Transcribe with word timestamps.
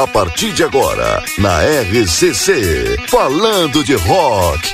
A 0.00 0.06
partir 0.06 0.54
de 0.54 0.64
agora, 0.64 1.22
na 1.36 1.60
RCC, 1.60 2.96
falando 3.10 3.84
de 3.84 3.96
rock. 3.96 4.72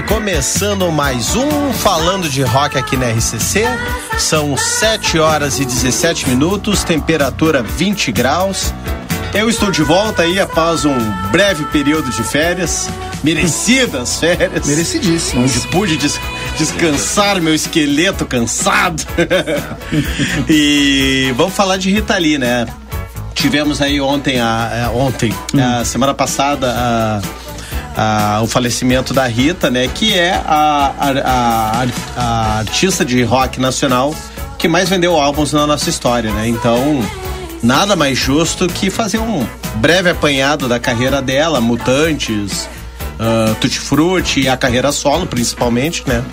Começando 0.00 0.90
mais 0.90 1.36
um 1.36 1.72
Falando 1.74 2.26
de 2.26 2.40
Rock 2.40 2.78
aqui 2.78 2.96
na 2.96 3.10
RCC. 3.10 3.64
São 4.16 4.56
7 4.56 5.18
horas 5.18 5.60
e 5.60 5.66
17 5.66 6.30
minutos, 6.30 6.82
temperatura 6.82 7.62
20 7.62 8.10
graus. 8.10 8.72
Eu 9.34 9.50
estou 9.50 9.70
de 9.70 9.82
volta 9.82 10.22
aí 10.22 10.40
após 10.40 10.86
um 10.86 10.96
breve 11.30 11.64
período 11.66 12.10
de 12.10 12.22
férias, 12.22 12.88
merecidas 13.22 14.16
férias. 14.20 14.66
Merecidíssimas. 14.66 15.50
Onde 15.50 15.68
pude 15.68 15.96
des 15.98 16.18
descansar 16.56 17.38
meu 17.42 17.54
esqueleto 17.54 18.24
cansado. 18.24 19.02
e 20.48 21.34
vamos 21.36 21.52
falar 21.52 21.76
de 21.76 21.90
Rita 21.90 22.16
Lee, 22.16 22.38
né? 22.38 22.66
Tivemos 23.34 23.82
aí 23.82 24.00
ontem, 24.00 24.40
a, 24.40 24.86
a 24.86 24.90
ontem, 24.90 25.34
hum. 25.52 25.60
a 25.60 25.84
semana 25.84 26.14
passada, 26.14 26.70
a 26.70 27.41
a, 27.96 28.40
o 28.42 28.46
falecimento 28.46 29.12
da 29.12 29.26
Rita, 29.26 29.70
né? 29.70 29.88
Que 29.88 30.14
é 30.14 30.32
a, 30.32 30.92
a, 30.98 31.86
a, 32.16 32.58
artista 32.58 33.04
de 33.04 33.22
rock 33.22 33.60
nacional 33.60 34.14
que 34.58 34.68
mais 34.68 34.88
vendeu 34.88 35.16
álbuns 35.16 35.52
na 35.52 35.66
nossa 35.66 35.90
história, 35.90 36.32
né? 36.32 36.46
Então, 36.48 37.02
nada 37.62 37.96
mais 37.96 38.18
justo 38.18 38.66
que 38.66 38.90
fazer 38.90 39.18
um 39.18 39.46
breve 39.76 40.10
apanhado 40.10 40.68
da 40.68 40.78
carreira 40.78 41.20
dela, 41.20 41.60
Mutantes, 41.60 42.68
uh, 43.18 43.54
Tutti 43.56 43.80
Frutti 43.80 44.42
e 44.42 44.48
a 44.48 44.56
carreira 44.56 44.92
solo, 44.92 45.26
principalmente, 45.26 46.04
né? 46.06 46.24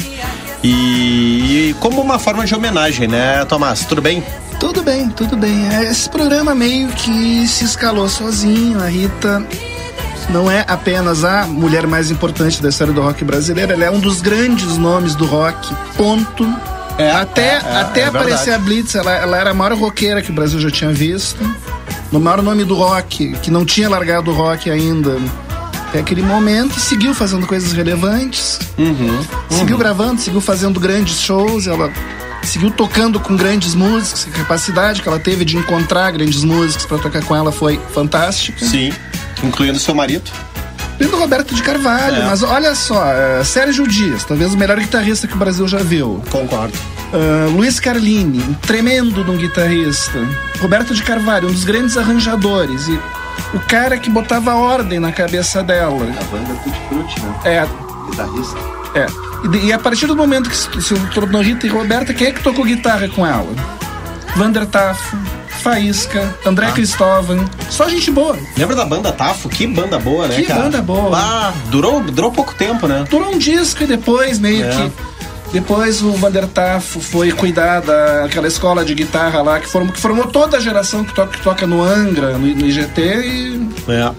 E, 0.64 1.70
e, 1.70 1.76
como 1.80 2.02
uma 2.02 2.20
forma 2.20 2.46
de 2.46 2.54
homenagem, 2.54 3.08
né, 3.08 3.46
Tomás? 3.46 3.86
Tudo 3.86 4.02
bem? 4.02 4.24
Tudo 4.60 4.84
bem, 4.84 5.10
tudo 5.10 5.38
bem. 5.38 5.68
Esse 5.90 6.10
programa 6.10 6.54
meio 6.54 6.90
que 6.90 7.48
se 7.48 7.64
escalou 7.64 8.10
sozinho. 8.10 8.84
A 8.84 8.88
Rita 8.88 9.42
não 10.30 10.50
é 10.50 10.64
apenas 10.68 11.24
a 11.24 11.46
mulher 11.46 11.88
mais 11.88 12.12
importante 12.12 12.62
da 12.62 12.70
história 12.70 12.94
do 12.94 13.02
rock 13.02 13.24
brasileiro, 13.24 13.74
ela 13.74 13.86
é 13.86 13.92
um 13.92 14.00
dos 14.00 14.22
grandes 14.22 14.78
nomes 14.78 15.16
do 15.16 15.26
rock. 15.26 15.74
Ponto. 15.96 16.48
É, 16.98 17.12
até 17.12 17.42
é, 17.42 17.62
é, 17.64 17.76
até 17.78 18.02
é 18.02 18.06
aparecer 18.06 18.54
a 18.54 18.60
Blitz, 18.60 18.96
ela, 18.96 19.12
ela 19.16 19.38
era 19.38 19.52
a 19.52 19.54
maior 19.54 19.74
roqueira 19.78 20.22
que 20.22 20.32
o 20.32 20.34
Brasil 20.34 20.60
já 20.60 20.70
tinha 20.70 20.92
visto. 20.92 21.40
No 22.12 22.20
maior 22.20 22.42
nome 22.42 22.64
do 22.66 22.76
rock, 22.76 23.34
que 23.42 23.52
não 23.52 23.64
tinha 23.64 23.90
largado 23.90 24.32
o 24.32 24.34
rock 24.34 24.70
ainda. 24.70 25.18
Até 25.88 26.00
aquele 26.00 26.22
momento, 26.22 26.80
seguiu 26.80 27.14
fazendo 27.14 27.48
coisas 27.48 27.72
relevantes. 27.72 28.60
Uhum, 28.78 28.86
uhum. 28.90 29.26
Seguiu 29.50 29.78
gravando, 29.78 30.20
seguiu 30.22 30.42
fazendo 30.42 30.80
grandes 30.80 31.20
shows. 31.20 31.68
Ela 31.68 31.92
seguiu 32.44 32.70
tocando 32.70 33.20
com 33.20 33.36
grandes 33.36 33.74
músicos. 33.74 34.28
A 34.28 34.38
capacidade 34.38 35.02
que 35.02 35.08
ela 35.08 35.20
teve 35.20 35.46
de 35.46 35.58
encontrar 35.58 36.12
grandes 36.12 36.44
músicos 36.44 36.86
para 36.86 36.98
tocar 36.98 37.24
com 37.24 37.36
ela 37.36 37.52
foi 37.52 37.80
fantástica. 37.92 38.66
Sim. 38.66 38.92
Incluindo 39.44 39.80
seu 39.80 39.96
marido? 39.96 40.30
Incluindo 40.96 41.18
Roberto 41.18 41.56
de 41.56 41.64
Carvalho, 41.64 42.18
é. 42.18 42.26
mas 42.26 42.44
olha 42.44 42.76
só, 42.76 43.02
uh, 43.02 43.46
Sérgio 43.46 43.88
Dias, 43.88 44.26
talvez 44.26 44.54
o 44.54 44.58
melhor 44.58 44.78
guitarrista 44.78 45.28
que 45.28 45.34
o 45.34 45.38
Brasil 45.38 45.68
já 45.68 45.78
viu. 45.78 46.22
Concordo. 46.30 46.78
Uh, 47.14 47.50
Luiz 47.52 47.80
Carlini, 47.80 48.44
um 48.44 48.54
tremendo 48.54 49.24
de 49.24 49.32
um 49.32 49.38
guitarrista. 49.38 50.20
Roberto 50.60 50.94
de 50.94 51.02
Carvalho, 51.02 51.48
um 51.48 51.52
dos 51.52 51.64
grandes 51.64 51.98
arranjadores. 51.98 52.88
E 52.88 53.00
o 53.54 53.60
cara 53.62 53.98
que 53.98 54.10
botava 54.10 54.54
ordem 54.56 55.00
na 55.00 55.12
cabeça 55.12 55.64
dela. 55.64 56.04
A 56.04 56.24
banda 56.26 56.54
Tutti 56.64 56.80
Frutti, 56.90 57.22
né? 57.22 57.34
É, 57.46 57.68
Guitarrista. 58.10 58.58
é. 58.96 59.06
E, 59.58 59.68
e 59.68 59.74
a 59.74 59.80
partir 59.80 60.06
do 60.06 60.16
momento 60.18 60.50
que 60.50 60.56
se, 60.56 60.70
se 60.82 60.94
tornou 61.14 61.42
Rita 61.42 61.66
e 61.66 61.70
Roberta, 61.70 62.14
quem 62.14 62.28
é 62.28 62.32
que 62.32 62.44
tocou 62.44 62.66
guitarra 62.66 63.08
com 63.08 63.26
ela? 63.26 63.48
Vander 64.36 64.66
Tafo, 64.66 65.18
Faísca, 65.60 66.36
André 66.46 66.68
Ah. 66.68 66.72
Cristóvão. 66.72 67.46
Só 67.70 67.88
gente 67.90 68.10
boa. 68.12 68.38
Lembra 68.58 68.76
da 68.76 68.86
banda 68.86 69.12
Tafo? 69.12 69.48
Que 69.50 69.68
banda 69.68 70.00
boa, 70.00 70.28
né, 70.28 70.36
Que 70.36 70.44
cara? 70.44 70.62
banda 70.64 70.82
boa. 70.82 71.18
Ah, 71.18 71.54
durou, 71.70 72.02
durou 72.02 72.32
pouco 72.32 72.54
tempo, 72.56 72.88
né? 72.88 73.06
Durou 73.10 73.34
um 73.34 73.38
disco 73.38 73.84
e 73.84 73.88
depois 73.88 74.40
meio 74.40 74.66
É. 74.66 74.70
que. 74.70 74.92
Depois 75.52 76.04
o 76.04 76.12
Vander 76.12 76.46
Tafo 76.48 77.00
foi 77.00 77.32
cuidar 77.32 77.82
daquela 77.82 78.48
escola 78.48 78.86
de 78.86 78.94
guitarra 78.94 79.42
lá 79.42 79.60
que 79.60 79.68
formou, 79.68 79.92
que 79.94 80.00
formou 80.00 80.28
toda 80.28 80.58
a 80.58 80.60
geração 80.60 81.04
que 81.04 81.12
toca, 81.14 81.32
que 81.38 81.44
toca 81.44 81.66
no 81.66 81.82
Angra, 81.82 82.34
no, 82.34 82.40
no 82.40 82.66
IGT 82.68 83.02
e. 83.02 83.70
É. 83.88 84.12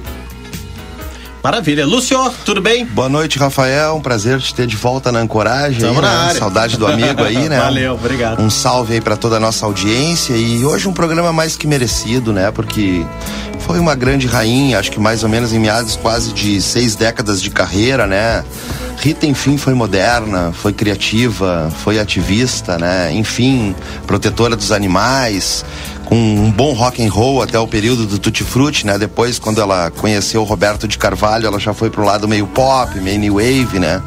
Maravilha. 1.43 1.87
Lúcio, 1.87 2.19
tudo 2.45 2.61
bem? 2.61 2.85
Boa 2.85 3.09
noite, 3.09 3.39
Rafael. 3.39 3.97
Um 3.97 4.01
prazer 4.01 4.39
te 4.41 4.55
ter 4.55 4.67
de 4.67 4.77
volta 4.77 5.11
na 5.11 5.21
ancoragem. 5.21 5.81
Tamo 5.81 5.95
aí, 5.95 6.03
na 6.03 6.11
né? 6.11 6.25
área. 6.27 6.39
Saudade 6.39 6.77
do 6.77 6.87
amigo 6.87 7.23
aí, 7.23 7.49
né? 7.49 7.57
Valeu, 7.61 7.95
obrigado. 7.95 8.43
Um 8.43 8.51
salve 8.51 8.95
aí 8.95 9.01
pra 9.01 9.17
toda 9.17 9.37
a 9.37 9.41
nossa 9.41 9.65
audiência 9.65 10.35
e 10.35 10.65
hoje 10.65 10.87
um 10.87 10.93
programa 10.93 11.33
mais 11.33 11.57
que 11.57 11.67
merecido, 11.67 12.31
né? 12.31 12.51
Porque 12.51 13.07
foi 13.61 13.79
uma 13.79 13.95
grande 13.95 14.27
rainha, 14.27 14.79
acho 14.79 14.91
que 14.91 15.01
mais 15.01 15.23
ou 15.23 15.31
menos 15.31 15.53
em 15.53 15.59
meados 15.59 15.97
quase 15.97 16.33
de 16.35 16.61
seis 16.61 16.95
décadas 16.95 17.41
de 17.41 17.49
carreira, 17.49 18.07
né? 18.07 18.45
Rita, 18.99 19.25
enfim, 19.25 19.57
foi 19.57 19.73
moderna, 19.73 20.53
foi 20.53 20.75
criativa, 20.75 21.73
foi 21.83 21.99
ativista, 21.99 22.77
né? 22.77 23.11
Enfim, 23.15 23.75
protetora 24.07 24.55
dos 24.55 24.73
animais, 24.73 25.65
um 26.11 26.51
bom 26.51 26.73
rock 26.73 27.05
and 27.05 27.11
roll 27.11 27.41
até 27.41 27.59
o 27.59 27.67
período 27.67 28.05
do 28.05 28.19
Tutti 28.19 28.43
Frutti, 28.43 28.85
né? 28.85 28.99
Depois, 28.99 29.39
quando 29.39 29.61
ela 29.61 29.91
conheceu 29.93 30.43
o 30.43 30.45
Roberto 30.45 30.89
de 30.89 30.99
Carvalho, 30.99 31.47
ela 31.47 31.61
já 31.61 31.73
foi 31.73 31.89
pro 31.89 32.05
lado 32.05 32.27
meio 32.27 32.47
pop, 32.49 32.99
meio 33.01 33.19
new 33.19 33.35
wave, 33.35 33.79
né? 33.79 34.03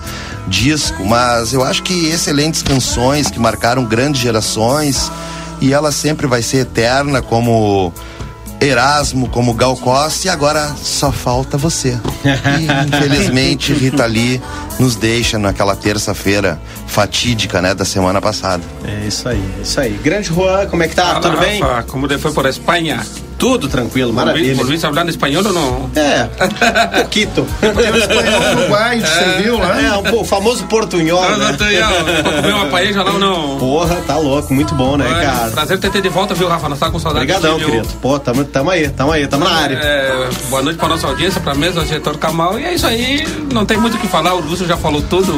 Disco, 0.48 1.06
mas 1.06 1.54
eu 1.54 1.64
acho 1.64 1.82
que 1.84 2.08
excelentes 2.08 2.62
canções 2.62 3.32
que 3.32 3.40
marcaram 3.40 3.86
grandes 3.86 4.22
gerações 4.22 5.10
e 5.62 5.72
ela 5.72 5.92
sempre 5.92 6.28
vai 6.28 6.42
ser 6.42 6.58
eterna 6.58 7.22
como 7.22 7.94
Erasmo, 8.68 9.28
como 9.30 9.54
Gal 9.54 9.76
Costa 9.78 10.28
e 10.28 10.30
agora 10.30 10.74
só 10.82 11.12
falta 11.12 11.58
você. 11.58 11.98
E, 12.24 12.88
infelizmente, 12.88 13.74
Rita 13.76 14.06
Lee 14.06 14.42
nos 14.80 14.96
deixa 14.96 15.38
naquela 15.38 15.76
terça-feira 15.76 16.60
fatídica, 16.88 17.62
né, 17.62 17.74
da 17.74 17.86
semana 17.86 18.22
passada. 18.22 18.64
É 18.86 19.08
isso 19.08 19.28
aí, 19.28 19.44
é 19.60 19.62
isso 19.62 19.80
aí. 19.80 20.00
Grande 20.04 20.30
Juan, 20.30 20.68
como 20.68 20.84
é 20.84 20.88
que 20.88 20.96
tá? 20.96 21.20
Tudo 21.20 21.38
bem? 21.38 21.62
Rafa, 21.62 21.84
¿Cómo 21.84 22.08
te 22.08 22.18
fue 22.18 22.32
por 22.32 22.46
España? 22.46 23.04
Tudo 23.38 23.68
tranquilo, 23.68 24.12
¿Volvi- 24.12 24.16
maravilha. 24.16 24.56
¿Volviste 24.56 24.86
a 24.86 24.90
hablar 24.90 25.10
español 25.10 25.46
o 25.48 25.52
no? 25.52 25.90
É, 25.96 26.24
um 26.24 27.02
pouquito. 27.02 27.46
O 27.62 27.98
espanhol 27.98 28.42
uruguaio, 28.58 29.02
você 29.06 29.42
viu 29.44 29.58
lá? 29.58 29.82
É, 29.82 29.92
um, 29.98 30.20
o 30.22 30.24
famoso 30.24 30.64
portunhol, 30.66 31.22
No, 31.32 31.38
né? 31.38 31.54
tú 31.58 31.64
ya, 31.66 31.88
¿para 32.24 32.32
comer 32.42 32.54
uma 32.54 32.66
paella 32.68 33.04
lá 33.04 33.12
ou 33.12 33.20
não? 33.20 33.58
Porra, 33.58 33.96
tá 34.08 34.18
louco, 34.18 34.54
muito 34.54 34.74
bom, 34.76 34.96
né, 34.96 35.06
Olha, 35.08 35.26
cara? 35.26 35.52
Prazer 35.52 35.78
ter 35.80 35.90
ter 35.92 36.02
de 36.02 36.10
volta, 36.10 36.34
viu, 36.34 36.48
Rafa? 36.48 36.70
Nós 36.70 36.78
estávamos 36.78 37.04
com 37.04 37.10
saudade 37.10 37.32
Obrigadão, 37.32 37.60
querido. 37.60 37.88
Pô, 38.02 38.18
tamo, 38.18 38.46
tamo 38.46 38.70
aí, 38.70 38.88
tamo 38.90 39.12
aí, 39.12 39.28
tamo 39.28 39.44
na 39.44 39.52
área. 39.52 39.76
É, 39.76 40.30
boa 40.50 40.62
noite 40.62 40.78
para 40.78 40.88
nossa 40.90 41.08
audiência, 41.08 41.42
para 41.42 41.52
a 41.52 41.56
mesa, 41.56 41.82
diretor 41.84 42.18
Kamal. 42.18 42.58
E 42.60 42.64
é 42.66 42.74
isso 42.74 42.88
aí, 42.88 43.28
não 43.52 43.66
tem 43.66 43.78
muito 43.78 43.98
o 43.98 44.00
que 44.00 44.08
falar, 44.08 44.34
o 44.36 44.40
Lúcio 44.42 44.66
já 44.66 44.78
falou 44.78 45.02
tudo. 45.02 45.34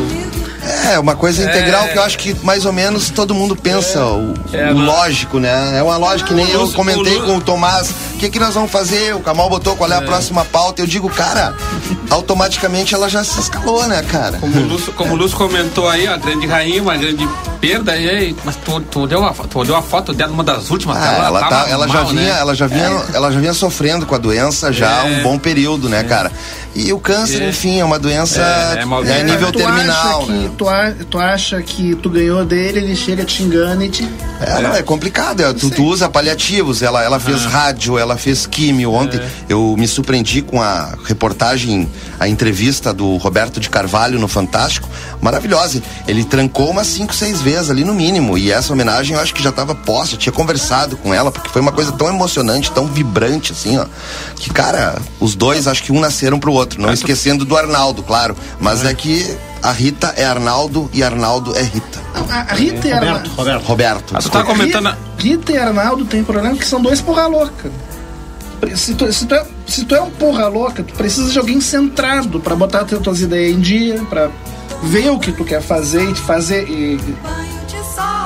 É, 0.92 1.00
uma 1.00 1.16
coisa 1.16 1.42
É. 1.44 1.46
integral 1.46 1.88
que 1.90 1.98
eu 1.98 2.04
acho 2.04 2.18
que 2.18 2.36
mais 2.44 2.66
ou 2.66 2.74
menos 2.74 3.10
todo 3.10 3.34
mundo 3.34 3.56
pensa, 3.56 4.04
o, 4.06 4.34
É, 4.52 4.72
o 4.72 4.78
lógico, 4.80 5.40
né? 5.40 5.78
É 5.78 5.84
uma 5.84 5.98
lógica 5.98 6.30
que 6.30 6.34
nem 6.36 6.50
eu 6.50 6.68
comentei 6.72 7.20
com 7.22 7.38
o 7.38 7.42
Tomás. 7.42 7.90
O 8.14 8.18
que, 8.18 8.30
que 8.30 8.40
nós 8.40 8.54
vamos 8.54 8.72
fazer? 8.72 9.14
O 9.16 9.20
Kamal 9.20 9.50
botou 9.50 9.76
qual 9.76 9.92
é 9.92 9.96
a 9.96 10.02
próxima 10.02 10.44
pauta. 10.46 10.82
Eu 10.82 10.88
digo, 10.88 11.10
cara, 11.10 11.54
automaticamente 12.10 12.94
ela 12.96 13.10
já 13.10 13.24
se 13.24 13.40
escalou, 13.40 13.86
né, 13.88 14.02
cara? 14.04 14.38
Como 14.40 14.56
o 14.58 14.66
Lúcio, 14.68 14.94
como 14.94 15.14
o 15.14 15.16
Lúcio 15.18 15.38
comentou 15.38 15.88
aí, 15.90 16.08
a 16.08 16.18
grande 16.18 16.48
rainha, 16.48 16.82
uma 16.82 16.96
grande 16.98 17.28
perda. 17.60 17.96
E 17.96 18.10
aí, 18.10 18.36
mas 18.44 18.56
tu, 18.58 18.80
tu, 18.82 19.02
olhou 19.02 19.26
a, 19.26 19.32
tu 19.34 19.60
olhou 19.60 19.76
a 19.76 19.82
foto 19.82 20.14
dela, 20.14 20.32
uma 20.32 20.44
das 20.44 20.70
últimas 20.70 20.98
Ah, 20.98 21.02
dela, 21.12 21.26
ela, 21.28 21.44
tá, 21.48 21.66
ela 21.70 21.88
já 21.88 21.94
mal, 22.02 22.08
vinha, 22.08 22.34
né? 22.34 22.40
ela 22.40 22.56
já 22.56 22.68
vinha, 22.68 23.04
ela 23.14 23.32
já 23.32 23.40
vinha 23.40 23.54
sofrendo 23.54 24.06
com 24.06 24.16
a 24.16 24.18
doença 24.18 24.72
já 24.72 25.02
há 25.02 25.08
É. 25.08 25.20
um 25.20 25.24
bom 25.24 25.38
período, 25.38 25.90
né, 25.90 26.04
cara? 26.04 26.32
E 26.76 26.92
o 26.92 27.00
câncer, 27.00 27.42
É. 27.42 27.50
enfim, 27.50 27.80
é 27.80 27.86
uma 27.86 27.98
doença 27.98 28.42
É, 28.42 28.80
é 28.80 28.82
é, 28.82 28.86
maldita. 28.86 29.24
nível 29.24 29.50
tu 29.50 29.60
terminal, 29.60 30.18
acha 30.20 30.26
que, 30.26 30.32
né? 30.34 30.52
tu, 30.58 30.68
a- 30.68 30.94
tu 31.10 31.18
acha 31.18 31.62
que 31.62 31.96
tu 31.96 32.10
ganhou 32.10 32.44
dele, 32.44 32.80
ele 32.80 32.96
chega 32.98 33.24
te 33.24 33.44
engana 33.44 33.86
e 33.86 33.90
te. 33.90 34.06
É, 34.42 34.62
não, 34.62 34.76
é 34.76 34.82
complicado. 34.84 35.42
é, 35.42 35.54
tu, 35.54 35.70
tu 35.70 35.86
usa 35.86 36.10
paliativos. 36.10 36.82
Ela, 36.82 37.02
ela 37.02 37.18
fez 37.18 37.46
rádio, 37.46 37.98
ela 37.98 38.18
fez 38.18 38.46
químio. 38.46 38.92
Ontem 38.92 39.22
eu 39.48 39.74
me 39.78 39.88
surpreendi 39.88 40.42
com 40.42 40.62
a 40.62 40.94
reportagem, 41.06 41.90
a 42.20 42.28
entrevista 42.28 42.94
do 42.94 43.16
Roberto 43.16 43.58
de 43.62 43.70
Carvalho 43.70 44.20
no 44.20 44.28
Fantástico. 44.28 44.90
Maravilhosa. 45.22 45.82
Ele 46.06 46.26
trancou 46.26 46.70
umas 46.72 46.88
cinco, 46.88 47.16
seis 47.16 47.42
vezes 47.42 47.70
ali 47.70 47.86
no 47.86 47.94
mínimo. 47.94 48.38
E 48.38 48.52
essa 48.52 48.74
homenagem 48.74 49.16
eu 49.16 49.22
acho 49.22 49.34
que 49.34 49.42
já 49.42 49.50
estava 49.50 49.74
posta. 49.74 50.16
Eu 50.16 50.20
tinha 50.20 50.34
conversado 50.34 50.98
com 50.98 51.14
ela, 51.14 51.32
porque 51.32 51.48
foi 51.48 51.62
uma 51.62 51.72
coisa 51.72 51.94
tão 51.94 52.10
emocionante, 52.10 52.70
tão 52.72 52.86
vibrante, 52.88 53.54
assim, 53.54 53.78
ó. 53.78 53.86
Que, 54.36 54.50
cara, 54.50 54.96
os 55.22 55.36
dois, 55.36 55.68
acho 55.70 55.82
que 55.82 55.94
um 55.94 56.02
nasceram 56.02 56.38
pro 56.38 56.52
outro. 56.52 56.65
Não 56.78 56.92
esquecendo 56.92 57.46
do 57.46 57.56
Arnaldo, 57.56 58.04
claro. 58.04 58.36
Mas 58.60 58.86
é 58.86 58.94
que 58.94 59.36
a 59.62 59.72
Rita 59.72 60.14
é 60.18 60.26
Arnaldo 60.26 60.90
e 60.94 61.04
Arnaldo 61.04 61.56
é 61.58 61.62
Rita. 61.62 62.00
Não, 62.14 62.30
a, 62.30 62.42
a 62.42 62.54
Rita 62.54 62.88
e 62.88 62.92
a 62.92 63.00
Roberto, 63.00 63.30
Roberto. 63.30 63.64
Roberto. 63.66 64.14
Ah, 64.16 64.20
tu 64.20 64.30
tá 64.30 64.44
comentando. 64.44 64.88
Rita, 64.88 65.00
Rita 65.18 65.52
e 65.52 65.58
Arnaldo 65.58 66.06
tem 66.06 66.24
problema 66.24 66.56
que 66.56 66.68
são 66.68 66.82
dois 66.82 67.02
porra 67.02 67.28
louca. 67.28 67.72
Se 68.76 68.96
tu, 68.96 69.12
se, 69.12 69.26
tu 69.26 69.36
é, 69.36 69.46
se 69.68 69.86
tu 69.86 69.96
é 69.96 70.02
um 70.02 70.10
porra 70.10 70.48
louca, 70.48 70.82
tu 70.82 70.94
precisa 70.94 71.32
de 71.32 71.38
alguém 71.38 71.62
centrado 71.62 72.40
pra 72.40 72.56
botar 72.56 72.82
as 72.82 73.00
tuas 73.00 73.22
ideias 73.22 73.56
em 73.56 73.60
dia, 73.60 74.02
pra 74.10 74.30
ver 74.84 75.10
o 75.12 75.20
que 75.20 75.32
tu 75.32 75.44
quer 75.44 75.62
fazer 75.62 76.10
e 76.10 76.14
te 76.14 76.22
fazer 76.22 76.68
e 76.70 77.00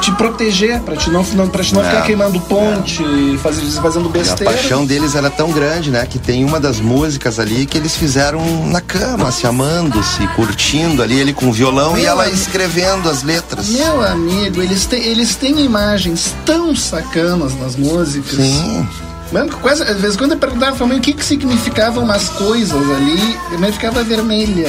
te 0.01 0.11
proteger, 0.13 0.79
pra 0.81 0.95
te 0.95 1.09
não, 1.09 1.23
pra 1.23 1.63
te 1.63 1.73
não 1.73 1.81
É, 1.83 1.89
ficar 1.89 2.01
queimando 2.03 2.39
ponte 2.41 3.03
e 3.03 3.37
fazer, 3.37 3.61
fazendo 3.81 4.05
E 4.05 4.09
a 4.09 4.11
besteira. 4.11 4.51
paixão 4.53 4.85
deles 4.85 5.13
era 5.15 5.29
tão 5.29 5.51
grande, 5.51 5.91
né? 5.91 6.05
Que 6.05 6.17
tem 6.17 6.43
uma 6.45 6.59
das 6.59 6.79
músicas 6.79 7.37
ali 7.39 7.65
que 7.65 7.77
eles 7.77 7.95
fizeram 7.95 8.39
na 8.67 8.81
cama, 8.81 9.31
se 9.31 9.45
amando, 9.45 10.01
se 10.03 10.25
curtindo 10.35 11.03
ali, 11.03 11.19
ele 11.19 11.33
com 11.33 11.51
violão 11.51 11.97
e 11.97 12.01
Meu 12.01 12.09
ela 12.11 12.23
amigo. 12.23 12.37
escrevendo 12.37 13.09
as 13.09 13.23
letras. 13.23 13.69
Meu 13.69 14.01
amigo, 14.01 14.61
eles 14.61 14.85
têm, 14.85 15.03
eles 15.03 15.35
têm 15.35 15.59
imagens 15.63 16.33
tão 16.45 16.75
sacanas 16.75 17.55
nas 17.59 17.75
músicas. 17.75 18.35
Sim. 18.35 18.87
Mano, 19.31 19.49
quase, 19.61 19.83
às 19.83 20.01
vezes 20.01 20.17
quando 20.17 20.31
eu 20.31 20.37
perguntava 20.37 20.75
pra 20.75 20.87
mim 20.87 20.97
o 20.97 21.01
que, 21.01 21.13
que 21.13 21.23
significavam 21.23 22.03
umas 22.03 22.29
coisas 22.29 22.89
ali, 22.91 23.37
a 23.53 23.57
minha 23.57 23.71
ficava 23.71 24.03
vermelha. 24.03 24.67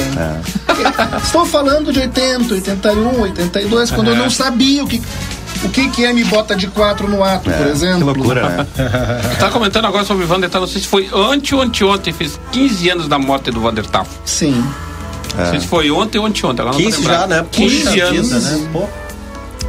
Estou 1.23 1.45
falando 1.45 1.91
de 1.91 1.99
80, 1.99 2.53
81, 2.53 3.21
82, 3.21 3.91
quando 3.91 4.09
eu 4.09 4.15
não 4.15 4.29
sabia 4.29 4.83
o 4.83 4.87
que, 4.87 5.01
o 5.63 5.69
que, 5.69 5.89
que 5.89 6.05
é 6.05 6.13
me 6.13 6.23
bota 6.23 6.55
de 6.55 6.67
quatro 6.67 7.07
no 7.09 7.23
ato, 7.23 7.49
por 7.49 7.65
exemplo. 7.67 8.13
Que 8.13 8.19
loucura, 8.19 8.49
né? 8.49 8.67
Tá 9.39 9.49
comentando 9.49 9.85
agora 9.85 10.05
sobre 10.05 10.25
o 10.25 10.27
Vander 10.27 10.49
Tafo, 10.49 10.65
não 10.65 10.71
sei 10.71 10.81
se 10.81 10.87
foi 10.87 11.09
ante 11.13 11.55
ou 11.55 11.61
anteontem, 11.61 12.13
fez 12.13 12.39
15 12.51 12.89
anos 12.89 13.07
da 13.07 13.17
morte 13.17 13.49
do 13.49 13.61
Vander 13.61 13.85
Tafo. 13.87 14.11
Sim. 14.25 14.63
Não 15.37 15.49
sei 15.49 15.59
se 15.61 15.67
foi 15.67 15.89
ontem 15.89 16.19
ou 16.19 16.25
anteontem, 16.25 16.61
agora 16.61 16.77
não 16.77 16.83
tô 16.83 16.89
15 16.89 17.01
lembrado. 17.01 17.19
já, 17.21 17.27
né? 17.41 17.45
15 17.51 17.77
Puxa 17.83 18.03
anos. 18.03 18.27
vida, 18.27 18.39
né? 18.39 18.69
Pô, 18.73 18.87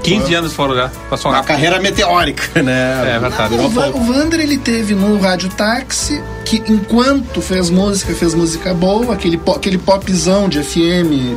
15 0.02 0.34
anos 0.34 0.52
foram 0.52 0.74
já. 0.74 0.90
Passou 1.10 1.30
uma 1.30 1.36
rápido. 1.38 1.48
carreira 1.54 1.80
meteórica, 1.80 2.62
né? 2.62 3.14
É 3.14 3.18
verdade. 3.18 3.54
O, 3.54 3.68
Va- 3.68 3.88
o 3.88 4.00
Vander 4.00 4.40
ele 4.40 4.58
teve 4.58 4.94
no 4.94 5.18
Rádio 5.20 5.48
Táxi, 5.50 6.22
que 6.44 6.62
enquanto 6.68 7.40
fez 7.40 7.70
música, 7.70 8.14
fez 8.14 8.34
música 8.34 8.72
boa, 8.74 9.14
aquele, 9.14 9.36
po- 9.38 9.52
aquele 9.52 9.78
popzão 9.78 10.48
de 10.48 10.62
FM 10.62 11.36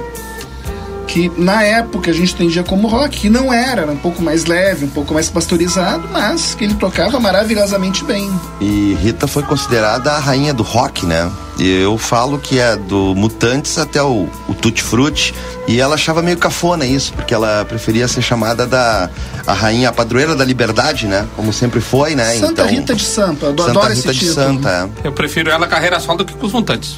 que 1.15 1.31
na 1.37 1.63
época 1.63 2.11
a 2.11 2.13
gente 2.13 2.33
entendia 2.33 2.61
como 2.61 2.89
rock, 2.89 3.21
que 3.21 3.29
não 3.29 3.53
era, 3.53 3.83
era 3.83 3.91
um 3.91 3.95
pouco 3.95 4.21
mais 4.21 4.43
leve, 4.43 4.83
um 4.83 4.89
pouco 4.89 5.13
mais 5.13 5.29
pasteurizado, 5.29 6.09
mas 6.11 6.53
que 6.55 6.65
ele 6.65 6.73
tocava 6.73 7.17
maravilhosamente 7.21 8.03
bem. 8.03 8.29
E 8.59 8.97
Rita 9.01 9.25
foi 9.25 9.41
considerada 9.43 10.11
a 10.11 10.19
rainha 10.19 10.53
do 10.53 10.61
rock, 10.61 11.05
né? 11.05 11.31
E 11.57 11.69
eu 11.69 11.97
falo 11.97 12.37
que 12.37 12.59
é 12.59 12.75
do 12.75 13.15
Mutantes 13.15 13.77
até 13.77 14.03
o, 14.03 14.27
o 14.49 14.53
Tutti 14.53 14.83
Frutti. 14.83 15.33
E 15.69 15.79
ela 15.79 15.95
achava 15.95 16.21
meio 16.21 16.37
cafona 16.37 16.85
isso, 16.85 17.13
porque 17.13 17.33
ela 17.33 17.63
preferia 17.63 18.09
ser 18.09 18.21
chamada 18.21 18.67
da 18.67 19.09
a 19.47 19.53
rainha, 19.53 19.87
a 19.87 19.93
padroeira 19.93 20.35
da 20.35 20.43
liberdade, 20.43 21.07
né? 21.07 21.25
Como 21.33 21.53
sempre 21.53 21.79
foi, 21.79 22.13
né? 22.13 22.33
Santa 22.33 22.63
então, 22.63 22.67
Rita 22.67 22.93
de 22.93 23.05
Sampa, 23.05 23.45
eu 23.45 23.51
Santa 23.51 23.69
adoro 23.69 23.93
Rita 23.93 24.11
esse 24.11 24.19
de 24.19 24.19
título. 24.19 24.33
Santa. 24.33 24.89
Eu 25.01 25.13
prefiro 25.13 25.49
ela 25.49 25.65
carreira 25.65 25.97
solo 26.01 26.17
do 26.17 26.25
que 26.25 26.33
com 26.33 26.45
os 26.45 26.51
mutantes. 26.51 26.97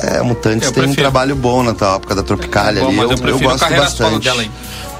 É, 0.00 0.22
Mutantes 0.22 0.68
Eu 0.68 0.72
tem 0.72 0.82
um 0.82 0.86
prefiro. 0.86 1.02
trabalho 1.02 1.36
bom 1.36 1.62
na 1.62 1.74
tua 1.74 1.94
época 1.96 2.14
da 2.14 2.22
Tropicália 2.22 2.80
Bom, 2.82 2.88
ali. 2.88 2.96
mas 2.96 3.10
Eu, 3.10 3.16
eu 3.28 3.28
eu 3.34 3.38
gosto 3.40 3.68
bastante. 3.68 4.24
dela? 4.24 4.44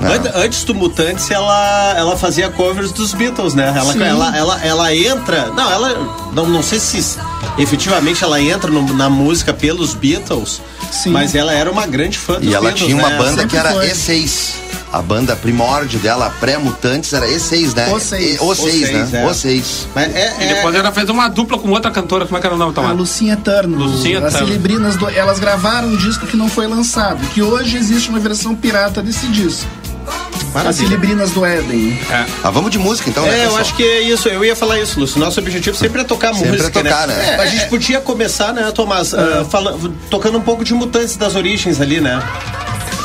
An- 0.01 0.33
Antes 0.45 0.65
do 0.65 0.75
Mutantes, 0.75 1.31
ela, 1.31 1.95
ela 1.97 2.17
fazia 2.17 2.49
covers 2.51 2.91
dos 2.93 3.15
Beatles, 3.15 3.55
né? 3.55 3.73
Ela, 3.77 3.93
Sim. 3.93 4.03
ela, 4.03 4.37
ela, 4.37 4.61
ela 4.65 4.95
entra. 4.97 5.47
Não, 5.55 5.71
ela. 5.71 5.95
Não, 6.33 6.47
não 6.49 6.63
sei 6.63 6.81
se 6.81 7.19
efetivamente 7.59 8.23
ela 8.25 8.41
entra 8.41 8.71
no- 8.71 8.95
na 8.95 9.09
música 9.09 9.53
pelos 9.53 9.95
Beatles, 9.95 10.61
Sim. 10.91 11.11
mas 11.11 11.35
ela 11.35 11.53
era 11.53 11.71
uma 11.71 11.87
grande 11.87 12.19
fã 12.19 12.35
dos 12.35 12.45
E 12.49 12.55
ela 12.55 12.67
Beatles. 12.71 12.85
tinha 12.87 12.97
uma 12.97 13.11
né? 13.11 13.19
banda 13.19 13.31
Sempre 13.43 13.49
que 13.49 13.57
era 13.57 13.73
foi. 13.73 13.87
E6. 13.91 14.55
A 14.93 15.01
banda 15.01 15.35
primórdio 15.35 15.99
dela, 15.99 16.29
pré-mutantes, 16.39 17.13
era 17.15 17.27
E6, 17.27 17.75
né? 17.75 17.91
Os 17.93 18.03
Seis. 18.03 18.35
E- 18.37 18.45
Os 18.45 18.59
Os 18.59 18.71
6, 18.71 18.87
Seis, 18.89 19.11
né? 19.11 19.25
é. 19.27 19.33
6. 19.35 19.89
Mas 19.95 20.15
é, 20.15 20.35
E 20.39 20.45
é- 20.45 20.55
depois 20.55 20.75
ela 20.75 20.93
fez 20.93 21.09
uma 21.09 21.29
dupla 21.29 21.59
com 21.59 21.71
outra 21.71 21.91
cantora, 21.91 22.27
como 22.27 22.37
é 22.37 22.41
que 22.41 22.47
era 22.47 22.55
o 22.55 22.59
nome, 22.59 22.73
A 22.73 22.75
Tomás? 22.75 22.97
Lucinha 22.97 23.37
Turno. 23.37 23.79
Lucinha 23.79 24.19
as. 24.27 24.35
Celebrinas, 24.35 24.97
do, 24.97 25.09
elas 25.09 25.39
gravaram 25.39 25.89
um 25.89 25.97
disco 25.97 26.27
que 26.27 26.37
não 26.37 26.49
foi 26.49 26.67
lançado. 26.67 27.27
Que 27.33 27.41
hoje 27.41 27.77
existe 27.79 28.11
uma 28.11 28.19
versão 28.21 28.55
pirata 28.55 29.01
desse 29.03 29.27
disco. 29.29 29.67
As 30.07 30.53
maravilha. 30.55 30.89
Celebrinas 30.89 31.31
do 31.31 31.47
Éden. 31.47 31.99
É. 32.11 32.27
Ah, 32.45 32.51
vamos 32.51 32.71
de 32.71 32.79
música 32.79 33.09
então, 33.09 33.23
né? 33.25 33.31
É, 33.31 33.37
eu 33.39 33.43
pessoal? 33.45 33.61
acho 33.63 33.75
que 33.75 33.83
é 33.83 34.01
isso. 34.03 34.29
Eu 34.29 34.45
ia 34.45 34.55
falar 34.55 34.79
isso, 34.79 35.01
Lúcio. 35.01 35.19
Nosso 35.19 35.41
objetivo 35.41 35.75
sempre 35.75 36.03
é 36.03 36.05
tocar 36.05 36.35
Sempre 36.35 36.51
música, 36.59 36.81
é 36.81 36.83
tocar, 36.83 37.07
né? 37.09 37.37
A 37.41 37.47
gente 37.47 37.67
podia 37.71 37.99
começar, 38.01 38.53
né, 38.53 38.71
Tomás, 38.73 39.15
ah, 39.15 39.47
fala- 39.49 39.79
tocando 40.11 40.37
um 40.37 40.43
pouco 40.43 40.63
de 40.63 40.75
Mutantes 40.75 41.17
das 41.17 41.35
Origens 41.35 41.81
ali, 41.81 42.01
né? 42.03 42.23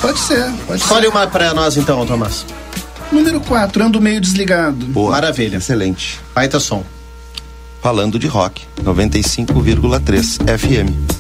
Pode 0.02 0.20
ser, 0.20 0.44
pode 0.68 0.82
Escolhe 0.82 1.04
ser. 1.06 1.08
uma 1.12 1.28
pra 1.28 1.54
nós 1.54 1.76
então, 1.78 2.06
Tomás. 2.06 2.46
Número 3.12 3.40
4, 3.42 3.84
ando 3.86 4.02
meio 4.02 4.20
desligado. 4.22 4.86
Boa. 4.88 5.12
Maravilha. 5.12 5.58
Excelente. 5.58 6.20
Baita 6.36 6.60
som. 6.60 6.84
Falando 7.82 8.20
de 8.20 8.28
rock, 8.28 8.64
95,3 8.84 10.40
FM. 10.58 11.17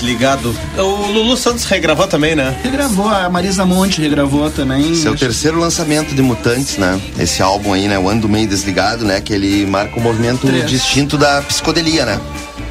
Desligado. 0.00 0.54
O 0.76 1.06
Lulu 1.10 1.36
Santos 1.36 1.64
regravou 1.64 2.06
também, 2.06 2.34
né? 2.34 2.56
Regravou, 2.62 3.08
a 3.08 3.28
Marisa 3.28 3.64
Monte 3.64 4.00
regravou 4.00 4.50
também. 4.50 4.90
O 4.90 4.92
Acho- 4.92 5.14
terceiro 5.16 5.58
lançamento 5.58 6.14
de 6.14 6.22
Mutantes, 6.22 6.76
né? 6.76 7.00
Esse 7.18 7.42
álbum 7.42 7.72
aí, 7.72 7.88
né? 7.88 7.98
O 7.98 8.08
Ando 8.08 8.28
Meio 8.28 8.46
Desligado, 8.48 9.04
né? 9.04 9.20
Que 9.20 9.32
ele 9.32 9.66
marca 9.66 9.98
um 9.98 10.02
movimento 10.02 10.46
Três. 10.46 10.68
distinto 10.68 11.16
da 11.16 11.40
psicodelia, 11.42 12.04
né? 12.04 12.20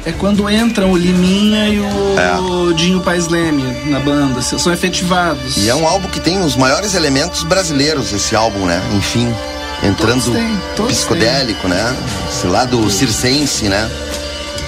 É 0.04 0.12
quando 0.12 0.48
entram 0.48 0.92
o 0.92 0.96
Liminha 0.96 1.68
e 1.68 1.80
o 1.80 2.70
É. 2.70 2.74
Dinho 2.74 3.00
Paes 3.00 3.26
Leme 3.28 3.62
na 3.90 3.98
banda. 3.98 4.40
São 4.40 4.72
efetivados. 4.72 5.56
E 5.56 5.68
é 5.68 5.74
um 5.74 5.86
álbum 5.86 6.08
que 6.08 6.20
tem 6.20 6.40
os 6.40 6.54
maiores 6.56 6.94
elementos 6.94 7.42
brasileiros, 7.42 8.12
esse 8.12 8.36
álbum, 8.36 8.66
né? 8.66 8.80
Enfim, 8.96 9.34
entrando 9.82 10.22
Todos 10.24 10.38
têm, 10.38 10.60
todos 10.76 10.92
psicodélico, 10.92 11.66
né? 11.66 11.96
Esse 12.30 12.46
lado 12.46 12.88
circense, 12.90 13.64
né? 13.68 13.90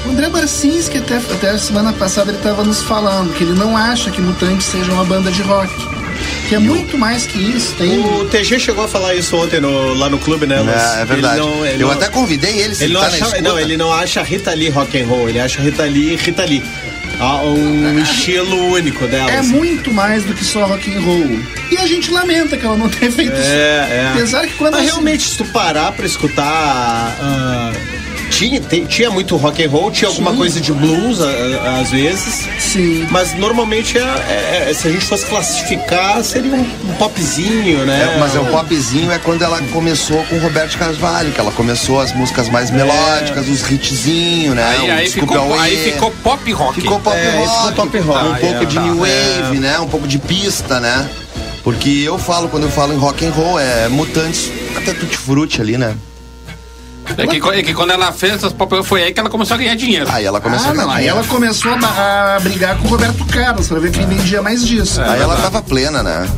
O 0.06 0.10
André 0.10 0.28
Barcinski, 0.28 0.98
até, 0.98 1.16
até 1.16 1.50
a 1.50 1.58
semana 1.58 1.92
passada, 1.92 2.30
ele 2.30 2.38
estava 2.38 2.64
nos 2.64 2.82
falando 2.82 3.32
que 3.34 3.44
ele 3.44 3.52
não 3.52 3.76
acha 3.76 4.10
que 4.10 4.20
Mutantes 4.20 4.66
seja 4.66 4.90
uma 4.92 5.04
banda 5.04 5.30
de 5.30 5.42
rock. 5.42 5.72
Que 6.48 6.54
é 6.54 6.58
muito 6.58 6.96
mais 6.96 7.26
que 7.26 7.38
isso. 7.38 7.74
Tem. 7.76 7.98
O 7.98 8.24
TG 8.24 8.58
chegou 8.58 8.84
a 8.84 8.88
falar 8.88 9.14
isso 9.14 9.36
ontem 9.36 9.60
no- 9.60 9.94
lá 9.94 10.08
no 10.08 10.18
clube, 10.18 10.46
né? 10.46 10.58
Luz? 10.60 10.70
É, 10.96 11.02
é 11.02 11.04
verdade. 11.04 11.38
Ele 11.40 11.46
não- 11.46 11.66
ele 11.66 11.82
Eu 11.82 11.88
não- 11.88 11.94
até 11.94 12.08
convidei 12.08 12.58
ele, 12.58 12.74
se 12.74 12.84
Ele 12.84 12.94
não, 12.94 13.00
tá 13.02 13.10
na 13.10 13.16
acha, 13.26 13.42
não, 13.42 13.58
ele 13.58 13.76
não 13.76 13.92
acha 13.92 14.22
Rita 14.22 14.52
Lee 14.54 14.70
rock 14.70 15.00
and 15.00 15.06
roll, 15.06 15.28
ele 15.28 15.38
acha 15.38 15.60
Rita 15.60 15.82
Lee 15.84 16.16
Rita 16.16 16.44
Lee. 16.44 16.62
Ah, 17.20 17.42
um 17.42 17.98
estilo 17.98 18.56
único 18.72 19.06
dela. 19.08 19.30
É 19.30 19.38
assim. 19.38 19.50
muito 19.52 19.92
mais 19.92 20.22
do 20.24 20.32
que 20.34 20.44
só 20.44 20.64
rock 20.66 20.94
and 20.94 21.00
roll. 21.00 21.38
E 21.70 21.76
a 21.76 21.86
gente 21.86 22.10
lamenta 22.12 22.56
que 22.56 22.64
ela 22.64 22.76
não 22.76 22.88
tenha 22.88 23.10
feito 23.10 23.32
isso. 23.32 23.42
É, 23.42 23.88
é. 23.90 24.10
Apesar 24.14 24.46
que 24.46 24.54
quando 24.54 24.74
Mas 24.74 24.82
você- 24.84 24.90
realmente, 24.92 25.28
se 25.28 25.36
tu 25.36 25.44
parar 25.46 25.90
pra 25.92 26.06
escutar. 26.06 27.16
Ah, 28.28 28.30
tinha, 28.30 28.60
tem- 28.60 28.84
tinha 28.84 29.10
muito 29.10 29.36
rock 29.36 29.64
and 29.64 29.70
roll, 29.70 29.90
tinha 29.90 30.08
alguma 30.08 30.34
coisa 30.34 30.60
de 30.60 30.72
blues 30.72 31.20
a- 31.20 31.80
às 31.80 31.90
vezes. 31.90 32.46
Sim. 32.58 33.06
Mas 33.10 33.34
normalmente, 33.34 33.96
é, 33.98 34.02
é- 34.02 34.70
é- 34.70 34.74
se 34.74 34.86
a 34.88 34.90
gente 34.90 35.04
fosse 35.04 35.26
classificar, 35.26 36.22
seria 36.22 36.52
um, 36.52 36.60
um 36.60 36.94
popzinho, 36.98 37.84
né? 37.86 38.14
É, 38.14 38.18
mas 38.18 38.34
é 38.34 38.40
o 38.40 38.46
popzinho 38.46 39.10
é 39.10 39.18
quando 39.18 39.42
ela 39.42 39.60
começou 39.72 40.22
com 40.24 40.36
o 40.36 40.40
Roberto 40.40 40.76
Carvalho, 40.78 41.32
que 41.32 41.40
ela 41.40 41.52
começou 41.52 42.00
as 42.00 42.12
músicas 42.12 42.48
mais 42.48 42.70
melódicas, 42.70 43.48
os 43.48 43.68
hitzinhos, 43.70 44.54
né? 44.54 44.64
Aí, 44.78 44.88
o 44.88 44.92
aí, 44.92 45.04
Desculpe 45.04 45.32
ficou, 45.34 45.58
aí 45.60 45.76
ficou 45.92 46.10
pop 46.22 46.52
rock. 46.52 46.80
Ficou 46.80 47.00
pop 47.00 47.16
É, 47.16 47.30
rock, 47.38 47.68
ficou 47.68 47.86
pop 47.86 47.98
rock. 47.98 48.28
um 48.28 48.34
pouco 48.36 48.62
É, 48.62 48.66
de 48.66 48.74
tá. 48.74 48.82
new 48.82 48.96
wave, 48.96 49.58
né? 49.58 49.78
Um 49.80 49.88
pouco 49.88 50.06
de 50.06 50.18
pista, 50.18 50.78
né? 50.80 51.08
Porque 51.64 52.02
eu 52.04 52.18
falo, 52.18 52.48
quando 52.48 52.62
eu 52.64 52.70
falo 52.70 52.94
em 52.94 52.96
rock 52.96 53.24
and 53.26 53.30
roll, 53.30 53.58
é 53.58 53.88
mutantes, 53.88 54.50
até 54.76 54.92
tutti 54.94 55.16
frutti 55.16 55.60
ali, 55.60 55.76
né? 55.76 55.94
É 57.16 57.26
que, 57.26 57.36
é 57.36 57.62
que 57.62 57.74
quando 57.74 57.90
ela 57.90 58.12
fez 58.12 58.34
essas 58.34 58.52
pop 58.52 58.82
foi 58.84 59.02
aí 59.04 59.12
que 59.12 59.20
ela 59.20 59.30
começou 59.30 59.54
a 59.54 59.58
ganhar 59.58 59.74
dinheiro. 59.74 60.06
Aí 60.10 60.24
ela 60.24 60.40
começou 60.40 60.68
Ah, 60.68 60.72
a 60.72 60.74
não. 60.74 60.90
Aí 60.90 61.06
ela 61.06 61.24
começou 61.24 61.72
a, 61.72 62.36
a 62.36 62.40
brigar 62.40 62.76
com 62.78 62.86
o 62.86 62.90
Roberto 62.90 63.24
Carlos 63.26 63.66
pra 63.68 63.78
ver 63.78 63.90
quem 63.90 64.06
vendia 64.06 64.42
mais 64.42 64.66
disso. 64.66 65.00
Aí 65.00 65.20
ela 65.20 65.36
tava 65.36 65.62
plena, 65.62 66.02
né? 66.02 66.28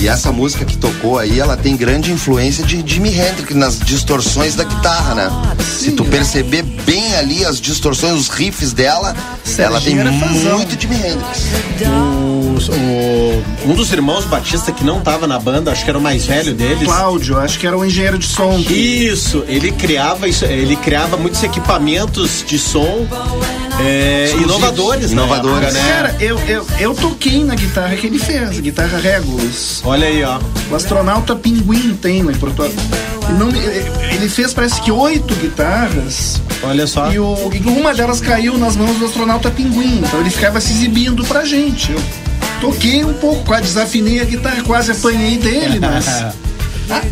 E 0.00 0.06
essa 0.06 0.30
música 0.30 0.64
que 0.64 0.76
tocou 0.76 1.18
aí, 1.18 1.40
ela 1.40 1.56
tem 1.56 1.76
grande 1.76 2.12
influência 2.12 2.64
de 2.64 2.84
Jimi 2.86 3.08
Hendrix 3.08 3.52
nas 3.56 3.80
distorções 3.80 4.54
da 4.54 4.62
guitarra, 4.62 5.14
né? 5.14 5.28
Se 5.76 5.90
tu 5.90 6.04
perceber 6.04 6.62
bem 6.62 7.16
ali 7.16 7.44
as 7.44 7.60
distorções, 7.60 8.14
os 8.14 8.28
riffs 8.28 8.72
dela, 8.72 9.16
ela 9.58 9.80
tem 9.80 9.96
muito 9.96 10.80
Jimi 10.80 10.94
Hendrix. 10.94 11.46
O- 12.68 13.42
um 13.70 13.74
dos 13.74 13.92
irmãos 13.92 14.24
Batista 14.24 14.72
que 14.72 14.82
não 14.84 15.00
tava 15.00 15.26
na 15.26 15.38
banda, 15.38 15.70
acho 15.70 15.84
que 15.84 15.90
era 15.90 15.98
o 15.98 16.02
mais 16.02 16.26
velho 16.26 16.54
deles. 16.54 16.84
Cláudio, 16.84 17.38
acho 17.38 17.58
que 17.58 17.66
era 17.66 17.76
o 17.76 17.84
engenheiro 17.84 18.18
de 18.18 18.26
som. 18.26 18.58
Isso, 18.68 19.44
ele 19.46 19.70
criava 19.72 20.26
isso, 20.28 20.44
ele 20.44 20.76
criava 20.76 21.16
muitos 21.16 21.42
equipamentos 21.42 22.44
de 22.46 22.58
som 22.58 23.06
é, 23.80 24.32
inovadores, 24.40 25.12
na 25.12 25.22
Inovadores. 25.22 25.68
época, 25.68 25.72
né? 25.82 25.92
Cara, 25.92 26.16
eu, 26.20 26.38
eu, 26.48 26.66
eu 26.80 26.94
toquei 26.94 27.44
na 27.44 27.54
guitarra 27.54 27.94
que 27.96 28.06
ele 28.06 28.18
fez, 28.18 28.58
a 28.58 28.60
guitarra 28.60 28.98
Regulus. 28.98 29.80
Olha 29.84 30.06
aí, 30.08 30.24
ó. 30.24 30.38
O 30.70 30.74
astronauta 30.74 31.36
Pinguim 31.36 31.94
tem 32.00 32.22
lá 32.22 32.32
em 32.32 32.36
Porto 32.36 32.64
não- 33.38 33.50
ele 33.50 34.28
fez 34.28 34.54
parece 34.54 34.80
que 34.80 34.90
oito 34.90 35.34
guitarras 35.34 36.40
Olha 36.62 36.86
só. 36.86 37.12
e, 37.12 37.18
o- 37.18 37.50
e 37.52 37.58
uma 37.68 37.92
delas 37.94 38.20
caiu 38.22 38.56
nas 38.56 38.74
mãos 38.74 38.96
do 38.96 39.04
astronauta 39.04 39.50
Pinguim. 39.50 39.98
Então 40.02 40.20
ele 40.20 40.30
ficava 40.30 40.60
se 40.60 40.72
exibindo 40.72 41.22
pra 41.26 41.44
gente. 41.44 41.92
Eu 41.92 42.00
toquei 42.60 43.04
um 43.04 43.14
pouco, 43.14 43.44
quase 43.44 43.62
desafinei 43.62 44.20
a 44.20 44.24
guitarra, 44.24 44.62
quase 44.62 44.92
apanhei 44.92 45.38
dele, 45.38 45.80
mas. 45.80 46.06
Ah, 46.90 47.02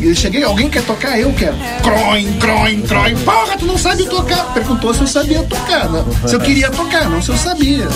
eu 0.00 0.14
cheguei, 0.14 0.42
alguém 0.42 0.70
quer 0.70 0.82
tocar? 0.84 1.20
Eu 1.20 1.30
quero. 1.34 1.54
Croin, 1.82 2.32
croin, 2.38 2.80
croin. 2.80 3.14
Porra, 3.16 3.58
tu 3.58 3.66
não 3.66 3.76
sabe 3.76 4.06
tocar. 4.06 4.54
Perguntou 4.54 4.94
se 4.94 5.02
eu 5.02 5.06
sabia 5.06 5.42
tocar. 5.42 5.86
Não. 5.90 6.06
Se 6.26 6.34
eu 6.34 6.40
queria 6.40 6.70
tocar, 6.70 7.10
não 7.10 7.20
se 7.20 7.28
eu 7.28 7.36
sabia. 7.36 7.86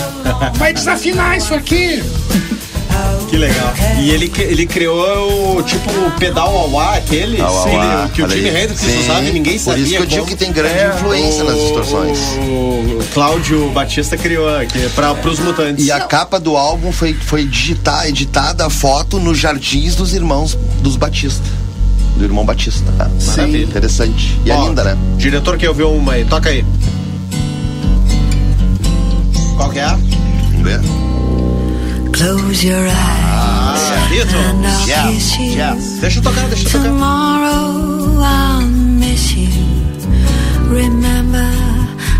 Vai 0.56 0.74
desafinar 0.74 1.38
isso 1.38 1.54
aqui. 1.54 2.02
Que 3.32 3.38
legal. 3.38 3.72
E 3.98 4.10
ele, 4.10 4.30
ele 4.40 4.66
criou 4.66 5.56
o 5.56 5.62
tipo 5.62 5.90
o 5.90 6.10
pedal 6.18 6.54
ao 6.54 6.78
ar, 6.78 6.98
aquele 6.98 7.40
au, 7.40 7.66
ele- 7.66 7.76
au, 7.76 8.08
que 8.10 8.20
o 8.20 8.24
olha 8.26 8.36
Jimi 8.36 8.50
aí. 8.50 8.62
Hendrix 8.64 8.80
Sim, 8.82 9.00
usava 9.00 9.24
e 9.24 9.32
ninguém 9.32 9.58
sabia. 9.58 9.72
Por 9.78 9.80
isso 9.86 9.96
que 9.96 10.02
eu 10.02 10.06
digo 10.06 10.20
como. 10.24 10.30
que 10.36 10.36
tem 10.36 10.52
grande 10.52 10.74
É, 10.78 10.92
influência 10.94 11.42
nas 11.44 11.56
distorções. 11.58 12.18
O 12.38 12.98
Cláudio 13.14 13.70
Batista 13.70 14.18
criou 14.18 14.54
aqui 14.54 14.86
para 14.94 15.14
os 15.14 15.38
mutantes. 15.38 15.86
E 15.86 15.90
a 15.90 16.00
capa 16.00 16.38
do 16.38 16.58
álbum 16.58 16.92
foi, 16.92 17.14
foi 17.14 17.46
digitar, 17.46 18.06
editada 18.06 18.66
a 18.66 18.70
foto 18.70 19.18
nos 19.18 19.38
jardins 19.38 19.96
dos 19.96 20.12
irmãos 20.12 20.58
dos 20.82 20.96
Batista. 20.96 21.42
Do 22.18 22.24
irmão 22.24 22.44
Batista. 22.44 22.84
Ah, 22.98 23.08
Maravilha. 23.28 23.64
Interessante. 23.64 24.38
E 24.44 24.50
é 24.50 24.54
Ó, 24.54 24.68
linda, 24.68 24.84
né? 24.84 24.98
Diretor 25.16 25.56
quer 25.56 25.70
ouvir 25.70 25.84
uma 25.84 26.12
aí, 26.12 26.26
toca 26.26 26.50
aí. 26.50 26.62
Qual 29.56 29.70
que 29.70 29.78
é? 29.78 29.86
Vamos 29.86 30.62
ver. 30.64 30.80
Close 32.22 32.62
your 32.62 32.86
eyes 32.86 32.92
Ah, 32.94 34.08
and 34.12 34.64
I'll 34.64 34.86
Jazz, 34.86 35.12
kiss 35.14 35.38
you. 35.40 35.54
jazz. 35.56 35.98
Deixa 36.00 36.18
eu 36.20 36.22
tocar, 36.22 36.46
deixa 36.48 36.68
eu 36.68 36.70
tocar. 36.70 36.86
Tomorrow 36.86 38.22
I'll 38.22 38.62
miss 39.02 39.32
you. 39.34 39.48
Remember, 40.70 41.50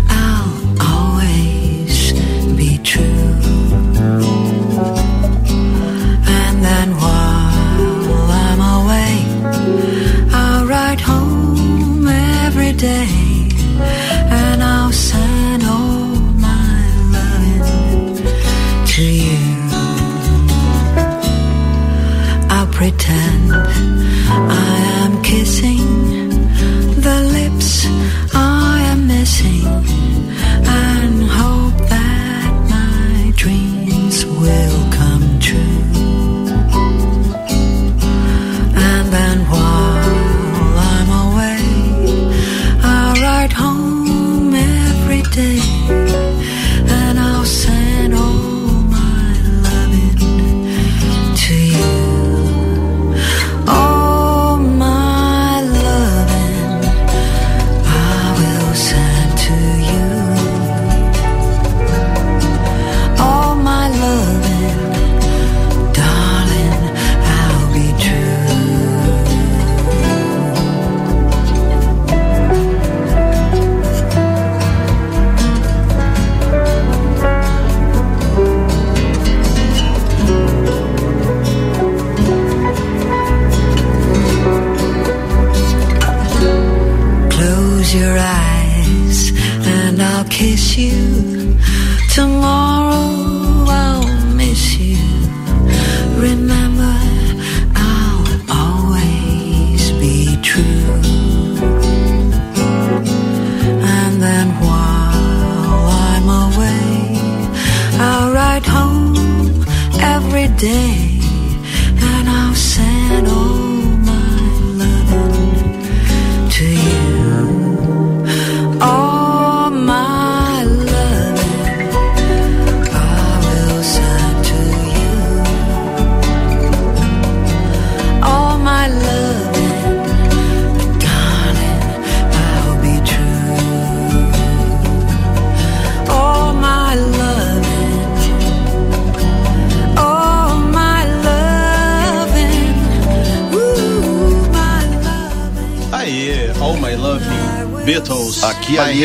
I'll 0.09 0.51
always 0.91 2.11
be 2.57 2.77
true. 2.79 3.01
And 6.39 6.55
then 6.67 6.89
while 6.99 8.31
I'm 8.45 8.61
away, 8.77 9.15
I'll 10.33 10.65
write 10.65 10.99
home 10.99 12.07
every 12.45 12.73
day. 12.73 13.07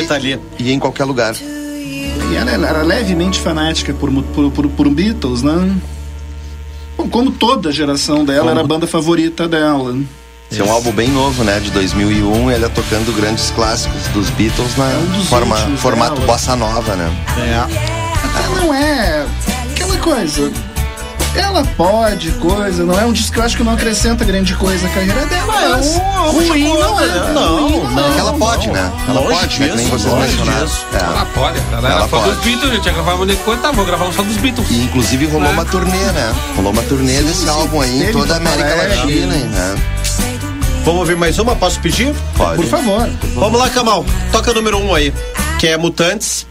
By 0.09 0.15
ali 0.15 0.41
e 0.59 0.73
em 0.73 0.79
qualquer 0.79 1.05
lugar. 1.05 1.35
E 1.35 2.37
ela 2.37 2.69
era 2.69 2.83
levemente 2.83 3.41
fanática 3.41 3.93
por, 3.95 4.11
por, 4.11 4.51
por, 4.51 4.69
por 4.69 4.91
Beatles, 4.91 5.43
né? 5.43 5.77
Bom, 6.97 7.09
como 7.09 7.31
toda 7.31 7.69
a 7.69 7.73
geração 7.73 8.25
dela, 8.25 8.51
era 8.51 8.61
a 8.61 8.65
banda 8.65 8.87
favorita 8.87 9.47
dela. 9.47 9.97
Esse 10.51 10.61
é 10.61 10.65
um 10.65 10.73
álbum 10.73 10.93
bem 10.93 11.09
novo, 11.09 11.45
né? 11.45 11.61
De 11.61 11.71
2001. 11.71 12.51
Ele 12.51 12.65
é 12.65 12.69
tocando 12.69 13.15
grandes 13.15 13.51
clássicos 13.51 14.09
dos 14.09 14.31
Beatles 14.31 14.77
na 14.77 14.87
um 14.87 15.19
dos 15.19 15.29
forma, 15.29 15.57
formato 15.77 16.15
dela. 16.15 16.27
bossa 16.27 16.57
nova, 16.57 16.97
né? 16.97 17.11
É. 17.39 17.59
Até 18.25 18.61
não 18.61 18.75
é 18.75 19.27
aquela 19.71 19.97
coisa. 19.99 20.51
Ela 21.35 21.63
pode, 21.77 22.31
coisa, 22.33 22.85
não 22.85 22.99
é 22.99 23.05
um 23.05 23.13
disco 23.13 23.33
que 23.33 23.39
eu 23.39 23.45
acho 23.45 23.57
que 23.57 23.63
não 23.63 23.73
acrescenta 23.73 24.25
grande 24.25 24.55
coisa 24.55 24.87
à 24.87 24.91
carreira 24.91 25.27
dela. 25.27 25.53
Ah, 25.57 25.63
é 25.65 25.69
mas 25.69 25.87
um- 25.97 26.31
ruim 26.31 26.69
um- 26.69 26.81
não 26.81 27.01
é. 27.01 27.33
não, 27.33 27.69
ruim 27.69 27.95
não. 27.95 28.19
Ela 28.19 28.33
pode, 28.35 28.69
né? 28.69 28.93
Ela 29.09 29.21
Longe 29.21 29.35
pode, 29.35 29.61
né? 29.61 29.69
Que 29.69 29.77
nem 29.77 29.85
disso, 29.87 29.99
vocês 29.99 30.15
mencionaram. 30.15 30.67
disso. 30.67 30.87
É. 30.93 30.97
Ela 30.97 31.27
pode, 31.35 31.59
ela, 31.59 31.79
Ela 31.79 31.91
ela 31.91 32.09
foi 32.09 32.19
pode. 32.21 32.35
dos 32.35 32.45
Beatles, 32.45 32.71
gente. 32.73 32.83
Tinha 32.83 32.95
que 32.95 33.01
gravar 33.03 33.23
um 33.23 33.27
de? 33.27 33.37
Tá, 33.37 33.71
vou 33.73 33.85
gravar 33.85 34.05
um 34.07 34.13
só 34.13 34.23
dos 34.23 34.37
Beatles. 34.37 34.71
E 34.71 34.83
inclusive 34.85 35.27
rolou 35.27 35.43
Né? 35.49 35.51
uma 35.53 35.65
turnê, 35.65 36.13
né? 36.13 36.35
Rolou 36.57 36.73
uma 36.73 36.83
turnê 36.83 37.23
desse 37.23 37.49
álbum 37.49 37.81
aí 37.81 38.09
em 38.09 38.13
toda 38.13 38.35
a 38.35 38.37
América. 38.37 38.75
Latina, 38.75 39.35
né? 39.37 39.75
Vamos 40.85 41.01
ouvir 41.01 41.17
mais 41.17 41.39
uma? 41.39 41.55
Posso 41.55 41.79
pedir? 41.81 42.15
Pode. 42.37 42.57
Por 42.63 42.67
favor. 42.67 43.09
Vamos 43.35 43.59
lá, 43.61 43.69
Kamal. 43.71 44.05
Toca 44.33 44.53
número 44.55 44.79
um 44.79 44.95
aí. 44.95 45.13
Que 45.59 45.69
é 45.69 45.77
Mutantes, 45.77 46.47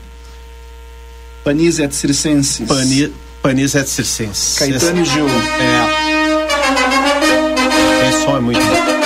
Panise 1.43 1.81
et 1.81 1.91
Circenses. 1.93 2.67
Pani, 2.67 3.11
Panis 3.41 3.75
et 3.75 3.87
Circenses. 3.87 4.57
Caetano 4.59 5.01
e 5.01 5.05
Gil. 5.05 5.27
É. 5.27 6.07
Esse 8.09 8.23
som 8.23 8.37
é 8.37 8.39
muito 8.39 8.59
bom. 8.59 8.96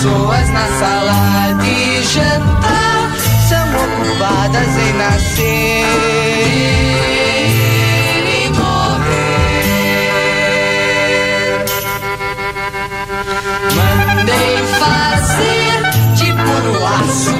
Pessoas 0.00 0.48
na 0.48 0.66
sala 0.78 1.52
de 1.60 2.02
jantar 2.04 3.12
são 3.50 3.66
ocupadas 3.84 4.68
em 4.78 4.92
nascer 4.94 5.84
e 8.24 8.48
morrer. 8.48 9.60
Mandei 13.76 14.56
fazer 14.78 15.76
de 16.14 16.28
puro 16.32 16.74
aço 16.86 17.39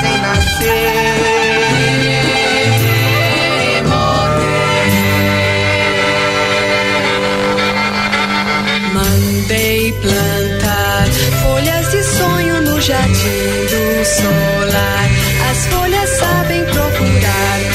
ocupadas 0.00 0.04
em 0.04 0.18
nascer 0.20 0.70
morrer. 3.84 4.90
Mandei 8.92 9.92
plantar 9.92 11.06
folhas 11.42 11.90
de 11.90 12.02
sonho 12.02 12.62
no 12.62 12.80
jardim 12.80 14.04
solar. 14.04 15.10
As 15.50 15.66
folhas 15.66 16.10
sabem 16.10 16.64
procurar 16.64 17.69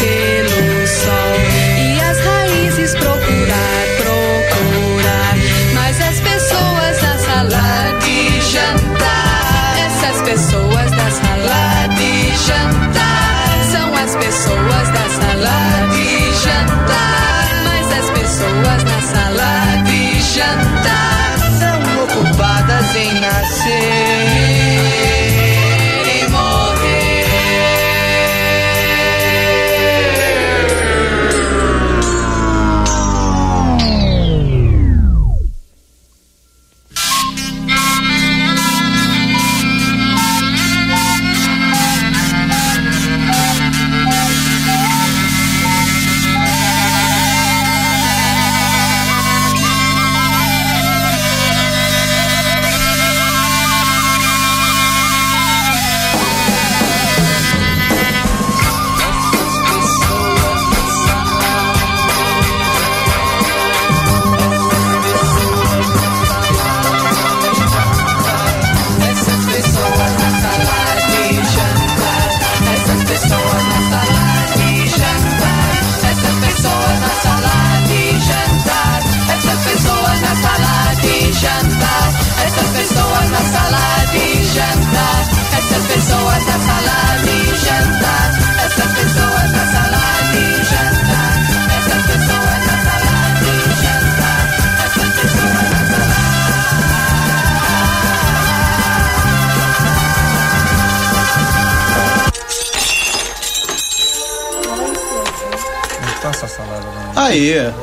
Aí. 107.35 107.73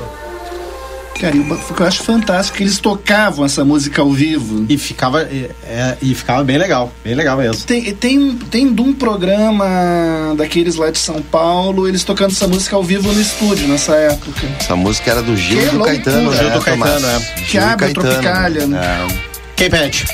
Cara, 1.21 1.37
e 1.37 1.41
o 1.41 1.57
que 1.75 1.81
eu 1.81 1.87
acho 1.87 2.03
fantástico 2.03 2.57
é 2.57 2.59
que 2.59 2.63
eles 2.65 2.79
tocavam 2.81 3.45
essa 3.45 3.65
música 3.65 4.03
ao 4.03 4.11
vivo. 4.11 4.67
E 4.69 4.77
ficava, 4.77 5.23
é, 5.23 5.51
é, 5.65 5.97
e 6.03 6.15
ficava 6.17 6.43
bem 6.43 6.59
legal. 6.59 6.93
Bem 7.05 7.15
legal 7.15 7.37
mesmo. 7.39 7.65
Tem, 7.65 7.95
tem, 7.95 8.35
tem 8.51 8.73
de 8.75 8.81
um 8.81 8.93
programa 8.93 10.35
daqueles 10.37 10.75
lá 10.75 10.91
de 10.91 10.99
São 10.99 11.23
Paulo, 11.23 11.87
eles 11.87 12.03
tocando 12.03 12.33
essa 12.33 12.49
música 12.49 12.75
ao 12.75 12.83
vivo 12.83 13.13
no 13.13 13.21
estúdio 13.21 13.69
nessa 13.69 13.95
época. 13.95 14.49
Essa 14.59 14.75
música 14.75 15.13
era 15.13 15.23
do 15.23 15.37
Gil 15.37 15.59
Que 15.61 15.65
e 15.65 15.69
do 15.69 15.77
loucura. 15.79 15.95
Caetano, 15.95 16.35
Gil 16.35 16.45
né, 16.45 16.51
do 16.51 16.61
Caetano, 16.61 17.01
Tomás? 17.01 17.05
é. 17.05 17.19
Gil 17.37 17.47
Que 17.47 17.57
e 17.57 17.61
abre 17.61 17.75
o 17.75 17.79
Caetano. 17.79 18.09
Tropicália, 18.11 18.67
né? 18.67 18.81
É. 19.09 19.33
Quem 19.55 19.71
pede? 19.71 20.05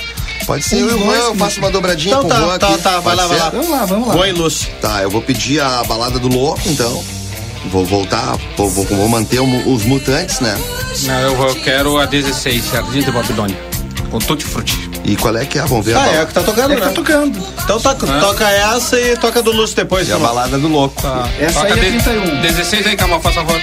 Pode 0.46 0.64
ser 0.64 0.76
eu 0.80 0.90
e 0.90 0.94
o 0.94 0.98
Juan, 0.98 1.14
eu 1.14 1.34
faço 1.36 1.58
uma 1.58 1.70
dobradinha 1.70 2.14
Então 2.16 2.22
com 2.22 2.28
o 2.28 2.30
tá, 2.30 2.40
Juan 2.40 2.58
tá, 2.58 2.68
aqui. 2.68 2.82
tá, 2.82 3.00
vai 3.00 3.02
Pode 3.02 3.16
lá, 3.16 3.26
vai 3.26 3.38
lá. 3.38 3.50
Vamos 3.50 3.70
lá, 3.70 3.84
vamos 3.86 4.08
lá. 4.08 4.14
Boa 4.14 4.28
e 4.28 4.32
Lúcio. 4.32 4.68
Tá, 4.80 5.02
eu 5.02 5.10
vou 5.10 5.22
pedir 5.22 5.60
a 5.60 5.82
balada 5.84 6.18
do 6.18 6.28
louco, 6.28 6.60
então. 6.66 7.02
Vou 7.70 7.84
voltar, 7.84 8.36
vou, 8.56 8.68
vou, 8.70 8.84
vou 8.84 9.08
manter 9.08 9.40
o- 9.40 9.72
os 9.74 9.84
mutantes, 9.84 10.40
né? 10.40 10.56
Não, 11.02 11.20
eu, 11.20 11.48
eu 11.48 11.54
quero 11.56 11.98
a 11.98 12.06
16, 12.06 12.70
Jardim 12.70 13.00
de 13.00 13.10
Babilônia. 13.10 13.56
Com 14.10 14.18
Tutti 14.18 14.44
Frutti. 14.44 14.88
E 15.04 15.16
qual 15.16 15.36
é 15.36 15.44
que 15.44 15.58
é? 15.58 15.62
Vamos 15.66 15.84
ver 15.84 15.94
a 15.94 15.98
Ah, 16.00 16.02
é 16.02 16.06
balada. 16.06 16.24
o 16.24 16.26
que 16.28 16.34
tá 16.34 16.42
tocando, 16.42 16.72
É 16.72 16.74
que 16.76 16.80
né? 16.80 16.86
tá 16.88 16.92
tocando. 16.94 17.38
Então 17.62 17.78
toca, 17.80 18.06
toca 18.20 18.48
essa 18.50 18.98
e 18.98 19.16
toca 19.18 19.42
do 19.42 19.52
Lúcio 19.52 19.76
depois. 19.76 20.08
E 20.08 20.12
a 20.12 20.18
balada 20.18 20.58
do 20.58 20.66
louco. 20.68 21.00
Tá. 21.02 21.28
Essa 21.38 21.60
Toca 21.60 21.74
aí 21.74 21.80
é 21.80 21.90
de- 21.90 22.02
31. 22.02 22.40
16 22.40 22.86
aí, 22.86 22.96
Camal, 22.96 23.20
faça 23.20 23.34
favor. 23.44 23.60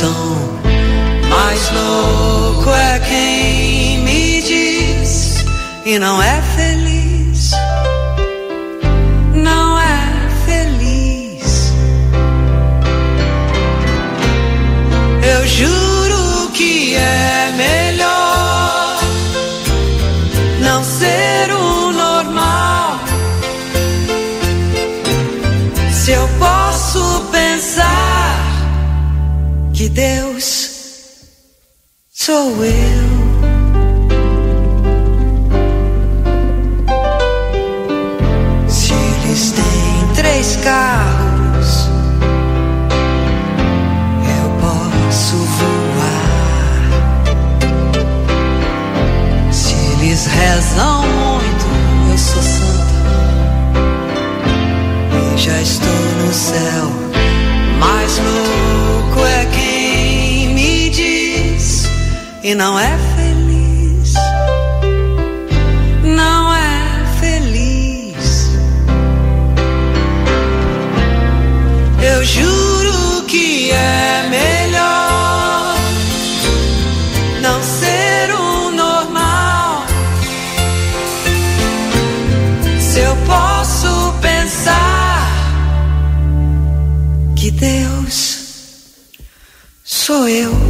estão. 0.00 0.60
Mas 1.28 1.70
louco 1.72 2.70
é 2.70 2.98
quem 3.00 3.98
me 4.02 4.40
diz, 4.40 5.44
e 5.84 5.98
não 5.98 6.22
é 6.22 6.40
feliz. 6.42 6.59
Deus 29.92 30.70
sou 32.12 32.64
eu. 32.64 33.10
Se 38.68 38.92
eles 38.92 39.52
têm 39.52 40.14
três 40.14 40.56
carros, 40.56 41.88
eu 44.22 44.50
posso 44.60 45.36
voar. 45.36 46.90
Se 49.52 49.74
eles 49.74 50.26
rezam 50.26 51.02
muito, 51.02 51.66
eu 52.12 52.18
sou 52.18 52.42
santa. 52.42 53.00
E 55.34 55.38
já 55.38 55.60
estou 55.60 55.90
no 56.24 56.32
céu 56.32 56.90
mais 57.80 58.18
longe. 58.18 58.59
e 62.42 62.54
não 62.54 62.78
é 62.78 62.96
feliz. 63.16 64.14
Não 66.02 66.54
é 66.54 67.04
feliz. 67.20 68.50
Eu 72.02 72.24
juro 72.24 73.24
que 73.26 73.70
é 73.70 74.26
melhor 74.28 75.74
não 77.42 77.62
ser 77.62 78.32
o 78.34 78.70
normal. 78.70 79.84
Se 82.80 83.00
eu 83.00 83.16
posso 83.26 84.14
pensar 84.20 85.28
que 87.36 87.50
Deus 87.50 88.38
sou 89.84 90.26
eu. 90.26 90.69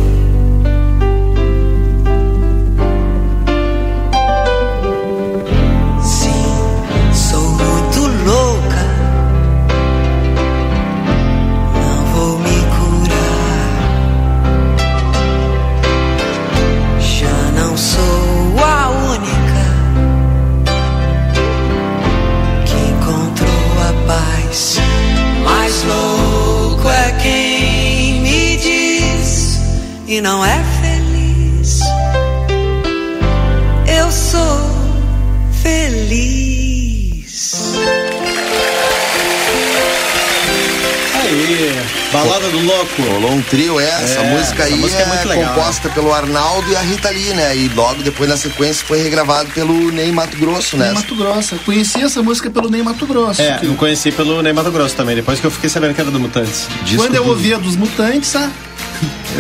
Louco. 42.65 43.03
Rolou 43.03 43.33
um 43.33 43.43
trio, 43.43 43.79
é, 43.81 43.85
essa 43.89 44.21
É, 44.21 44.31
música 44.39 44.63
essa 44.65 44.75
aí 44.75 44.81
música 44.81 45.03
é 45.03 45.21
é, 45.23 45.25
legal, 45.25 45.55
composta 45.55 45.89
pelo 45.91 46.13
Arnaldo 46.13 46.71
e 46.71 46.77
a 46.77 46.81
Rita 46.81 47.11
Lee, 47.11 47.35
né? 47.35 47.57
E 47.57 47.69
logo 47.69 48.03
depois 48.03 48.29
na 48.29 48.37
sequência 48.37 48.85
foi 48.87 49.03
regravado 49.03 49.51
pelo 49.51 49.91
Ney 49.91 50.13
Mato 50.13 50.37
Grosso, 50.37 50.77
né? 50.77 50.87
Ney 50.87 50.95
Mato 50.95 51.15
Grosso. 51.17 51.55
Eu 51.55 51.59
conheci 51.61 52.03
essa 52.03 52.23
música 52.23 52.51
pelo 52.51 52.69
Ney 52.71 52.83
Mato 52.83 53.07
Grosso. 53.07 53.41
É, 53.43 53.59
que 53.59 53.67
eu 53.67 53.75
conheci 53.75 54.11
pelo 54.13 54.43
Ney 54.43 54.53
Mato 54.53 54.71
Grosso 54.71 54.95
também, 54.97 55.17
depois 55.17 55.41
que 55.41 55.47
eu 55.47 55.51
fiquei 55.51 55.69
sabendo 55.71 55.95
que 55.95 56.01
era 56.01 56.11
do 56.11 56.21
Mutantes. 56.21 56.67
Disco 56.85 57.03
Quando 57.03 57.15
eu 57.15 57.25
do- 57.25 57.31
ouvia 57.31 57.59
dos 57.59 57.77
Mutantes, 57.77 58.35
ah, 58.37 58.51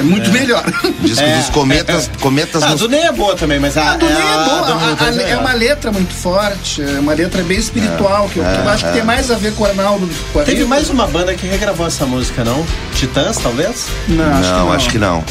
é 0.00 0.02
muito 0.02 0.30
melhor. 0.32 0.64
Disco 1.00 1.22
É, 1.24 1.36
dos 1.36 1.48
cometas, 1.50 2.10
cometas 2.20 2.62
Ah, 2.62 2.70
nos 2.70 2.80
do 2.80 2.88
Ney 2.88 3.02
é 3.02 3.12
boa 3.12 3.36
também, 3.36 3.60
mas 3.60 3.76
a, 3.76 3.92
A 3.92 3.96
do 3.96 4.06
Ney 4.06 4.16
é 4.16 4.32
a 4.34 4.38
boa, 4.38 4.56
a- 4.68 4.72
a- 4.72 4.74
Mutantes 4.90 5.18
é 5.18 5.24
melhor. 5.24 5.40
uma 5.40 5.52
letra 5.52 5.92
muito 5.92 6.14
forte, 6.14 6.82
é 6.82 6.98
uma 6.98 7.12
letra 7.14 7.42
bem 7.42 7.58
espiritual, 7.58 8.28
que 8.28 8.38
eu, 8.38 8.44
que 8.44 8.50
eu 8.58 8.68
acho 8.68 8.84
que 8.86 8.92
tem 8.92 9.02
mais 9.04 9.30
a 9.30 9.36
ver 9.36 9.52
com 9.54 9.64
o 9.64 9.66
Arnaldo 9.66 10.06
do 10.06 10.14
que 10.14 10.24
com 10.32 10.40
a 10.40 10.42
Teve 10.44 10.64
mais 10.64 10.88
uma 10.90 11.06
banda 11.06 11.34
que 11.34 11.46
regravou 11.46 11.86
essa 11.86 12.06
música, 12.06 12.42
não? 12.44 12.64
Titãs, 12.94 13.36
talvez? 13.38 13.86
Não, 14.08 14.24
acho 14.24 14.40
que 14.42 14.48
Não, 14.48 14.58
não. 14.66 14.72
acho 14.72 14.88
que 14.90 14.98
não. 14.98 15.24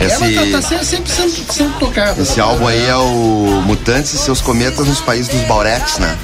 Ela 0.00 0.04
Esse- 0.04 0.34
tá, 0.50 0.58
tá 0.60 0.62
sempre, 0.68 0.84
sempre 0.84 1.12
sendo, 1.12 1.52
sendo 1.52 1.78
tocada. 1.78 2.20
Esse 2.20 2.40
álbum 2.40 2.66
aí 2.66 2.84
é 2.86 2.96
o 2.96 3.62
Mutantes 3.64 4.12
e 4.14 4.18
seus 4.18 4.40
cometas 4.40 4.86
nos 4.86 5.00
países 5.00 5.28
dos 5.28 5.42
Baurex, 5.46 5.98
né? 5.98 6.16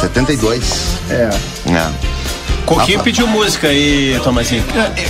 72. 0.00 0.62
É. 1.10 1.30
É. 1.70 1.90
Coquinho 2.64 3.00
pediu 3.00 3.26
música 3.26 3.66
aí, 3.68 4.18
Tomazinho. 4.22 4.64
É, 4.74 5.04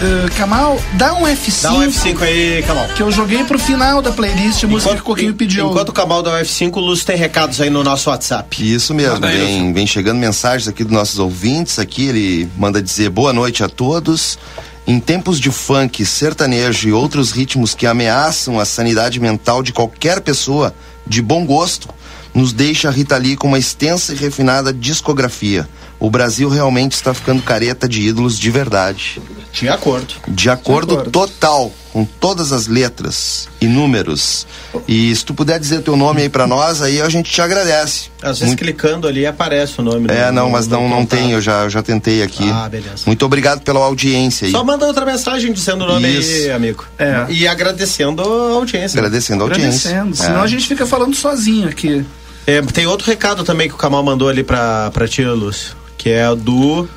é, 0.00 0.30
Kamal, 0.36 0.78
dá 0.94 1.14
um 1.14 1.22
F5, 1.22 1.62
Dá 1.62 1.72
um 1.72 1.82
F5 1.82 2.22
aí, 2.22 2.62
Kamal. 2.66 2.88
que 2.96 3.02
eu 3.02 3.10
joguei 3.10 3.44
pro 3.44 3.58
final 3.58 4.02
da 4.02 4.10
playlist, 4.12 4.64
a 4.64 4.66
música 4.66 4.94
que 4.94 5.00
o 5.00 5.04
Coquinho 5.04 5.34
pediu. 5.34 5.70
Enquanto 5.70 5.90
o 5.90 5.92
Kamal 5.92 6.22
dá 6.22 6.32
o 6.32 6.36
F5, 6.42 6.76
o 6.76 6.80
Lúcio 6.80 7.06
tem 7.06 7.16
recados 7.16 7.60
aí 7.60 7.70
no 7.70 7.82
nosso 7.84 8.10
WhatsApp. 8.10 8.74
Isso 8.74 8.94
mesmo, 8.94 9.20
vem, 9.20 9.72
vem 9.72 9.86
chegando 9.86 10.18
mensagens 10.18 10.68
aqui 10.68 10.84
dos 10.84 10.92
nossos 10.92 11.18
ouvintes. 11.18 11.78
Aqui 11.78 12.08
ele 12.08 12.48
manda 12.56 12.82
dizer 12.82 13.10
boa 13.10 13.32
noite 13.32 13.62
a 13.62 13.68
todos. 13.68 14.38
Em 14.86 15.00
tempos 15.00 15.40
de 15.40 15.50
funk, 15.50 16.04
sertanejo 16.04 16.88
e 16.88 16.92
outros 16.92 17.30
ritmos 17.32 17.74
que 17.74 17.86
ameaçam 17.86 18.60
a 18.60 18.64
sanidade 18.66 19.18
mental 19.18 19.62
de 19.62 19.72
qualquer 19.72 20.20
pessoa 20.20 20.74
de 21.06 21.22
bom 21.22 21.46
gosto, 21.46 21.88
nos 22.34 22.52
deixa 22.52 22.88
a 22.88 22.90
Rita 22.90 23.16
Lee 23.16 23.36
com 23.36 23.48
uma 23.48 23.58
extensa 23.58 24.12
e 24.12 24.16
refinada 24.16 24.72
discografia. 24.72 25.68
O 26.00 26.10
Brasil 26.10 26.48
realmente 26.48 26.92
está 26.92 27.14
ficando 27.14 27.40
careta 27.42 27.88
de 27.88 28.02
ídolos 28.02 28.38
de 28.38 28.50
verdade. 28.50 29.22
De 29.52 29.68
acordo. 29.68 30.14
De 30.26 30.50
acordo, 30.50 30.94
acordo. 30.94 31.10
total 31.10 31.72
com 31.92 32.04
todas 32.04 32.50
as 32.52 32.66
letras 32.66 33.48
e 33.60 33.66
números. 33.68 34.44
E 34.88 35.14
se 35.14 35.24
tu 35.24 35.32
puder 35.32 35.60
dizer 35.60 35.80
teu 35.82 35.96
nome 35.96 36.22
aí 36.22 36.28
pra 36.28 36.44
nós, 36.46 36.82
aí 36.82 37.00
a 37.00 37.08
gente 37.08 37.30
te 37.30 37.40
agradece. 37.40 38.08
Às 38.20 38.38
vezes 38.40 38.46
Muito- 38.48 38.58
clicando 38.58 39.06
ali 39.06 39.24
aparece 39.24 39.80
o 39.80 39.82
nome. 39.84 40.08
é, 40.10 40.26
no- 40.26 40.32
não, 40.42 40.50
mas 40.50 40.66
não, 40.66 40.88
não 40.88 41.06
tem, 41.06 41.30
eu 41.30 41.40
já, 41.40 41.62
eu 41.62 41.70
já 41.70 41.82
tentei 41.82 42.20
aqui. 42.22 42.50
Ah, 42.50 42.68
beleza. 42.68 43.04
Muito 43.06 43.24
obrigado 43.24 43.60
pela 43.62 43.78
audiência 43.80 44.46
aí. 44.46 44.50
Só 44.50 44.64
manda 44.64 44.84
outra 44.86 45.06
mensagem 45.06 45.52
dizendo 45.52 45.84
o 45.84 45.86
nome 45.86 46.06
aí, 46.06 46.18
Isso. 46.18 46.52
amigo. 46.52 46.84
É. 46.98 47.26
E 47.30 47.46
agradecendo 47.46 48.20
a 48.22 48.54
audiência. 48.56 48.98
Agradecendo 48.98 49.44
a 49.44 49.46
audiência. 49.46 49.90
Agradecendo, 49.90 50.16
senão 50.16 50.40
É. 50.40 50.44
a 50.44 50.46
gente 50.48 50.66
fica 50.66 50.84
falando 50.84 51.14
sozinho 51.14 51.68
aqui. 51.68 52.04
É, 52.46 52.60
tem 52.62 52.86
outro 52.86 53.06
recado 53.06 53.42
também 53.44 53.68
que 53.68 53.74
o 53.74 53.78
Kamal 53.78 54.02
mandou 54.02 54.28
ali 54.28 54.42
pra, 54.44 54.90
pra 54.90 55.08
tia 55.08 55.32
Lúcio, 55.32 55.74
que 55.96 56.10
é 56.10 56.34
do. 56.34 56.88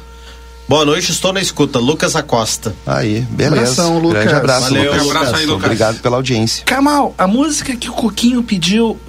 Boa 0.70 0.84
noite, 0.84 1.14
estou 1.14 1.32
na 1.32 1.40
escuta, 1.40 1.80
Lucas 1.80 2.14
Acosta. 2.18 2.76
Aí, 2.86 3.22
beleza. 3.30 3.56
Abração, 3.62 4.00
Lucas. 4.00 4.24
Grande 4.24 4.36
abraço, 4.36 4.62
Valeu, 4.64 4.92
Lucas. 4.92 5.08
abraço 5.08 5.36
aí, 5.38 5.46
Lucas. 5.46 5.64
Obrigado 5.64 6.00
pela 6.02 6.18
audiência. 6.18 6.66
Kamal, 6.66 7.16
a 7.18 7.26
música 7.26 7.74
que 7.78 7.90
o 7.90 7.94
Coquinho 7.94 8.44
pediu, 8.44 9.00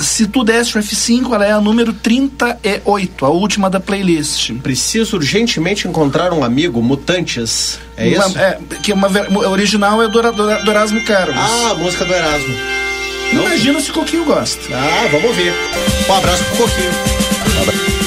se 0.00 0.28
tu 0.28 0.44
desse 0.44 0.78
o 0.78 0.80
F5, 0.80 1.34
ela 1.34 1.44
é 1.44 1.50
a 1.50 1.60
número 1.60 1.92
38, 1.92 3.26
a 3.26 3.30
última 3.30 3.68
da 3.68 3.80
playlist. 3.80 4.52
Preciso 4.62 5.16
urgentemente 5.16 5.88
encontrar 5.88 6.32
um 6.32 6.44
amigo, 6.44 6.80
Mutantes. 6.80 7.80
É 7.96 8.06
Uma- 8.14 8.26
isso? 8.28 8.38
é, 8.38 8.58
que 8.80 8.92
uma, 8.92 9.08
ver- 9.08 9.26
a 9.26 9.48
original 9.50 10.00
é 10.00 10.06
do, 10.06 10.22
do, 10.22 10.30
do 10.64 10.70
Erasmo 10.70 11.02
Carlos. 11.04 11.34
Ah, 11.36 11.70
a 11.72 11.74
música 11.74 12.04
do 12.04 12.14
Erasmo. 12.14 12.54
Imagina 13.32 13.80
se 13.80 13.90
o 13.90 13.94
Coquinho 13.94 14.24
gosta. 14.24 14.60
Ah, 14.74 15.08
vamos 15.10 15.28
ouvir. 15.28 15.52
Um 16.08 16.14
abraço 16.14 16.44
pro 16.44 16.56
Coquinho. 16.58 16.90
Preciso 17.42 18.01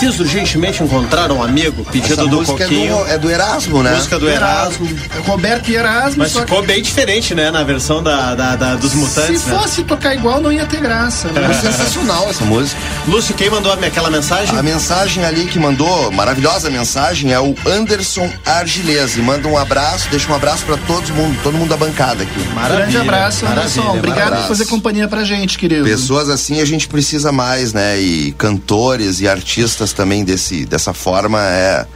Se 0.00 0.09
urgentemente 0.20 0.82
encontrar 0.82 1.30
um 1.32 1.42
amigo, 1.42 1.84
pedido 1.90 2.12
Essa 2.14 2.26
do 2.26 2.36
música 2.36 2.64
é 2.64 2.66
Coquinho. 2.66 2.96
do, 2.98 3.06
é 3.10 3.18
do 3.18 3.30
Erasmo, 3.30 3.82
né? 3.82 3.94
Música 3.94 4.18
do 4.18 4.28
Erasmo. 4.28 4.88
Roberto 5.26 5.68
e 5.70 5.76
Erasmo, 5.76 6.18
Mas 6.18 6.32
só 6.32 6.40
que 6.40 6.46
ficou 6.46 6.62
bem 6.62 6.82
diferente, 6.82 7.34
né? 7.34 7.50
Na 7.50 7.62
versão 7.62 8.02
da, 8.02 8.34
da- 8.34 8.56
da- 8.56 8.74
dos 8.76 8.92
se 8.92 8.96
mutantes, 8.96 9.44
né? 9.46 9.58
fosse 9.58 9.82
tocar 9.84 10.14
igual 10.14 10.40
não 10.40 10.52
ia 10.52 10.66
ter 10.66 10.80
graça. 10.80 11.28
É 11.28 11.32
Né? 11.40 11.54
sensacional 11.60 12.28
essa 12.30 12.44
música. 12.44 12.80
Lúcio, 13.06 13.34
quem 13.34 13.50
mandou 13.50 13.72
aquela 13.72 14.10
mensagem? 14.10 14.56
A 14.58 14.62
mensagem 14.62 15.24
ali 15.24 15.46
que 15.46 15.58
mandou, 15.58 16.10
maravilhosa 16.12 16.68
mensagem, 16.70 17.32
é 17.32 17.40
o 17.40 17.54
Anderson 17.66 18.30
Argilese. 18.44 19.20
Manda 19.22 19.46
um 19.48 19.56
abraço, 19.56 20.08
deixa 20.10 20.30
um 20.30 20.34
abraço 20.34 20.64
pra 20.64 20.76
todo 20.76 21.08
mundo, 21.14 21.38
todo 21.42 21.56
mundo 21.56 21.68
da 21.70 21.76
bancada 21.76 22.22
aqui. 22.22 22.40
Grande 22.68 22.96
abraço, 22.96 23.46
Anderson. 23.46 23.80
maravilha, 23.80 23.98
Obrigado 23.98 24.16
por 24.18 24.24
maravilha. 24.30 24.48
fazer 24.48 24.66
companhia 24.66 25.08
pra 25.08 25.24
gente, 25.24 25.58
querido. 25.58 25.84
Pessoas 25.84 26.28
assim 26.28 26.60
a 26.60 26.64
gente 26.64 26.88
precisa 26.88 27.32
mais, 27.32 27.72
né? 27.72 27.98
E 28.00 28.32
cantores 28.38 29.20
e 29.20 29.28
artistas 29.28 29.92
também 29.92 30.09
desse, 30.24 30.66
dessa 30.66 30.92
forma 30.92 31.40
é. 31.42 31.86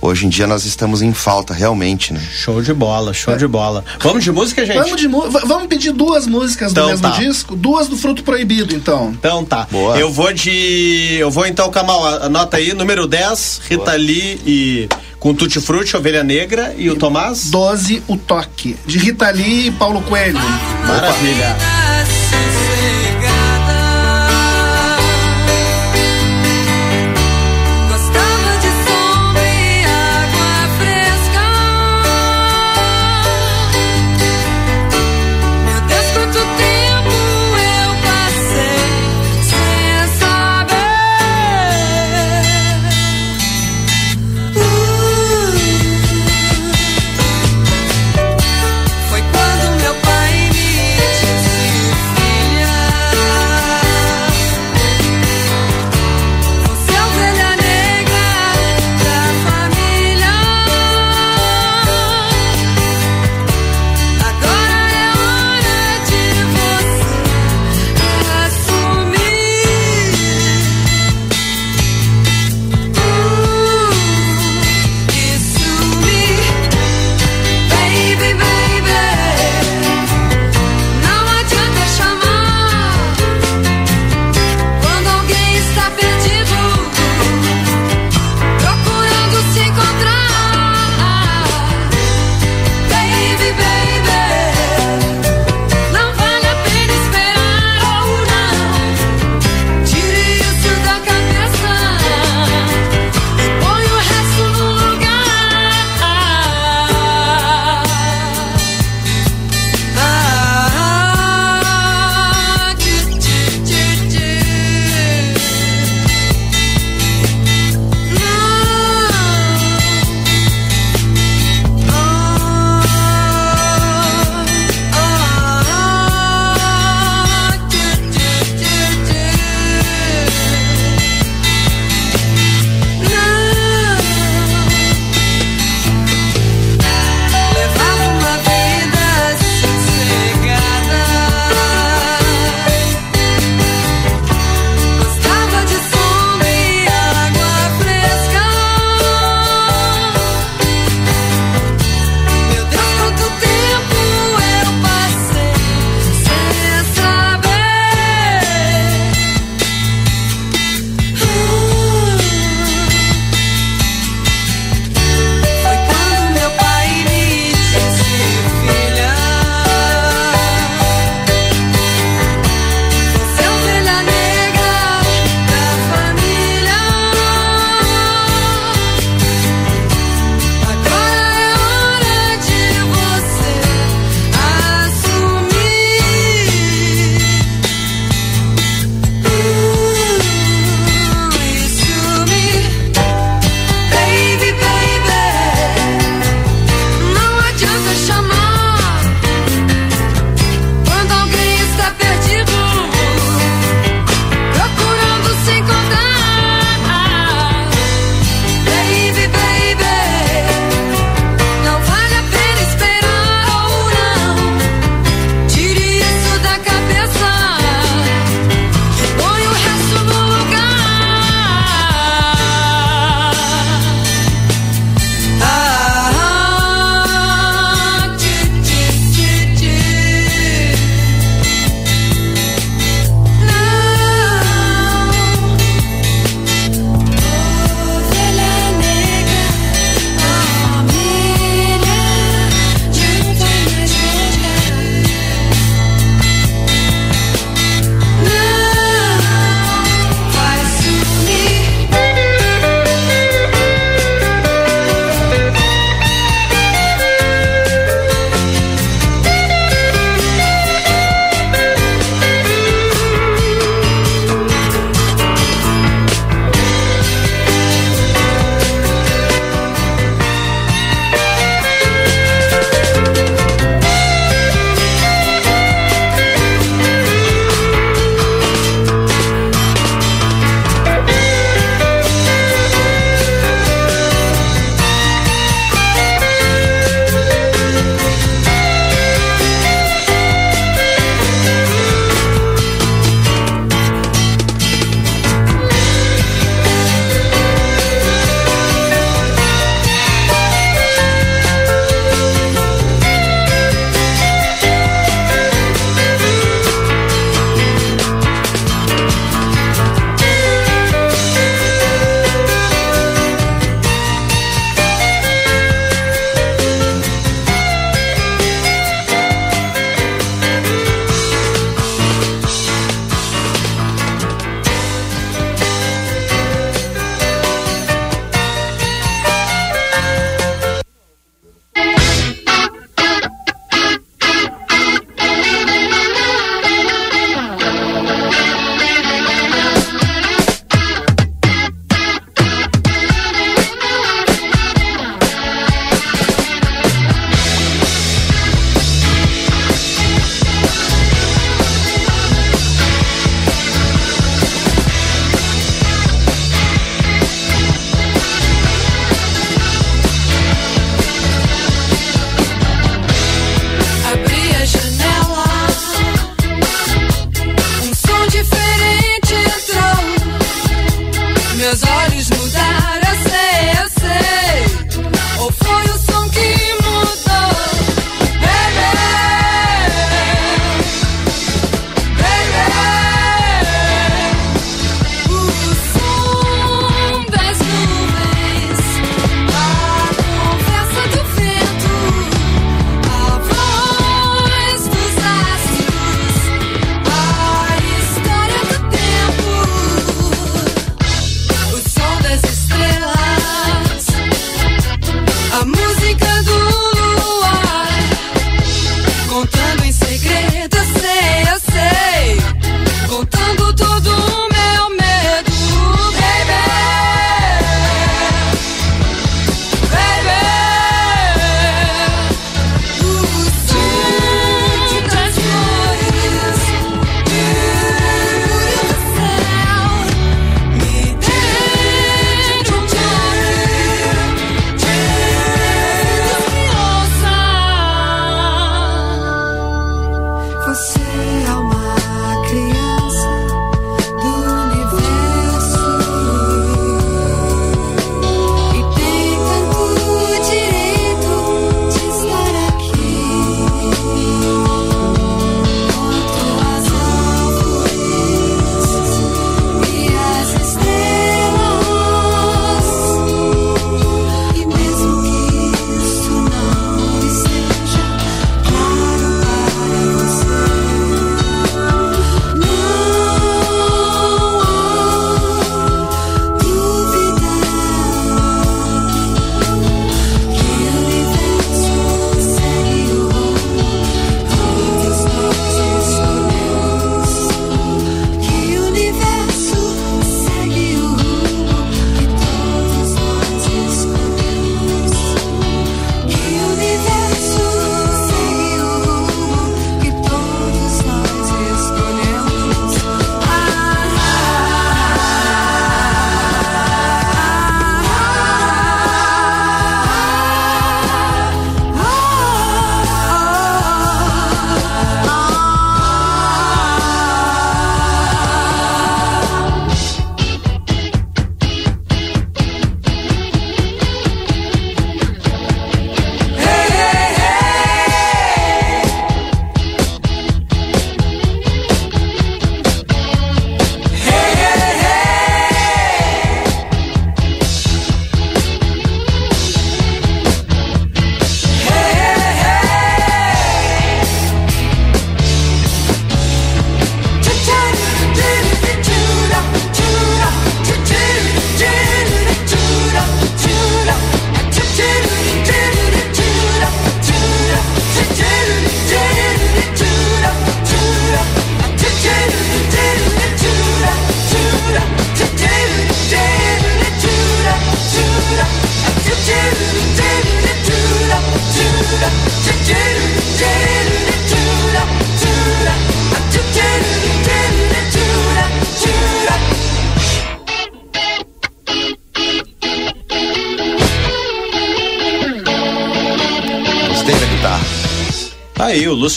Hoje 0.00 0.26
em 0.26 0.28
dia 0.28 0.46
nós 0.46 0.66
estamos 0.66 1.00
em 1.00 1.14
falta, 1.14 1.54
realmente, 1.54 2.12
né? 2.12 2.20
Show 2.30 2.60
de 2.60 2.74
bola, 2.74 3.14
show 3.14 3.34
de 3.38 3.46
bola. 3.46 3.82
Vamos 4.00 4.22
de 4.22 4.30
música, 4.30 4.66
gente? 4.66 4.76
Vamos, 4.76 5.00
de 5.00 5.08
vamos 5.08 5.66
pedir 5.66 5.92
duas 5.92 6.26
músicas 6.26 6.72
Então 6.72 6.84
do 6.84 6.90
mesmo 6.90 7.08
tá. 7.08 7.18
disco? 7.18 7.56
Duas 7.56 7.88
do 7.88 7.96
Fruto 7.96 8.22
Proibido, 8.22 8.74
então. 8.74 9.14
Então 9.18 9.42
tá. 9.46 9.66
Boa. 9.70 9.98
Eu 9.98 10.12
vou 10.12 10.30
de. 10.30 11.16
Eu 11.18 11.30
vou 11.30 11.46
então, 11.46 11.70
Kamal, 11.70 12.06
anota 12.22 12.58
aí, 12.58 12.74
número 12.74 13.06
10, 13.06 13.62
Rita 13.66 13.92
Lee 13.92 14.40
e. 14.46 14.88
Com 15.18 15.32
Tutti 15.32 15.58
Frutti, 15.58 15.96
Ovelha 15.96 16.22
Negra 16.22 16.74
e 16.76 16.90
o 16.90 16.96
Tomás. 16.96 17.46
12, 17.46 18.02
O 18.06 18.18
Toque, 18.18 18.76
de 18.84 18.98
Rita 18.98 19.30
Lee 19.30 19.68
e 19.68 19.70
Paulo 19.70 20.02
Coelho. 20.02 20.38
Maravilha. 20.86 21.56
Gostava 21.56 21.83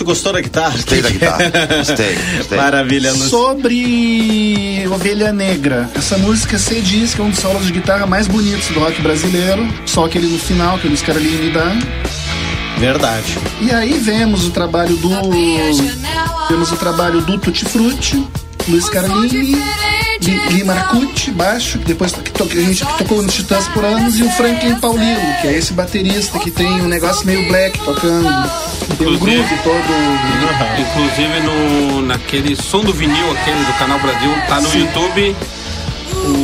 gostou 0.07 0.33
da 0.33 0.41
guitarra. 0.41 0.71
Gostei 0.71 1.01
da 1.01 1.09
guitarra. 1.09 1.51
Gostei, 1.77 2.17
gostei. 2.37 2.57
Maravilha, 2.57 3.11
Lúcio. 3.11 3.29
Sobre 3.29 4.87
Ovelha 4.91 5.31
Negra. 5.31 5.89
Essa 5.95 6.17
música 6.17 6.57
se 6.57 6.81
diz 6.81 7.13
que 7.13 7.21
é 7.21 7.23
um 7.23 7.29
dos 7.29 7.39
solos 7.39 7.65
de 7.65 7.71
guitarra 7.73 8.05
mais 8.07 8.27
bonitos 8.27 8.67
do 8.69 8.79
rock 8.79 9.01
brasileiro. 9.01 9.67
Só 9.85 10.05
aquele 10.05 10.27
no 10.27 10.39
final, 10.39 10.79
que 10.79 10.87
o 10.87 10.89
Luiz 10.89 11.01
Carolini 11.01 11.51
dá. 11.51 11.71
Verdade. 12.79 13.37
E 13.61 13.71
aí 13.71 13.93
vemos 13.99 14.45
o 14.45 14.51
trabalho 14.51 14.95
do. 14.97 15.09
Vemos 16.49 16.71
o 16.71 16.77
trabalho 16.77 17.21
do 17.21 17.37
Tutti 17.37 17.65
Frutti, 17.65 18.25
Luiz 18.67 18.87
Carlini, 18.89 19.55
Li- 20.21 20.47
Li 20.49 20.63
Marcucci, 20.63 21.31
baixo, 21.31 21.77
que 21.79 21.85
depois 21.85 22.11
que, 22.13 22.31
to- 22.31 22.43
a 22.43 22.47
gente 22.55 22.85
que 22.85 22.97
tocou 22.99 23.21
no 23.21 23.27
Titãs 23.29 23.67
por 23.69 23.83
anos, 23.83 24.17
e 24.19 24.23
o 24.23 24.29
Franklin 24.31 24.75
Paulino, 24.75 25.19
que 25.41 25.47
é 25.47 25.57
esse 25.57 25.73
baterista 25.73 26.37
que 26.39 26.51
tem 26.51 26.67
um 26.81 26.87
negócio 26.87 27.25
meio 27.25 27.47
black 27.49 27.77
tocando. 27.79 28.29
Tem 28.97 29.07
um 29.07 29.13
Inclusive- 29.13 29.43
groove 29.43 29.63
todo. 29.63 30.79
Inclusive 30.79 31.39
no, 31.41 32.01
naquele 32.03 32.55
som 32.55 32.81
do 32.81 32.93
vinil, 32.93 33.31
aquele 33.31 33.63
do 33.65 33.73
Canal 33.77 33.99
Brasil, 33.99 34.31
tá 34.47 34.61
no 34.61 34.73
YouTube. 34.73 35.35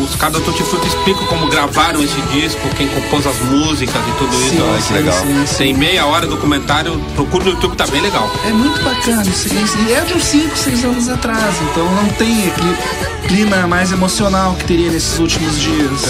Os 0.05 0.15
caras 0.15 0.35
do 0.37 0.41
Tutti 0.43 0.63
Frutti 0.63 0.87
explicam 0.87 1.25
como 1.25 1.47
gravaram 1.47 2.01
esse 2.01 2.21
disco, 2.31 2.61
quem 2.77 2.87
compôs 2.87 3.25
as 3.25 3.37
músicas 3.39 4.01
e 4.07 4.11
tudo 4.17 4.33
isso. 4.35 4.49
Sim, 4.55 4.63
Ai, 4.73 4.81
que 4.81 4.93
legal. 4.93 5.21
sim, 5.21 5.45
sim. 5.47 5.55
Tem 5.57 5.73
meia 5.73 6.05
hora 6.05 6.25
do 6.27 6.35
documentário, 6.35 6.99
procura 7.15 7.45
no 7.45 7.51
YouTube, 7.51 7.75
tá 7.75 7.87
bem 7.87 8.01
legal. 8.01 8.29
É 8.45 8.51
muito 8.51 8.81
bacana 8.83 9.23
isso. 9.23 9.49
E 9.87 9.93
é 9.93 10.01
de 10.01 10.13
uns 10.13 10.23
5, 10.23 10.55
6 10.55 10.85
anos 10.85 11.09
atrás, 11.09 11.55
então 11.71 11.85
não 11.95 12.07
tem 12.09 12.47
aquele 12.47 12.77
clima 13.27 13.67
mais 13.67 13.91
emocional 13.91 14.53
que 14.55 14.65
teria 14.65 14.91
nesses 14.91 15.17
últimos 15.19 15.59
dias. 15.59 16.01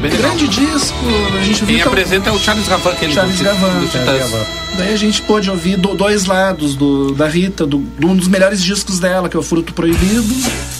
Bem 0.00 0.10
legal. 0.10 0.18
Grande 0.36 0.48
disco, 0.48 0.94
a 1.38 1.42
gente 1.44 1.58
Quem 1.64 1.66
viu 1.76 1.78
tão- 1.84 1.92
apresenta 1.92 2.30
é 2.30 2.32
o 2.32 2.38
Charles 2.38 2.68
Gavan, 2.68 2.90
aquele 2.90 3.12
Charles 3.14 3.38
do, 3.38 3.44
Gavan, 3.44 3.68
do 3.80 3.90
Charles 3.90 4.24
Titãs. 4.24 4.46
Daí 4.76 4.92
a 4.92 4.96
gente 4.96 5.22
pôde 5.22 5.50
ouvir 5.50 5.76
do- 5.76 5.94
dois 5.94 6.26
lados 6.26 6.74
do, 6.74 7.12
da 7.14 7.26
Rita, 7.28 7.66
do, 7.66 7.78
de 7.78 8.04
um 8.06 8.14
dos 8.14 8.28
melhores 8.28 8.62
discos 8.62 8.98
dela, 8.98 9.28
que 9.28 9.36
é 9.36 9.40
o 9.40 9.42
Fruto 9.42 9.72
Proibido. 9.72 10.34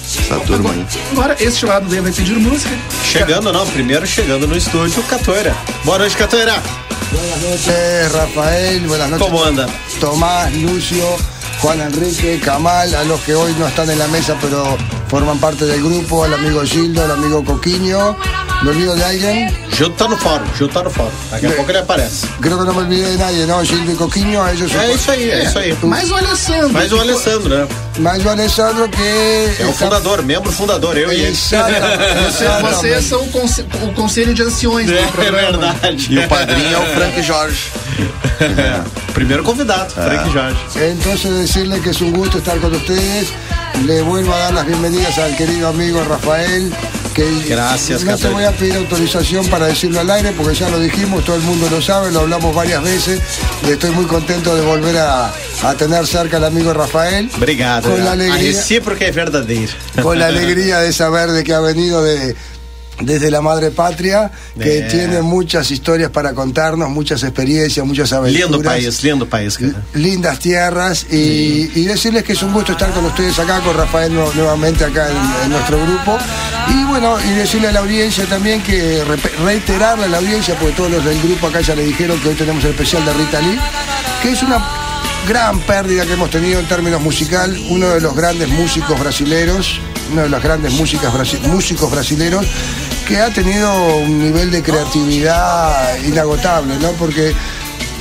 Essa 0.04 0.38
turma 0.40 0.70
aí. 0.70 0.86
Agora, 1.12 1.36
este 1.40 1.64
lado 1.66 1.88
dele 1.88 2.02
vai 2.02 2.12
pedir 2.12 2.36
música. 2.38 2.74
Chegando, 3.04 3.52
não, 3.52 3.66
primeiro 3.66 4.06
chegando 4.06 4.46
no 4.46 4.56
estúdio, 4.56 5.02
Catoira. 5.04 5.54
Boa 5.84 5.98
noite, 5.98 6.16
Catoira. 6.16 6.62
Buenas 7.12 7.40
noches, 7.42 8.12
Rafael. 8.12 8.80
Buenas 8.80 9.10
noches. 9.10 9.26
¿Cómo 9.26 9.42
anda? 9.44 9.66
Tomás, 10.00 10.52
Lucio, 10.54 11.16
Juan 11.60 11.80
Enrique, 11.80 12.38
Kamal, 12.44 12.94
a 12.94 13.04
los 13.04 13.20
que 13.22 13.34
hoy 13.34 13.54
no 13.58 13.66
están 13.66 13.88
en 13.90 13.98
la 13.98 14.08
mesa 14.08 14.36
pero 14.40 14.76
forman 15.08 15.38
parte 15.38 15.64
del 15.64 15.82
grupo, 15.82 16.24
al 16.24 16.34
amigo 16.34 16.62
Gildo, 16.64 17.02
al 17.04 17.10
amigo 17.12 17.44
Coquiño. 17.44 18.16
¿Me 18.62 18.70
olvido 18.70 18.94
de 18.96 19.04
alguien? 19.04 19.54
Gil 19.70 19.92
tá 19.96 20.08
no 20.08 20.16
fórum, 20.16 20.46
Gil 20.56 20.68
tá 20.70 20.82
no 20.82 20.88
fórum. 20.90 21.10
Daqui 21.30 21.44
a 21.46 21.50
pouco 21.54 21.70
ele 21.70 21.78
aparece. 21.80 22.26
Creo 22.40 22.58
que 22.58 22.64
no 22.64 22.72
me 22.72 22.80
olvidé 22.80 23.10
de 23.10 23.18
nadie, 23.18 23.46
¿no? 23.46 23.62
Gildo 23.62 23.92
y 23.92 23.94
Coquiño, 23.94 24.42
a 24.42 24.50
ellos 24.52 24.72
É 24.74 24.94
isso 24.94 25.10
aí, 25.10 25.30
é 25.30 25.44
isso 25.44 25.58
aí. 25.58 25.76
Mais 25.82 26.10
o 26.10 26.16
Alessandro. 26.16 26.70
Mas 26.72 26.90
o 26.90 26.98
Alessandro, 27.00 27.48
né? 27.50 27.68
Más 27.98 28.24
o 28.24 28.28
Alessandro 28.30 28.88
que... 28.88 29.02
É 29.02 29.66
o 29.66 29.70
está- 29.70 29.84
fundador, 29.84 30.22
membro 30.22 30.50
fundador, 30.50 30.96
eu 30.96 31.12
e 31.12 31.16
ele. 31.16 31.26
Exatamente, 31.28 31.80
Você, 32.32 32.44
exatamente. 32.44 32.74
vocês 32.76 33.04
são 33.04 33.20
o, 33.22 33.28
conse- 33.30 33.66
o 33.82 33.92
conselho 33.92 34.32
de 34.34 34.42
anciões 34.42 34.86
do 34.86 34.94
É 34.96 35.06
programa. 35.08 35.72
verdade. 35.74 36.06
E 36.10 36.18
o 36.18 36.28
padrinho 36.28 36.74
é 36.74 36.78
o 36.78 36.86
Frank 36.94 37.22
Jorge. 37.22 37.70
É. 38.40 38.80
Primeiro 39.12 39.42
convidado, 39.42 39.92
Frank 39.92 40.30
Jorge. 40.30 40.56
Entonces 40.76 41.30
decirle 41.38 41.80
que 41.80 41.90
es 41.90 42.00
un 42.00 42.12
gusto 42.12 42.38
estar 42.38 42.58
con 42.58 42.74
ustedes. 42.74 43.28
Le 43.84 44.02
vuelvo 44.02 44.32
a 44.32 44.38
dar 44.38 44.54
las 44.54 44.66
bienvenidas 44.66 45.18
al 45.18 45.36
querido 45.36 45.68
amigo 45.68 46.02
Rafael. 46.04 46.72
Que 47.14 47.24
Gracias, 47.48 48.04
no 48.04 48.16
te 48.16 48.28
voy 48.28 48.44
a 48.44 48.52
pedir 48.52 48.76
autorización 48.76 49.46
para 49.48 49.66
decirlo 49.66 50.00
al 50.00 50.10
aire 50.10 50.32
porque 50.32 50.54
ya 50.54 50.68
lo 50.68 50.78
dijimos, 50.78 51.24
todo 51.24 51.36
el 51.36 51.42
mundo 51.42 51.66
lo 51.70 51.80
sabe, 51.80 52.12
lo 52.12 52.20
hablamos 52.20 52.54
varias 52.54 52.82
veces 52.82 53.22
y 53.66 53.70
estoy 53.70 53.90
muy 53.92 54.04
contento 54.04 54.54
de 54.54 54.60
volver 54.60 54.98
a, 54.98 55.32
a 55.62 55.74
tener 55.78 56.06
cerca 56.06 56.36
al 56.36 56.44
amigo 56.44 56.74
Rafael. 56.74 57.30
Obrigado. 57.34 57.90
Con 57.90 58.04
la 58.04 58.12
alegría, 58.12 58.52
recíproca 58.52 59.06
é 59.06 59.12
verdadeira. 59.12 59.72
con 60.02 60.18
la 60.18 60.26
alegría 60.32 60.80
de 60.80 60.92
saber 60.92 61.30
de 61.30 61.42
que 61.42 61.54
ha 61.54 61.60
venido 61.60 62.02
de, 62.02 62.36
desde 63.00 63.30
la 63.30 63.40
madre 63.42 63.70
patria, 63.70 64.30
que 64.58 64.82
tiene 64.90 65.20
muchas 65.22 65.70
historias 65.70 66.10
para 66.10 66.32
contarnos, 66.32 66.88
muchas 66.88 67.22
experiencias, 67.22 67.84
muchas 67.84 68.12
aventuras. 68.12 68.50
Lindo 68.50 68.62
país, 68.62 69.02
lindo 69.02 69.26
país, 69.28 69.58
cara. 69.58 69.82
lindas 69.94 70.38
tierras 70.38 71.06
y, 71.10 71.70
y 71.74 71.84
decirles 71.84 72.24
que 72.24 72.32
es 72.32 72.42
un 72.42 72.52
gusto 72.54 72.72
estar 72.72 72.90
con 72.92 73.04
ustedes 73.04 73.38
acá, 73.38 73.60
con 73.60 73.76
Rafael 73.76 74.14
nu- 74.14 74.32
nuevamente 74.34 74.84
acá 74.84 75.08
en, 75.10 75.44
en 75.44 75.50
nuestro 75.50 75.78
grupo. 75.84 76.16
Y 76.68 76.84
bueno, 76.84 77.16
y 77.20 77.30
decirle 77.34 77.68
a 77.68 77.72
la 77.72 77.80
audiencia 77.80 78.24
también 78.24 78.62
que 78.62 79.02
reiterarle 79.44 80.06
a 80.06 80.08
la 80.08 80.18
audiencia, 80.18 80.54
porque 80.58 80.74
todos 80.74 80.90
los 80.90 81.04
del 81.04 81.20
grupo 81.20 81.48
acá 81.48 81.60
ya 81.60 81.74
le 81.74 81.84
dijeron 81.84 82.18
que 82.20 82.30
hoy 82.30 82.34
tenemos 82.34 82.64
el 82.64 82.70
especial 82.70 83.04
de 83.04 83.12
Rita 83.12 83.40
Lee, 83.40 83.58
que 84.22 84.32
es 84.32 84.42
una 84.42 84.66
gran 85.28 85.60
pérdida 85.60 86.06
que 86.06 86.12
hemos 86.14 86.30
tenido 86.30 86.60
en 86.60 86.66
términos 86.66 87.02
musical, 87.02 87.56
uno 87.68 87.90
de 87.90 88.00
los 88.00 88.14
grandes 88.16 88.48
músicos 88.48 88.98
brasileros, 88.98 89.80
uno 90.12 90.22
de 90.22 90.28
los 90.28 90.42
grandes 90.42 90.72
músicas 90.74 91.12
músicos 91.48 91.90
brasileros 91.90 92.46
que 93.06 93.18
ha 93.18 93.30
tenido 93.30 93.96
un 93.98 94.18
nivel 94.18 94.50
de 94.50 94.62
creatividad 94.62 95.96
inagotable, 96.04 96.76
¿no? 96.78 96.90
Porque 96.92 97.32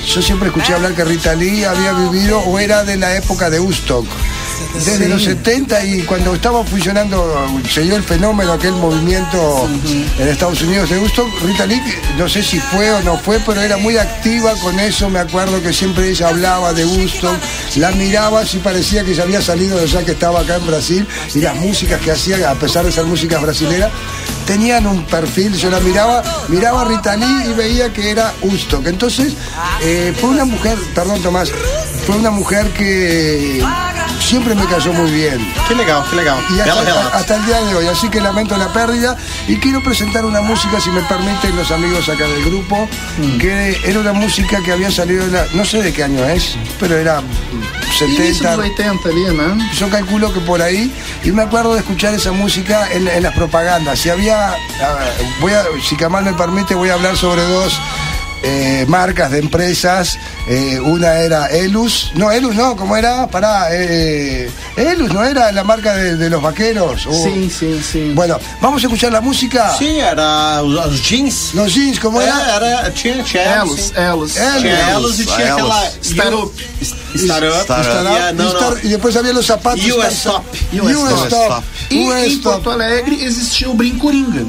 yo 0.06 0.22
siempre 0.22 0.47
escuché 0.47 0.74
hablar 0.74 0.95
que 0.95 1.06
Rita 1.06 1.36
Lee 1.36 1.64
había 1.64 1.93
vivido 1.93 2.39
o 2.39 2.58
era 2.58 2.84
de 2.84 2.97
la 2.97 3.16
época 3.16 3.49
de 3.49 3.60
Woodstock. 3.60 4.06
Desde 4.74 5.08
los 5.08 5.24
70 5.24 5.86
y 5.86 6.01
cuando 6.03 6.36
estaba 6.36 6.64
funcionando, 6.64 7.47
se 7.70 7.82
dio 7.82 7.95
el 7.95 8.03
fenómeno, 8.03 8.53
aquel 8.53 8.74
movimiento 8.74 9.68
en 10.20 10.28
Estados 10.28 10.62
Unidos 10.62 10.89
de 10.89 10.99
Woodstock, 10.99 11.28
Rita 11.43 11.66
Lee, 11.66 11.82
no 12.18 12.28
sé 12.28 12.43
si 12.43 12.60
fue 12.60 12.91
o 12.91 13.01
no 13.03 13.18
fue, 13.18 13.39
pero 13.39 13.62
era 13.62 13.78
muy 13.78 13.97
activa 13.97 14.53
con 14.62 14.80
eso, 14.80 15.10
me 15.10 15.20
acuerdo 15.20 15.62
que 15.62 15.74
siempre 15.74 16.10
ella 16.10 16.30
hablaba 16.30 16.74
de 16.74 16.86
Woodstock, 16.86 17.38
la 17.78 17.91
miraba, 17.91 18.43
y 18.51 18.58
parecía 18.58 19.03
que 19.03 19.14
ya 19.14 19.24
había 19.24 19.41
salido 19.41 19.78
de 19.78 19.88
ya 19.88 20.03
que 20.03 20.12
estaba 20.12 20.41
acá 20.41 20.56
en 20.56 20.68
Brasil, 20.68 21.08
y 21.34 21.39
las 21.39 21.56
músicas 21.56 21.99
que 22.01 22.12
hacía, 22.12 22.49
a 22.49 22.56
pesar 22.56 22.86
de 22.86 22.91
ser 22.91 23.06
músicas 23.06 23.41
brasileras, 23.41 23.91
tenían 24.45 24.86
un 24.88 25.03
perfil, 25.06 25.53
yo 25.53 25.70
la 25.70 25.80
miraba, 25.80 26.24
miraba 26.47 26.82
a 26.82 26.86
Rita 26.86 27.16
Lee 27.16 27.49
y 27.49 27.53
veía 27.53 27.91
que 27.91 28.12
era 28.12 28.34
Woodstock. 28.41 28.86
Entonces, 28.86 29.34
eh, 29.82 30.14
fue 30.20 30.30
una 30.30 30.45
mujer, 30.45 30.78
perdón 30.93 31.22
Tomás, 31.22 31.51
fue 32.06 32.16
una 32.18 32.30
mujer 32.30 32.70
que 32.74 33.64
siempre 34.20 34.55
me 34.55 34.66
cayó 34.66 34.93
muy 34.93 35.11
bien. 35.11 35.53
Que 35.68 35.76
legal, 35.76 36.03
que 36.09 36.16
legal. 36.16 36.38
Y 36.55 36.59
hasta, 36.59 37.36
el 37.36 37.45
día 37.45 37.61
de 37.61 37.76
hoy, 37.76 37.88
así 37.88 38.09
que 38.09 38.20
lamento 38.22 38.57
la 38.57 38.72
pérdida 38.74 39.16
y 39.47 39.57
quiero 39.57 39.84
presentar 39.84 40.26
una 40.26 40.41
música, 40.41 40.80
si 40.80 40.89
me 40.89 41.01
permiten 41.01 41.55
los 41.55 41.72
amigos 41.72 42.07
acá 42.09 42.26
del 42.28 42.43
grupo, 42.45 42.88
Mm. 43.18 43.38
que 43.38 43.80
era 43.86 43.99
una 43.99 44.13
música 44.13 44.61
que 44.63 44.72
había 44.72 44.91
salido, 44.91 45.26
la- 45.28 45.45
no 45.53 45.63
sé 45.66 45.82
de 45.82 45.93
qué 45.93 46.03
año 46.03 46.24
es, 46.26 46.55
pero 46.80 46.97
era 46.97 47.22
Início 48.01 48.07
70, 48.36 48.55
dos 48.57 48.66
80 48.66 49.09
ali, 49.09 49.24
né? 49.38 49.70
yo 49.78 49.89
calculo 49.89 50.34
que 50.34 50.39
por 50.41 50.61
ahí, 50.61 50.91
y 51.24 51.32
me 51.32 51.43
acuerdo 51.43 51.74
de 51.74 51.80
escuchar 51.80 52.13
esa 52.13 52.32
música 52.32 52.91
en, 52.91 53.07
en 53.07 53.24
las 53.24 53.34
propagandas. 53.34 53.99
Si 53.99 54.09
había, 54.09 54.49
a 54.49 54.55
voy 55.39 55.53
a, 55.53 55.63
si 55.88 55.95
Kamal 55.95 56.26
me 56.26 56.34
permite, 56.34 56.76
voy 56.76 56.89
a 56.89 56.93
hablar 56.95 57.16
sobre 57.16 57.41
dos 57.43 57.80
eh, 58.45 58.85
marcas 58.87 59.31
de 59.31 59.39
empresas. 59.39 60.17
Eh, 60.47 60.79
una 60.79 61.19
era 61.19 61.47
Elus, 61.47 62.11
no, 62.13 62.31
Elus 62.31 62.55
no, 62.55 62.75
¿cómo 62.75 62.95
era? 62.95 63.25
Pará, 63.27 63.67
eh, 63.71 64.49
Elus 64.77 65.11
no 65.11 65.23
era 65.23 65.51
la 65.51 65.63
marca 65.63 65.95
de, 65.95 66.15
de 66.15 66.29
los 66.29 66.41
vaqueros. 66.41 67.07
Oh. 67.07 67.23
Sim, 67.23 67.49
sim, 67.49 67.81
sim. 67.81 68.13
Bueno, 68.13 68.39
vamos 68.61 68.83
a 68.83 68.85
escuchar 68.85 69.11
la 69.11 69.21
música. 69.21 69.75
Sim, 69.77 69.97
era 69.97 70.61
os, 70.61 70.85
os 70.85 71.01
jeans. 71.01 71.53
Los 71.55 71.73
jeans, 71.73 71.99
¿cómo 71.99 72.21
era? 72.21 72.55
era, 72.57 72.93
tinha, 72.93 73.23
tinha 73.23 73.61
Elos, 73.61 73.81
sim. 73.81 73.93
Elos. 73.95 74.37
Elos. 74.37 75.17
Tinha 75.17 75.39
e 75.39 75.49
aquela... 75.49 75.91
Startup. 76.01 76.51
Startup. 77.15 77.65
Startup, 77.65 78.79
y 78.83 78.89
después 78.89 79.15
había 79.15 79.33
los 79.33 79.45
zapatos. 79.45 79.83
US 79.85 80.23
Top. 80.23 80.43
US 80.73 81.29
Top. 81.29 81.63
E 81.89 81.97
em 81.97 82.39
Top. 82.39 82.53
Porto 82.55 82.71
Alegre 82.71 83.23
existiu 83.23 83.71
o 83.71 83.73
Brincoringa. 83.73 84.45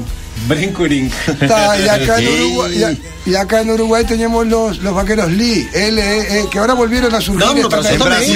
Brincurim. 0.47 1.09
Está, 1.41 1.77
y 1.79 1.87
acá 1.87 2.19
en. 2.19 2.27
Uruguay, 2.27 2.77
y, 2.79 2.83
a- 2.83 2.95
y 3.25 3.35
acá 3.35 3.59
en 3.61 3.69
Uruguay 3.71 4.05
teníamos 4.05 4.47
los, 4.47 4.77
los 4.79 4.93
vaqueros 4.95 5.29
Lee, 5.31 5.67
L, 5.73 6.01
E, 6.01 6.39
E, 6.39 6.49
que 6.49 6.59
ahora 6.59 6.73
volvieron 6.73 7.13
a 7.13 7.19
surgir. 7.19 7.45
No, 7.45 7.53
no, 7.53 7.67
Brasil 7.69 7.93
en 7.93 7.97
também, 7.99 8.33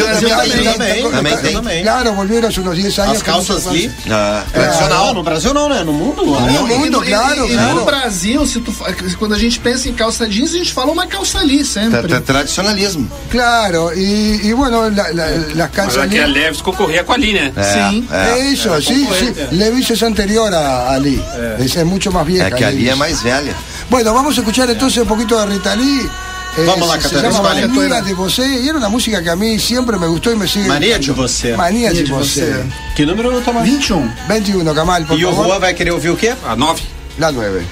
Brasil, 1.02 1.52
também. 1.54 1.82
Claro, 1.84 2.14
volvieron 2.14 2.50
hace 2.50 2.60
unos 2.60 2.76
10 2.76 3.00
años. 3.00 3.18
As 3.18 3.24
calças 3.24 3.66
Lee. 3.68 3.90
Ah, 4.10 4.44
Tradicional, 4.52 5.14
no 5.14 5.24
Brasil 5.24 5.54
não, 5.54 5.70
né? 5.70 5.84
No 5.84 5.94
mundo. 5.94 6.26
No 6.26 6.42
né? 6.42 6.60
mundo, 6.76 7.04
e, 7.04 7.08
claro, 7.08 7.48
e, 7.48 7.54
e 7.54 7.56
no 7.56 7.86
Brasil, 7.86 8.46
se 8.46 8.60
tu, 8.60 8.74
quando 9.18 9.34
a 9.34 9.40
gente 9.40 9.60
pensa 9.60 9.88
em 9.88 9.94
calça 9.94 10.28
jeans, 10.28 10.54
a 10.54 10.58
gente 10.58 10.74
fala 10.74 10.92
uma 10.92 11.08
calça 11.08 11.40
tra- 11.40 11.64
sempre. 11.66 12.08
tra- 12.10 12.22
tradicionalismo. 12.22 13.10
Claro, 13.30 13.92
y, 13.96 14.42
y 14.44 14.52
bueno, 14.54 14.90
la- 14.90 15.12
la- 15.14 15.28
las 15.30 15.56
Mas 15.56 15.72
calzas 15.72 16.04
é 16.12 16.26
Lee. 16.26 16.34
Leves 16.34 16.62
concorria 16.62 17.04
com 17.06 17.14
a 17.14 17.18
linha. 17.18 17.54
É, 17.56 17.64
Sim. 17.92 18.08
é. 18.12 18.52
Eso, 18.52 18.82
sí, 18.82 19.08
sí. 19.18 19.34
Levis 19.56 19.90
es 19.92 20.04
anterior 20.04 20.54
a, 20.54 20.92
a 20.94 20.98
Lee. 21.00 21.22
Es, 21.60 21.76
es 21.78 21.86
mucho 22.02 22.12
más 22.12 22.26
vieja. 22.26 22.48
É 22.48 22.52
que 22.52 22.64
ali 22.64 22.90
é 22.90 22.96
mais 22.96 23.22
velha. 23.22 23.56
Bueno, 23.90 24.14
vamos 24.14 24.36
a 24.38 24.42
escuchar 24.42 24.70
entonces 24.70 24.98
un 25.02 25.08
poquito 25.08 25.40
de 25.40 25.46
Rita 25.46 25.76
Lee. 25.76 26.10
Eh, 26.58 26.66
Vamos 26.66 26.88
lá, 26.88 26.98
Catarina. 26.98 27.32
Se 27.32 27.38
llama 27.38 28.02
de 28.02 28.14
você. 28.14 28.46
Y 28.62 28.68
era 28.68 28.78
una 28.78 28.90
música 28.90 29.22
que 29.24 29.30
a 29.30 29.36
mí 29.36 29.58
siempre 29.60 29.98
me 29.98 30.08
gustó 30.08 30.32
y 30.32 30.36
me 30.36 30.48
sigue. 30.48 30.68
Mania 30.68 30.98
de 30.98 31.12
você. 31.12 31.56
Mania 31.56 31.92
de, 31.92 32.04
de 32.04 32.12
você. 32.12 32.54
você. 32.54 32.66
Que 32.96 33.06
número 33.06 33.32
eu 33.32 33.42
tomar? 33.42 33.64
21. 33.64 34.12
21, 34.28 34.74
Camal, 34.74 35.06
por 35.06 35.18
e 35.18 35.22
favor. 35.22 35.22
E 35.22 35.26
o 35.26 35.32
Rua 35.32 35.60
vai 35.60 35.74
querer 35.74 35.92
ouvir 35.92 36.10
o 36.10 36.18
quê? 36.18 36.34
A 36.46 36.56
9. 36.56 36.82
La 37.20 37.32
9. 37.32 37.66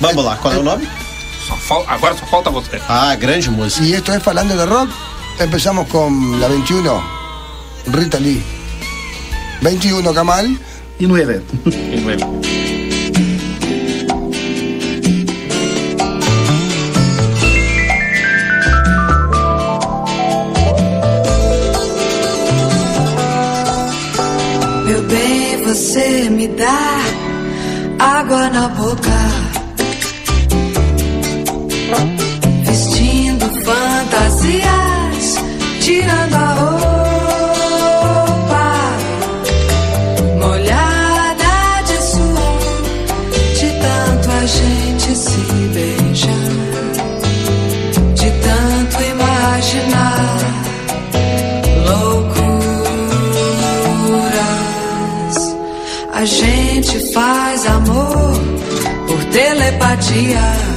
Vamos 0.00 0.24
lá, 0.24 0.36
qual 0.36 0.54
é, 0.54 0.56
é 0.56 0.60
o 0.60 0.62
nome? 0.62 0.88
Só 1.46 1.56
fal... 1.56 1.84
Agora 1.86 2.14
só 2.16 2.24
falta 2.26 2.50
você. 2.50 2.80
Ah, 2.88 3.14
grande 3.16 3.50
música. 3.50 3.84
E 3.84 3.94
esto 3.94 4.14
es 4.14 4.22
Falando 4.22 4.56
de 4.56 4.64
Rock. 4.64 4.90
Empezamos 5.38 5.88
con 5.88 6.40
la 6.40 6.48
21, 6.48 7.02
Rita 7.88 8.18
Lee. 8.18 8.42
21, 9.60 10.14
Camal. 10.14 10.46
Y 10.98 11.06
9. 11.06 11.42
y 11.66 12.00
9. 12.00 12.63
Você 25.74 26.30
me 26.30 26.46
dá 26.46 27.00
água 27.98 28.48
na 28.48 28.68
boca. 28.68 29.10
Vestindo 32.62 33.44
fantasias, 33.64 35.34
tirando 35.80 36.34
a 36.34 36.54
roupa. 36.54 36.73
Telepatia. 60.04 60.73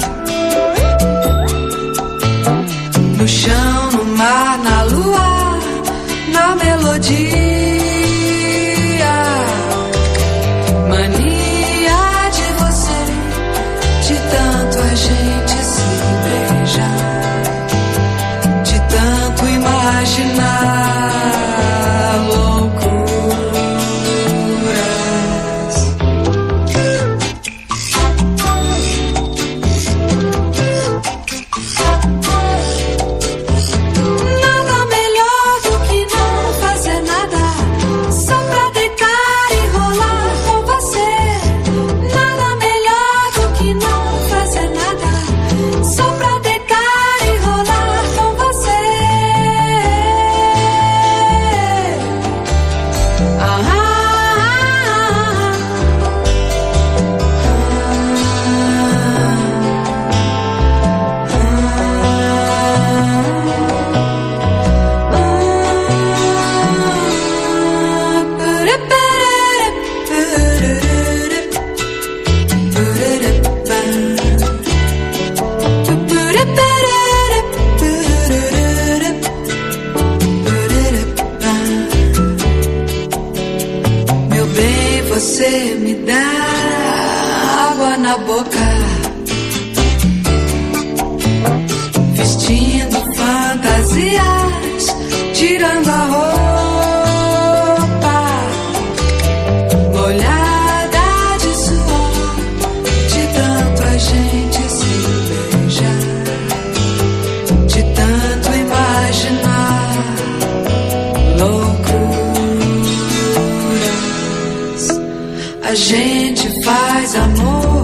Gente 115.77 116.49
faz 116.63 117.15
amor 117.15 117.83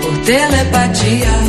por 0.00 0.18
telepatia. 0.24 1.39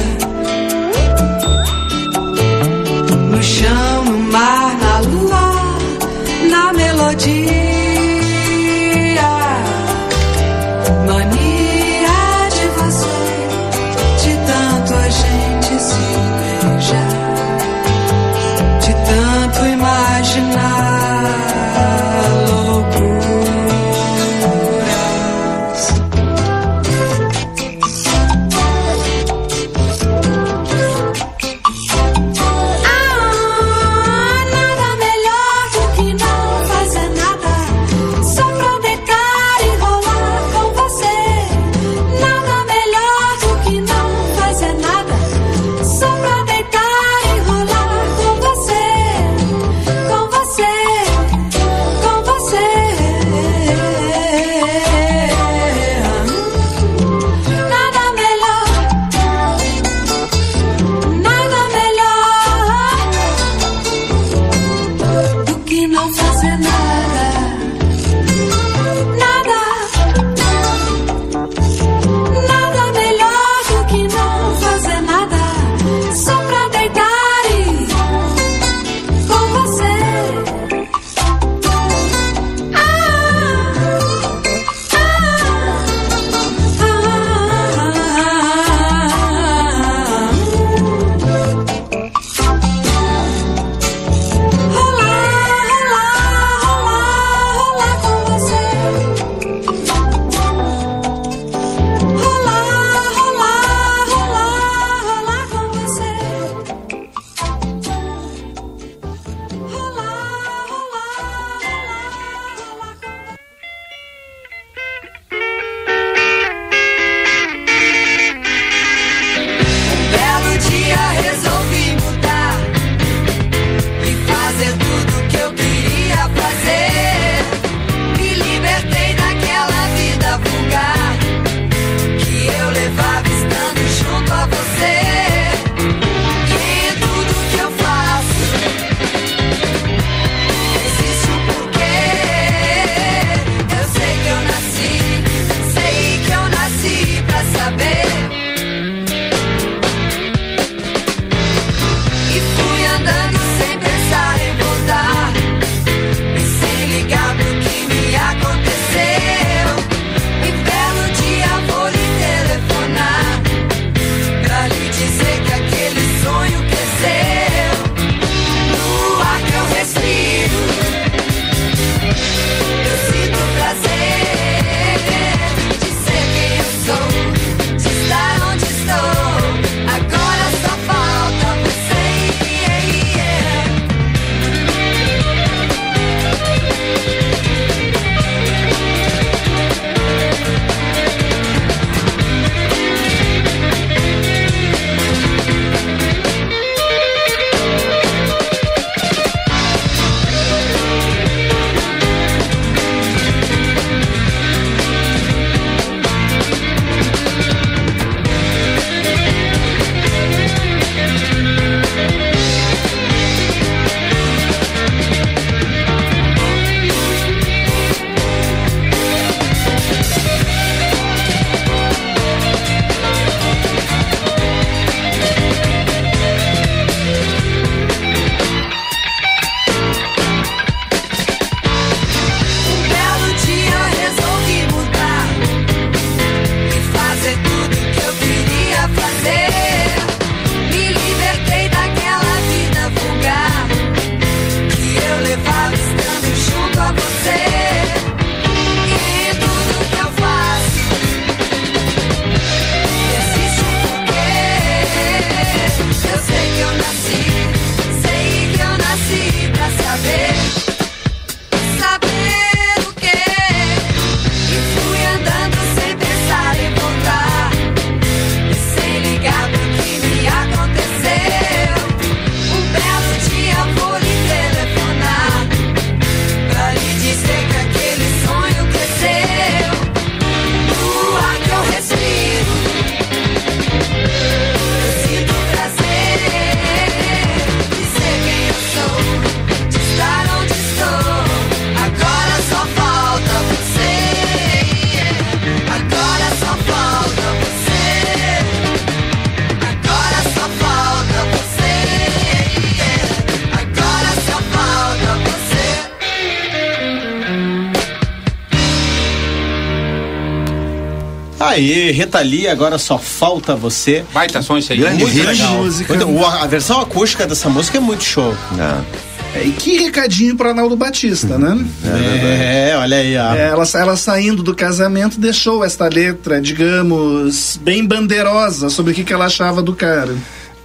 Aí, 311.51 311.91
Rita 311.91 312.19
Lee, 312.21 312.47
agora 312.47 312.77
só 312.77 312.97
falta 312.97 313.55
você. 313.55 314.03
Baita 314.13 314.41
som 314.41 314.57
isso 314.57 314.71
aí. 314.73 314.79
Grande 314.79 315.03
Muito 315.03 315.17
legal. 315.27 315.53
música. 315.55 315.93
Muito- 315.95 316.25
a 316.25 316.47
versão 316.47 316.79
acústica 316.79 317.25
dessa 317.27 317.49
música 317.49 317.77
é 317.77 317.81
muito 317.81 318.03
show. 318.03 318.33
É. 318.57 319.39
É, 319.39 319.43
E 319.45 319.51
que 319.51 319.77
recadinho 319.77 320.35
pro 320.35 320.49
Arnaldo 320.49 320.75
Batista, 320.75 321.37
né? 321.37 321.57
É, 321.85 322.75
olha 322.77 322.97
aí, 322.97 323.17
ó. 323.17 323.33
É, 323.33 323.47
ela, 323.49 323.63
ela 323.75 323.95
saindo 323.95 324.43
do 324.43 324.53
casamento 324.55 325.19
deixou 325.19 325.63
esta 325.63 325.87
letra, 325.87 326.41
digamos, 326.41 327.57
bem 327.61 327.85
bandeirosa 327.85 328.69
sobre 328.69 328.91
o 328.91 328.95
que, 328.95 329.03
que 329.05 329.13
ela 329.13 329.25
achava 329.25 329.61
do 329.61 329.73
cara. 329.73 330.13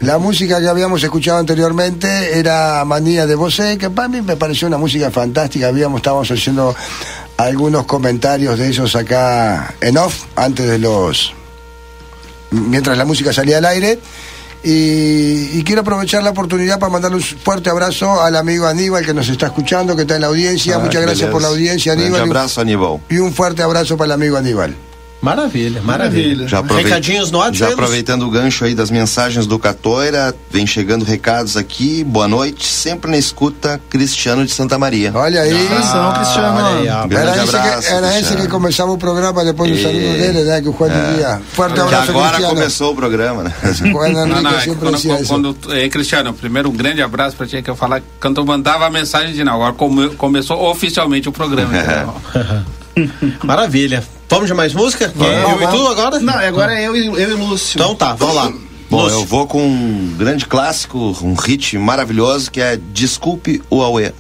La 0.02 0.18
música 0.18 0.60
que 0.60 0.66
habíamos 0.66 1.02
escuchado 1.02 1.38
anteriormente 1.38 2.06
era 2.06 2.84
Manía 2.84 3.26
de 3.26 3.34
Bosé, 3.34 3.76
que 3.78 3.88
para 3.88 4.08
mí 4.08 4.20
me 4.20 4.36
pareció 4.36 4.68
una 4.68 4.76
música 4.78 5.10
fantástica. 5.10 5.68
Habíamos, 5.68 5.98
estábamos 5.98 6.30
haciendo 6.30 6.74
algunos 7.36 7.84
comentarios 7.86 8.58
de 8.58 8.70
esos 8.70 8.96
acá 8.96 9.74
en 9.80 9.98
off, 9.98 10.24
antes 10.36 10.66
de 10.66 10.78
los. 10.78 11.32
mientras 12.50 12.96
la 12.96 13.04
música 13.04 13.32
salía 13.32 13.58
al 13.58 13.66
aire. 13.66 13.98
Y, 14.64 15.50
y 15.58 15.62
quiero 15.64 15.82
aprovechar 15.82 16.24
la 16.24 16.30
oportunidad 16.30 16.80
para 16.80 16.90
mandarle 16.90 17.18
un 17.18 17.22
fuerte 17.22 17.70
abrazo 17.70 18.20
al 18.20 18.34
amigo 18.34 18.66
Aníbal 18.66 19.04
que 19.06 19.14
nos 19.14 19.28
está 19.28 19.46
escuchando, 19.46 19.94
que 19.94 20.02
está 20.02 20.16
en 20.16 20.22
la 20.22 20.26
audiencia. 20.26 20.76
Ah, 20.76 20.78
Muchas 20.80 21.02
gracias 21.02 21.30
por 21.30 21.40
la 21.40 21.48
audiencia, 21.48 21.92
Aníbal. 21.92 22.22
abraço, 22.22 22.62
Aníbal. 22.62 22.98
Y 23.08 23.18
un 23.18 23.32
fuerte 23.32 23.62
abrazo 23.62 23.96
para 23.96 24.06
el 24.06 24.12
amigo 24.12 24.36
Aníbal. 24.36 24.74
Maravilha, 25.26 25.82
maravilha. 25.82 26.46
Já, 26.46 26.60
Recadinhos 26.60 27.32
no 27.32 27.52
já 27.52 27.66
aproveitando 27.70 28.22
o 28.22 28.30
gancho 28.30 28.64
aí 28.64 28.76
das 28.76 28.92
mensagens 28.92 29.44
do 29.44 29.58
Catoira, 29.58 30.32
vem 30.52 30.64
chegando 30.64 31.04
recados 31.04 31.56
aqui. 31.56 32.04
Boa 32.04 32.28
noite, 32.28 32.64
sempre 32.64 33.10
na 33.10 33.18
escuta, 33.18 33.80
Cristiano 33.90 34.44
de 34.46 34.52
Santa 34.52 34.78
Maria. 34.78 35.10
Olha 35.12 35.40
aí. 35.40 35.66
Atenção, 35.66 36.12
Cristiano. 36.12 36.56
olha 36.64 36.76
aí, 36.78 36.88
ó. 36.88 37.18
Era 37.18 37.42
esse, 37.42 37.56
abraço, 37.56 37.88
que, 37.88 37.92
era 37.94 38.20
esse 38.20 38.36
que 38.36 38.46
começava 38.46 38.92
o 38.92 38.96
programa 38.98 39.44
depois 39.44 39.68
do 39.68 39.76
E- 39.76 39.82
saludo 39.82 39.98
dele, 40.16 40.44
né? 40.44 40.60
Que 40.62 40.68
o 40.68 40.72
Juan 40.78 40.90
dizia. 40.90 41.40
Forte 41.52 41.74
Que 41.74 41.80
abraço, 41.80 42.10
agora 42.12 42.28
Cristiano. 42.28 42.54
começou 42.54 42.92
o 42.92 42.94
programa, 42.94 43.42
né? 43.42 43.52
Não, 44.14 44.26
não, 44.42 44.50
é 44.50 44.66
quando, 44.76 45.26
quando, 45.26 45.56
é, 45.72 45.88
Cristiano, 45.88 46.32
primeiro 46.34 46.68
um 46.70 46.72
grande 46.72 47.02
abraço 47.02 47.36
pra 47.36 47.48
ti 47.48 47.60
que 47.62 47.68
eu 47.68 47.74
falar 47.74 48.00
quando 48.20 48.40
eu 48.40 48.44
mandava 48.46 48.86
a 48.86 48.90
mensagem 48.90 49.34
de 49.34 49.42
não, 49.42 49.54
agora 49.54 49.72
come- 49.72 50.10
começou 50.10 50.70
oficialmente 50.70 51.28
o 51.28 51.32
programa. 51.32 51.72
entendeu? 52.94 53.32
Maravilha. 53.42 54.04
Vamos 54.28 54.46
de 54.48 54.54
mais 54.54 54.74
música? 54.74 55.12
É, 55.20 55.42
eu 55.44 55.62
e 55.62 55.66
tu 55.68 55.86
agora? 55.88 56.18
Não, 56.18 56.34
agora 56.34 56.74
é 56.78 56.86
eu, 56.86 56.96
e- 56.96 57.06
eu 57.06 57.30
e 57.30 57.34
Lúcio. 57.34 57.76
Então 57.78 57.94
tá, 57.94 58.12
vamos 58.14 58.34
lá. 58.34 58.52
Bom, 58.90 59.02
Lúcio. 59.02 59.18
eu 59.20 59.24
vou 59.24 59.46
com 59.46 59.64
um 59.66 60.14
grande 60.18 60.46
clássico, 60.46 60.98
um 61.22 61.34
hit 61.34 61.76
maravilhoso 61.78 62.50
que 62.50 62.60
é 62.60 62.76
Desculpe 62.92 63.62
o 63.70 63.82
Aue. 63.82 64.12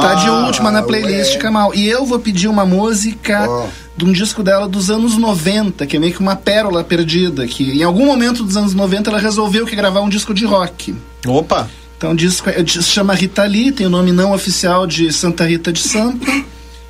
Tá 0.00 0.14
de 0.14 0.30
última 0.30 0.70
na 0.70 0.82
playlist, 0.82 1.36
Kamal. 1.38 1.74
E 1.74 1.88
eu 1.88 2.06
vou 2.06 2.18
pedir 2.20 2.46
uma 2.46 2.64
música 2.64 3.44
Ó. 3.48 3.66
de 3.96 4.04
um 4.04 4.12
disco 4.12 4.40
dela 4.42 4.68
dos 4.68 4.88
anos 4.88 5.16
90, 5.16 5.84
que 5.84 5.96
é 5.96 6.00
meio 6.00 6.12
que 6.14 6.20
uma 6.20 6.36
pérola 6.36 6.84
perdida, 6.84 7.44
que 7.46 7.72
em 7.78 7.82
algum 7.82 8.06
momento 8.06 8.44
dos 8.44 8.56
anos 8.56 8.72
90 8.72 9.10
ela 9.10 9.18
resolveu 9.18 9.66
que 9.66 9.74
gravar 9.74 10.00
um 10.00 10.08
disco 10.08 10.32
de 10.32 10.44
rock. 10.44 10.94
Opa. 11.26 11.68
Então 11.98 12.12
o 12.12 12.16
disco 12.16 12.48
é- 12.50 12.64
se 12.64 12.82
chama 12.84 13.14
Rita 13.14 13.42
Lee, 13.44 13.72
tem 13.72 13.84
o 13.86 13.90
nome 13.90 14.12
não 14.12 14.32
oficial 14.32 14.86
de 14.86 15.12
Santa 15.12 15.44
Rita 15.44 15.72
de 15.72 15.80
Sampa. 15.80 16.26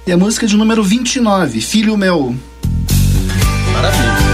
E 0.04 0.10
a 0.10 0.16
música 0.16 0.46
é 0.46 0.48
de 0.48 0.56
número 0.56 0.82
29, 0.82 1.60
Filho 1.60 1.96
Meu. 1.96 2.34
Maravilha. 3.72 4.31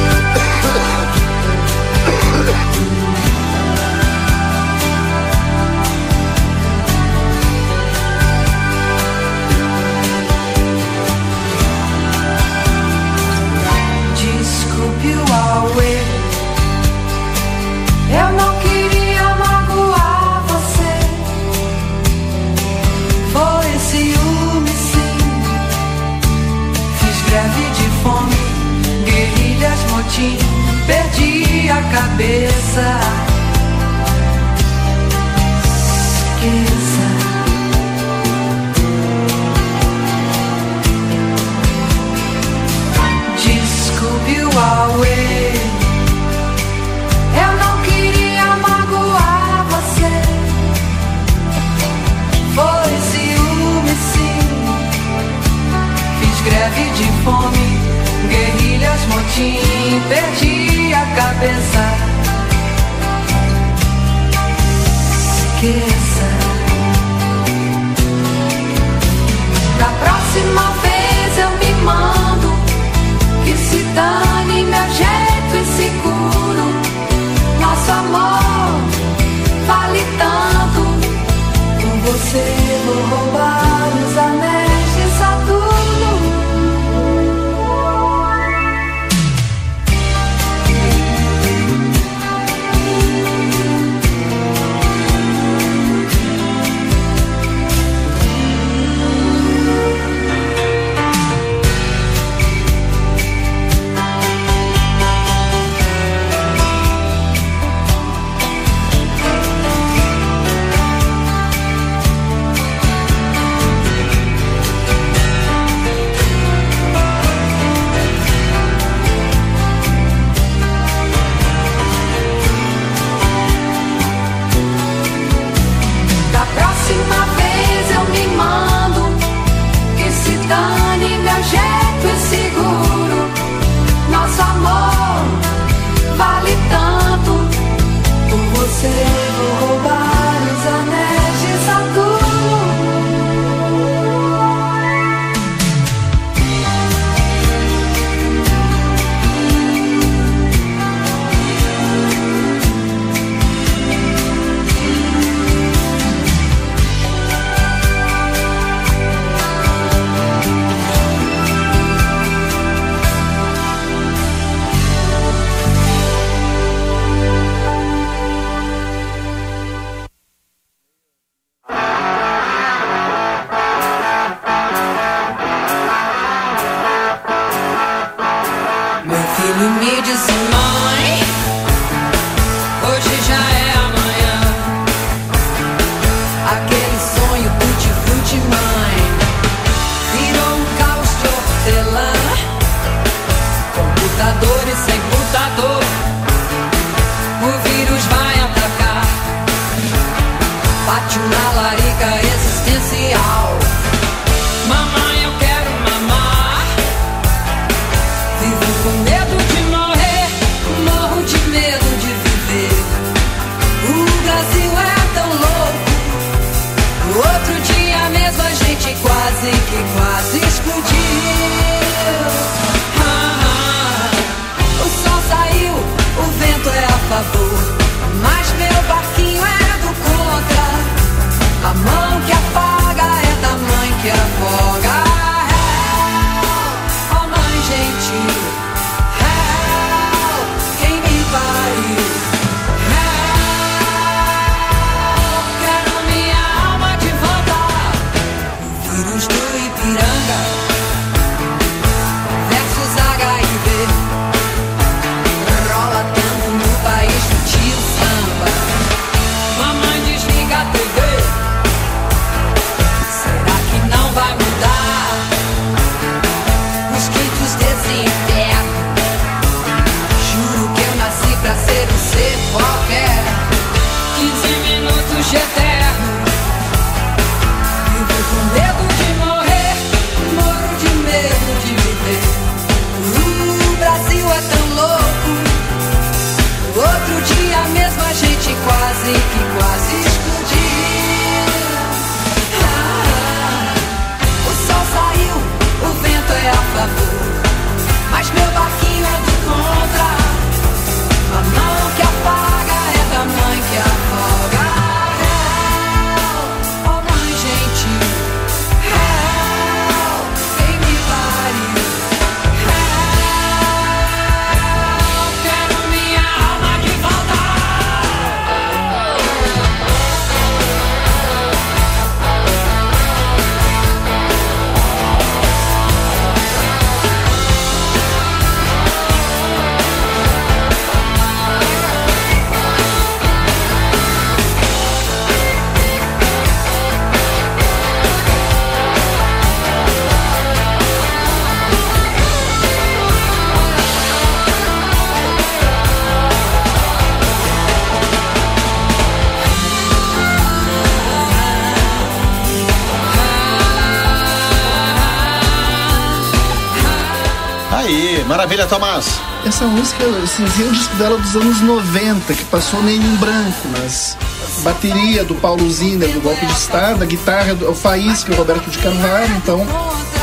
Maravilha, 358.59 358.66
Tomás. 358.66 359.06
Essa 359.47 359.64
música, 359.66 360.05
assim, 360.22 360.44
é 360.44 360.64
um 360.68 360.72
disco 360.72 360.94
dela 360.97 361.16
dos 361.18 361.36
anos 361.36 361.60
90, 361.60 362.35
que 362.35 362.44
passou 362.47 362.82
meio 362.82 363.01
em 363.01 363.16
branco, 363.16 363.68
mas 363.78 364.16
bateria 364.62 365.24
do 365.24 365.35
Paulo 365.36 365.70
Ziner, 365.70 366.09
do 366.10 366.20
Golpe 366.20 366.44
de 366.44 366.52
Estado, 366.52 367.02
a 367.02 367.06
guitarra 367.06 367.55
do 367.55 367.72
Faísca, 367.74 368.32
o 368.32 368.36
Roberto 368.36 368.68
de 368.70 368.78
Carvalho, 368.78 369.35
então 369.36 369.64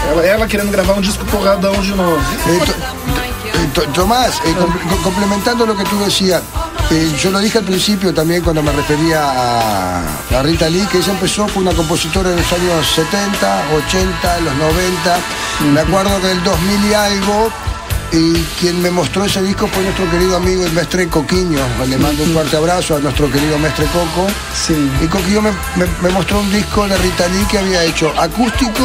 ela, 0.09 0.25
ela 0.25 0.47
querendo 0.47 0.71
gravar 0.71 0.93
um 0.93 1.01
disco 1.01 1.23
porradão 1.25 1.73
de 1.81 1.91
novo. 1.95 2.19
Eh, 2.47 2.65
to- 3.73 3.81
to- 3.81 3.87
Tomás, 3.93 4.35
eh, 4.45 4.53
com- 4.53 4.71
co- 4.89 5.03
complementando 5.03 5.65
lo 5.65 5.75
que 5.75 5.83
tú 5.85 5.97
decías, 6.03 6.41
eh, 6.91 7.11
yo 7.21 7.31
lo 7.31 7.39
dije 7.39 7.57
al 7.59 7.63
principio 7.63 8.13
también 8.13 8.41
cuando 8.43 8.61
me 8.61 8.71
refería 8.73 9.21
a, 9.23 10.01
a 10.37 10.41
Rita 10.43 10.69
Lee, 10.69 10.85
que 10.91 10.97
ella 10.97 11.11
empezó, 11.13 11.47
fue 11.47 11.61
una 11.63 11.73
compositora 11.73 12.29
en 12.29 12.35
los 12.37 12.53
años 12.53 12.85
70, 12.95 13.63
80, 13.75 14.39
los 14.41 14.55
90. 14.55 15.17
Me 15.73 15.79
acuerdo 15.81 16.19
del 16.19 16.43
2000 16.43 16.85
y 16.85 16.93
algo. 16.93 17.49
Y 18.17 18.33
quien 18.61 18.81
me 18.81 18.89
mostró 18.91 19.25
ese 19.25 19.41
disco 19.41 19.67
fue 19.67 19.83
nuestro 19.83 20.09
querido 20.09 20.37
amigo 20.37 20.65
el 20.65 20.71
Mestre 20.71 21.09
Coquiño. 21.09 21.59
Le 21.85 21.97
mando 21.97 22.23
un 22.23 22.31
fuerte 22.31 22.55
abrazo 22.55 22.95
a 22.95 22.99
nuestro 22.99 23.29
querido 23.29 23.59
Mestre 23.59 23.85
Coco. 23.87 24.27
Sí. 24.53 24.73
Y 25.03 25.07
Coquillo 25.07 25.41
me, 25.41 25.51
me- 25.75 25.85
me 26.01 26.09
mostró 26.09 26.39
un 26.39 26.49
disco 26.49 26.87
de 26.87 26.95
Rita 26.97 27.27
Lee 27.27 27.45
que 27.51 27.57
había 27.59 27.83
hecho 27.83 28.13
acústico 28.17 28.83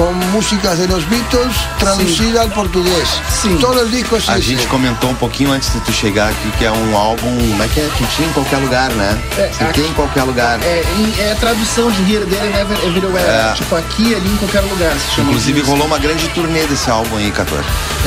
con 0.00 0.18
músicas 0.32 0.78
de 0.78 0.88
los 0.88 1.06
Beatles 1.10 1.54
traducida 1.78 2.40
al 2.40 2.50
portugués. 2.54 3.06
Sí. 3.42 3.50
Todo 3.60 3.82
el 3.82 3.90
disco 3.90 4.16
es 4.16 4.30
A 4.30 4.40
gente 4.40 4.66
comentou 4.66 5.10
um 5.10 5.14
pouquinho 5.14 5.52
antes 5.52 5.70
de 5.74 5.80
tu 5.80 5.92
chegar 5.92 6.30
aqui 6.30 6.50
que 6.58 6.64
é 6.64 6.72
um 6.72 6.96
álbum, 6.96 7.36
como 7.36 7.62
é 7.62 7.68
que 7.68 7.80
é? 7.80 7.88
Que 7.98 8.04
tinha 8.16 8.26
em 8.26 8.32
qualquer 8.32 8.56
lugar, 8.56 8.90
né? 8.92 9.10
É, 9.36 9.50
Você 9.52 9.64
aqui- 9.64 9.80
tem 9.82 9.90
em 9.90 9.92
qualquer 9.92 10.22
lugar. 10.22 10.58
É, 10.62 10.82
em- 10.98 11.20
é 11.20 11.34
tradução 11.34 11.90
de 11.90 12.00
Here, 12.10 12.24
There 12.24 12.48
and 12.48 12.56
Ever- 12.62 12.86
Everywhere. 12.88 13.28
É. 13.28 13.52
Tipo, 13.54 13.76
aqui, 13.76 14.14
ali, 14.14 14.26
em 14.32 14.36
qualquer 14.38 14.62
lugar. 14.62 14.96
Inclusive 15.18 15.60
rolou 15.60 15.86
uma 15.86 15.98
grande 15.98 16.26
turnê 16.28 16.66
desse 16.66 16.88
álbum 16.90 17.18
aí, 17.18 17.30
Cator. 17.30 17.62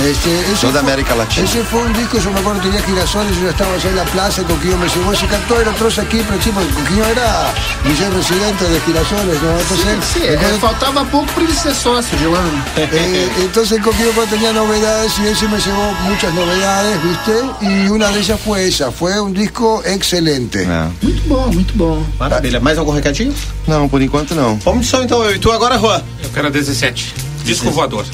Este, 0.09 0.29
ese 0.51 0.61
Toda 0.65 0.79
América 0.79 1.13
Latina. 1.13 1.45
Ese 1.45 1.63
fue 1.63 1.81
un 1.81 1.93
disco, 1.93 2.17
yo 2.17 2.31
me 2.31 2.41
girasoles, 2.81 3.37
yo 3.39 3.49
estaba 3.49 3.73
allá 3.75 3.89
en 3.89 3.95
la 3.95 4.05
plaza, 4.05 4.41
y 4.41 4.45
Coquillo 4.45 4.77
me 4.77 4.87
llevó 4.87 5.13
ese 5.13 5.27
cantor, 5.27 5.61
era 5.61 5.71
trouxe 5.73 6.01
aquí, 6.01 6.23
pero 6.27 6.41
sí, 6.41 6.49
porque 6.51 6.73
Coquillo 6.73 7.05
era 7.05 7.53
DJ 7.85 8.09
residente 8.09 8.63
de 8.65 8.79
girasoles, 8.81 9.41
¿no? 9.41 9.59
Entonces, 9.59 9.97
Sim, 10.13 10.23
é, 10.23 10.33
entonces, 10.33 10.59
faltava 10.59 11.05
pouco 11.05 11.31
pra 11.33 11.43
ele 11.43 11.53
ser 11.53 11.75
sócio 11.83 12.17
de 12.17 12.25
lano. 12.25 12.63
eh, 12.77 13.27
entonces 13.39 13.81
cuando 13.83 14.23
tenía 14.27 14.53
novedades 14.53 15.11
y 15.19 15.27
ese 15.27 15.47
me 15.49 15.59
llevó 15.59 15.91
muchas 16.07 16.33
novedades, 16.33 16.97
¿viste? 17.03 17.33
Y 17.61 17.89
una 17.89 18.07
de 18.07 18.19
ellas 18.19 18.39
fue 18.39 18.67
esa, 18.67 18.89
fue 18.89 19.19
un 19.19 19.33
disco 19.33 19.83
excelente. 19.85 20.63
É. 20.63 20.89
Muito 21.01 21.27
bom, 21.27 21.51
muito 21.51 21.73
bom. 21.75 22.01
Maravilha. 22.17 22.61
Mais 22.61 22.77
algum 22.77 22.93
recadinho? 22.93 23.33
Não, 23.67 23.89
por 23.89 24.01
enquanto 24.01 24.33
não. 24.33 24.55
Vamos 24.63 24.85
de 24.85 24.91
som 24.91 25.03
então, 25.03 25.21
eu 25.23 25.35
e 25.35 25.39
tu 25.39 25.51
agora, 25.51 25.77
Juan. 25.77 26.01
Eu 26.23 26.29
quero 26.29 26.47
a 26.47 26.51
17. 26.51 27.13
Disco 27.43 27.69
voador. 27.69 28.05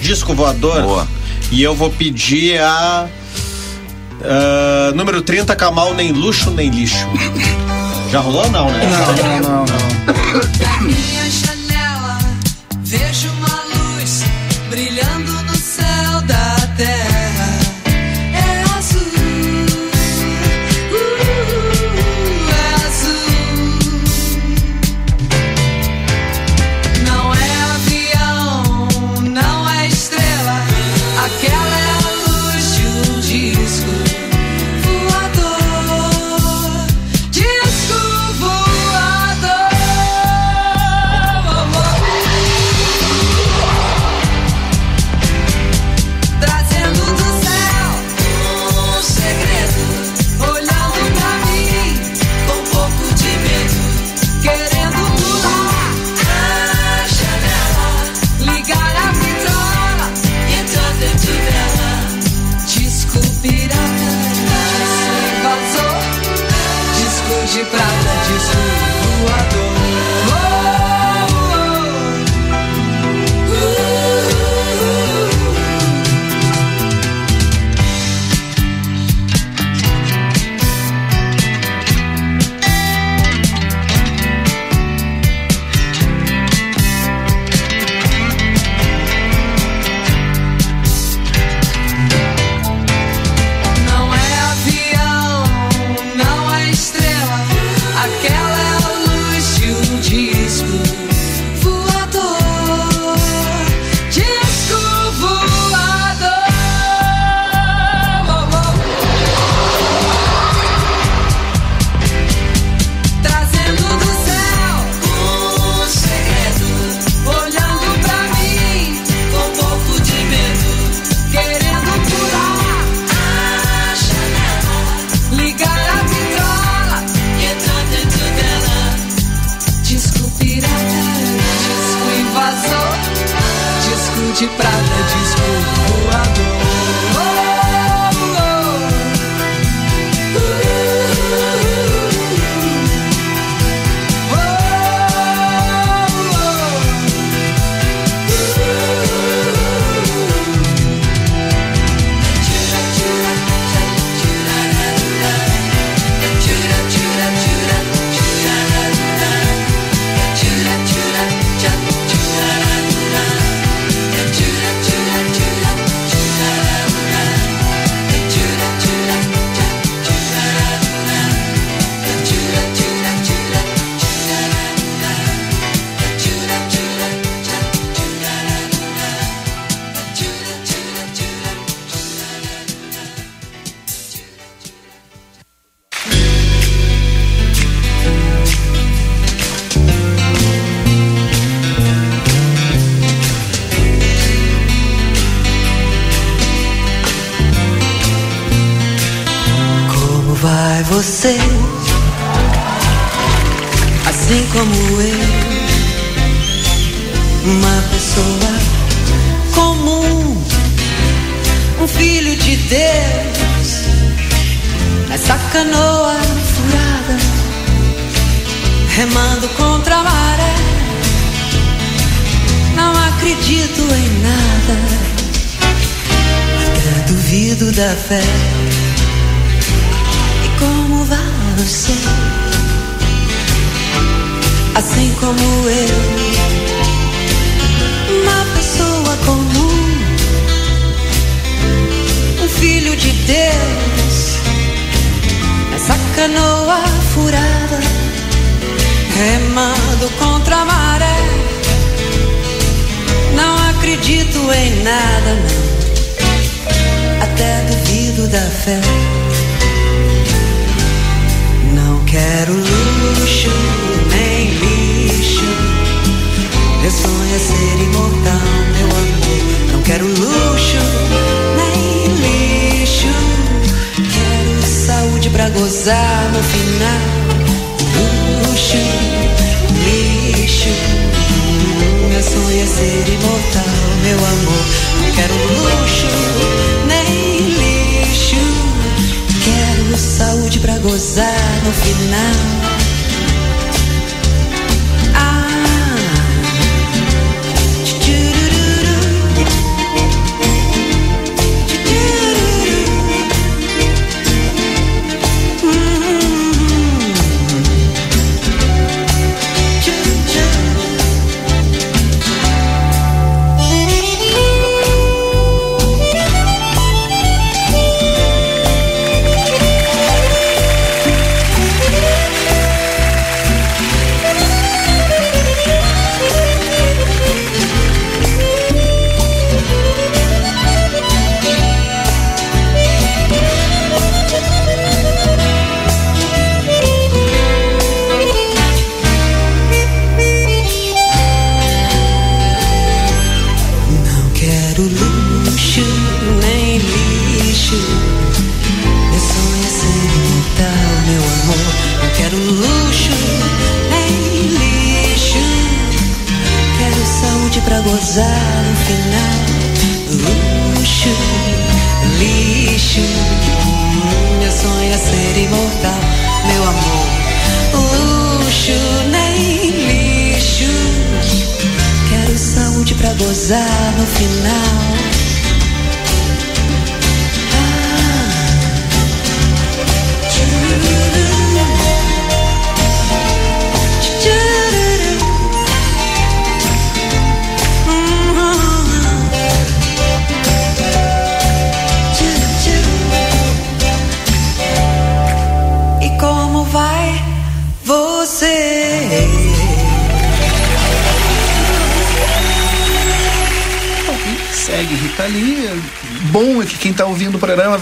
Disco 0.00 0.32
voador. 0.34 0.80
Boa. 0.82 1.08
E 1.50 1.62
eu 1.62 1.74
vou 1.74 1.90
pedir 1.90 2.58
a. 2.58 3.06
ah, 4.24 4.92
número 4.94 5.20
30, 5.20 5.54
Camal, 5.56 5.92
nem 5.94 6.10
luxo 6.10 6.50
nem 6.50 6.70
lixo. 6.70 7.06
Já 8.10 8.20
rolou 8.20 8.44
ou 8.44 8.50
não, 8.50 8.70
né? 8.70 8.80
Não, 8.86 9.40
não, 9.40 9.66
não. 9.66 9.66
Janela 11.36 11.59
vejo 12.90 13.39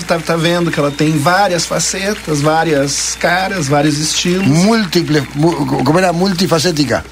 tá, 0.08 0.18
tá 0.18 0.36
vendo 0.36 0.70
que 0.70 0.80
ela 0.80 0.90
tem 0.90 1.18
várias 1.18 1.66
facetas, 1.66 2.40
várias 2.40 3.14
caras, 3.20 3.68
vários 3.68 3.98
estilos. 3.98 4.46
Múltiples, 4.46 5.24
como 5.84 5.98
era 5.98 6.12
multifacética. 6.12 7.04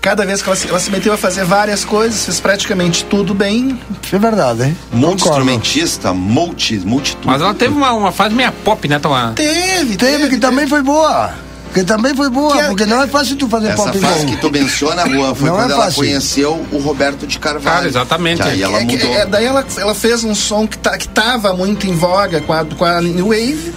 Cada 0.00 0.24
vez 0.24 0.42
que 0.42 0.48
ela 0.48 0.56
se, 0.56 0.68
ela 0.68 0.78
se 0.78 0.90
meteu 0.90 1.12
a 1.12 1.16
fazer 1.16 1.44
várias 1.44 1.84
coisas, 1.84 2.24
fez 2.26 2.38
praticamente 2.38 3.04
tudo 3.06 3.34
bem. 3.34 3.78
É 4.12 4.18
verdade, 4.18 4.62
hein? 4.64 4.76
Multi-instrumentista, 4.92 6.12
multi, 6.12 6.78
multitude. 6.78 7.26
Mas 7.26 7.40
ela 7.40 7.54
teve 7.54 7.74
uma, 7.74 7.92
uma 7.92 8.12
fase 8.12 8.34
meia 8.34 8.52
pop, 8.52 8.86
né? 8.86 8.98
Tava... 8.98 9.32
Teve, 9.34 9.96
Teve 9.96 10.28
que 10.28 10.38
também 10.38 10.68
foi 10.68 10.82
boa. 10.82 11.32
Que 11.78 11.84
também 11.84 12.14
foi 12.14 12.28
boa, 12.30 12.52
Que 12.52 12.60
é- 12.60 12.66
porque 12.68 12.86
não 12.86 13.02
é 13.02 13.06
fácil 13.06 13.36
tu 13.36 13.48
fazer 13.48 13.68
Essa 13.68 13.76
pop 13.84 13.98
fase 13.98 14.24
bom. 14.26 14.32
que 14.32 14.36
tu 14.38 14.50
menciona, 14.50 15.08
Juan, 15.08 15.34
foi 15.34 15.48
Não 15.48 15.56
quando 15.56 15.70
é 15.70 15.74
ela 15.74 15.92
conheceu 15.92 16.66
o 16.72 16.78
Roberto 16.78 17.26
de 17.26 17.38
Carvalho. 17.38 17.76
Cara, 17.76 17.86
exatamente. 17.88 18.42
Que 18.42 18.48
aí 18.48 18.62
ela 18.62 18.78
É 18.80 18.84
mudou. 18.84 19.14
é, 19.14 19.26
daí 19.26 19.44
ela, 19.44 19.64
ela 19.76 19.94
fez 19.94 20.24
um 20.24 20.34
som 20.34 20.66
que, 20.66 20.76
tá, 20.78 20.96
que 20.98 21.08
tava 21.08 21.52
muito 21.54 21.86
em 21.86 21.94
voga 21.94 22.40
com 22.40 22.52
a, 22.52 22.64
com 22.64 22.84
a 22.84 23.00
New 23.00 23.28
Wave. 23.28 23.72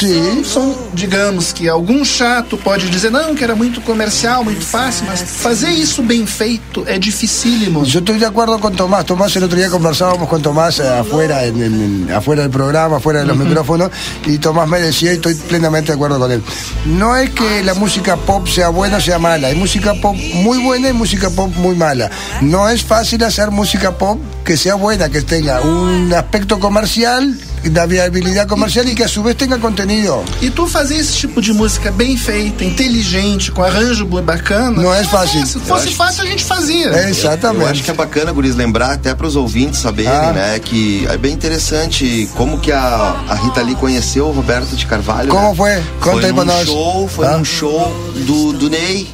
Sim. 0.00 0.42
Som, 0.44 0.74
digamos, 0.94 1.52
que 1.52 1.68
algum 1.68 2.04
chato 2.04 2.56
pode 2.56 2.88
dizer, 2.88 3.10
não, 3.10 3.34
que 3.34 3.44
era 3.44 3.54
muito 3.54 3.80
comercial, 3.82 4.42
muito 4.42 4.64
fácil, 4.64 5.04
mas 5.06 5.20
fazer 5.22 5.68
isso 5.70 6.02
bem 6.02 6.24
feito 6.26 6.84
é 6.86 6.98
dificílimo. 6.98 7.84
Yo 7.84 8.00
estoy 8.00 8.18
de 8.18 8.24
acuerdo 8.24 8.58
con 8.58 8.74
Tomás. 8.74 9.04
Tomás, 9.04 9.34
el 9.36 9.44
otro 9.44 9.56
día 9.58 9.68
conversábamos 9.68 10.28
con 10.28 10.40
Tomás 10.42 10.78
eh, 10.80 10.88
afuera, 10.88 11.44
en- 11.44 11.62
en- 11.62 12.12
afuera 12.12 12.42
del 12.42 12.50
programa, 12.50 12.96
afuera 12.96 13.20
de 13.20 13.26
los 13.26 13.36
micrófonos, 13.36 13.90
y 14.26 14.38
Tomás 14.38 14.66
me 14.68 14.80
decía, 14.80 15.12
y 15.12 15.16
estoy 15.16 15.34
plenamente 15.34 15.88
de 15.92 15.96
acuerdo 15.96 16.18
con 16.18 16.32
él. 16.32 16.42
No 16.86 17.16
es 17.16 17.30
que 17.30 17.62
la 17.62 17.74
música 17.74 18.16
pop 18.16 18.46
sea 18.48 18.70
buena 18.70 18.96
o 18.96 19.00
sea 19.00 19.18
mala, 19.18 19.48
hay 19.48 19.54
música 19.54 19.94
pop 20.00 20.16
muy 20.34 20.58
buena 20.58 20.88
y 20.88 20.92
música 20.92 21.28
pop 21.30 21.50
muy 21.56 21.74
mala. 21.76 22.10
No 22.40 22.68
es 22.68 22.82
fácil 22.82 23.22
hacer 23.24 23.50
música 23.50 23.98
pop 23.98 24.18
que 24.44 24.56
sea 24.56 24.74
buena, 24.76 25.08
que 25.10 25.20
tenga 25.22 25.60
un 25.60 26.12
aspecto 26.14 26.58
comercial, 26.58 27.38
una 27.64 27.86
viabilidad 27.86 28.46
comercial 28.46 28.88
y 28.88 28.94
que 28.94 29.04
a 29.04 29.08
su 29.08 29.22
vez 29.22 29.36
tenga 29.36 29.58
contenido. 29.58 30.22
E 30.40 30.50
tu 30.50 30.66
fazer 30.66 30.96
esse 30.96 31.12
tipo 31.26 31.40
de 31.42 31.52
música 31.52 31.90
bem 31.90 32.16
feita, 32.16 32.64
inteligente, 32.64 33.50
com 33.52 33.62
arranjo 33.62 34.06
bacana. 34.06 34.82
Não 34.82 34.94
é 34.94 35.04
fácil. 35.04 35.46
Se 35.46 35.58
fosse 35.60 35.94
fácil, 35.94 36.22
a 36.22 36.26
gente 36.26 36.44
fazia. 36.44 36.88
É, 36.90 37.10
exatamente. 37.10 37.62
Eu 37.64 37.68
acho 37.70 37.82
que 37.84 37.90
é 37.90 37.94
bacana, 37.94 38.32
Guris, 38.32 38.54
lembrar 38.56 38.92
até 38.92 39.14
para 39.14 39.26
os 39.26 39.36
ouvintes 39.36 39.80
saberem, 39.80 40.10
Ah. 40.12 40.32
né? 40.32 40.58
Que 40.58 41.06
é 41.08 41.16
bem 41.16 41.32
interessante 41.32 42.28
como 42.36 42.58
que 42.58 42.72
a, 42.72 43.16
a 43.28 43.34
Rita 43.34 43.62
Lee 43.62 43.74
conheceu 43.74 44.26
o 44.26 44.32
Roberto 44.32 44.74
de 44.76 44.86
Carvalho. 44.86 45.28
Como 45.28 45.50
né? 45.50 45.54
foi? 45.56 45.74
Conta 46.00 46.10
foi 46.20 46.24
aí 46.26 46.32
pra 46.32 46.44
nós. 46.44 46.66
show, 46.66 47.08
foi 47.08 47.26
Ah. 47.26 47.36
num 47.36 47.44
show 47.44 47.92
do, 48.26 48.52
do 48.52 48.70
Ney. 48.70 49.08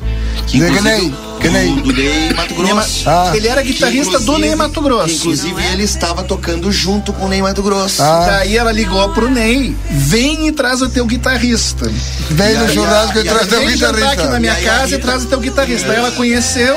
Que 0.46 0.58
inclusive 0.58 0.82
Ney. 0.82 1.14
Que 1.40 1.48
Ney? 1.50 1.70
Do 1.80 1.92
Ney 1.92 2.32
Mato 2.34 2.54
Grosso. 2.54 3.08
Ah. 3.08 3.32
Ele 3.34 3.46
era 3.48 3.62
guitarrista 3.62 4.18
do 4.20 4.38
Ney 4.38 4.54
Mato 4.56 4.80
Grosso. 4.80 5.14
Inclusive, 5.14 5.62
ele 5.72 5.82
estava 5.84 6.22
tocando 6.24 6.72
junto 6.72 7.12
com 7.12 7.26
o 7.26 7.28
Ney 7.28 7.42
Mato 7.42 7.62
Grosso. 7.62 8.02
Ah. 8.02 8.26
Daí 8.28 8.56
ela 8.56 8.72
ligou 8.72 9.08
pro 9.10 9.30
Ney, 9.30 9.76
vem 9.90 10.48
e 10.48 10.52
traz 10.52 10.82
o 10.82 10.88
teu 10.88 11.04
guitarrista. 11.04 11.90
Vem 12.30 12.54
no 12.54 12.68
churrasco 12.72 13.18
e 13.18 13.24
traz 13.24 13.46
teu 13.48 13.60
Vem 13.60 13.76
jantar 13.76 14.12
aqui 14.12 14.24
na 14.24 14.38
guitarrista. 14.38 14.40
minha 14.40 14.60
E 14.60 14.64
casa 14.64 14.94
e 14.94 14.98
traz 14.98 15.24
o 15.24 15.26
teu 15.26 15.40
guitarrista. 15.40 15.88
Daí 15.88 15.96
ela 15.98 16.10
conheceu, 16.12 16.76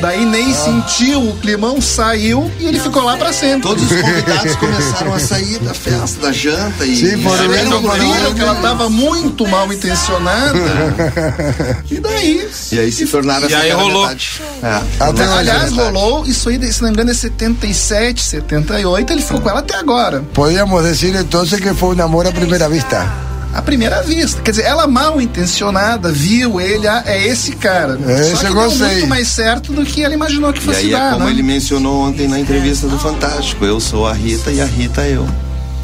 daí 0.00 0.24
Ney 0.24 0.52
sentiu 0.54 1.22
o 1.28 1.36
climão, 1.36 1.80
saiu 1.80 2.50
e 2.58 2.66
ele 2.66 2.78
ficou 2.78 3.02
lá 3.04 3.16
pra 3.16 3.32
sempre. 3.32 3.62
Todos 3.62 3.90
os 3.90 4.00
convidados 4.00 4.56
começaram 4.56 5.14
a 5.14 5.18
sair 5.18 5.58
da 5.60 5.72
festa, 5.74 6.20
da 6.20 6.32
janta 6.32 6.84
e. 6.84 6.96
Sim, 6.96 7.06
e- 7.12 7.16
viram 7.16 8.26
ele. 8.26 8.34
que 8.34 8.40
ela 8.40 8.54
tava 8.56 8.90
muito 8.90 9.46
mal 9.46 9.72
intencionada. 9.72 10.58
e 11.90 11.98
daí? 12.00 12.48
E 12.72 12.78
aí 12.78 12.92
se 12.92 13.06
tornaram 13.06 13.48
E 13.48 13.52
essa 13.52 13.62
aí 13.62 13.70
cara 13.70 13.82
rolou. 14.00 14.16
É, 14.62 14.80
Até. 15.00 15.24
Aliás, 15.24 15.70
metade. 15.72 15.92
rolou 15.92 16.26
isso 16.26 16.48
aí, 16.48 16.72
se 16.72 16.80
não 16.82 16.88
me 16.88 16.94
engano, 16.94 17.10
é 17.10 17.14
77, 17.14 18.22
78. 18.22 19.12
Ele 19.12 19.22
ficou 19.22 19.40
com 19.40 19.50
ela 19.50 19.60
até 19.60 19.76
agora. 19.76 20.22
Podríamos 20.34 20.82
decir 20.84 21.14
entonces 21.14 21.60
que 21.60 21.72
fue 21.74 21.94
un 21.94 22.00
amor 22.00 22.26
a 22.26 22.32
primera 22.32 22.68
vista. 22.68 23.06
À 23.52 23.60
primeira 23.62 24.00
vista. 24.02 24.40
Quer 24.42 24.52
dizer, 24.52 24.62
ela 24.64 24.86
mal 24.86 25.20
intencionada 25.20 26.12
viu 26.12 26.60
ele, 26.60 26.86
ah, 26.86 27.02
é 27.04 27.26
esse 27.26 27.52
cara. 27.56 27.98
Esse 28.08 28.30
Só 28.36 28.38
que 28.42 28.46
eu 28.46 28.54
deu 28.54 28.62
gostei. 28.64 28.86
muito 28.92 29.06
mais 29.08 29.26
certo 29.26 29.72
do 29.72 29.84
que 29.84 30.04
ela 30.04 30.14
imaginou 30.14 30.52
que 30.52 30.60
E 30.60 30.62
fosse 30.62 30.78
aí 30.78 30.94
é 30.94 30.96
dar, 30.96 31.12
como 31.14 31.24
né? 31.24 31.32
ele 31.32 31.42
mencionou 31.42 32.06
ontem 32.06 32.28
na 32.28 32.38
entrevista 32.38 32.86
do 32.86 32.96
Fantástico. 32.98 33.64
Eu 33.64 33.80
sou 33.80 34.06
a 34.06 34.12
Rita 34.12 34.52
e 34.52 34.60
a 34.60 34.64
Rita 34.66 35.00
eu. 35.02 35.26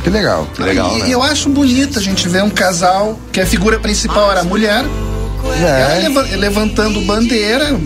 Qué 0.04 0.10
legal. 0.10 0.46
Que 0.54 0.62
legal, 0.62 0.96
e, 0.96 1.00
né? 1.02 1.08
e 1.08 1.12
eu 1.12 1.20
acho 1.20 1.48
bonito 1.48 1.98
a 1.98 2.02
gente 2.02 2.28
ver 2.28 2.44
um 2.44 2.50
casal 2.50 3.18
que 3.32 3.40
a 3.40 3.46
figura 3.46 3.80
principal 3.80 4.30
era 4.30 4.42
a 4.42 4.44
mulher, 4.44 4.84
É, 5.54 6.00
leva- 6.08 6.36
levantando 6.36 7.00
bandeira. 7.02 7.78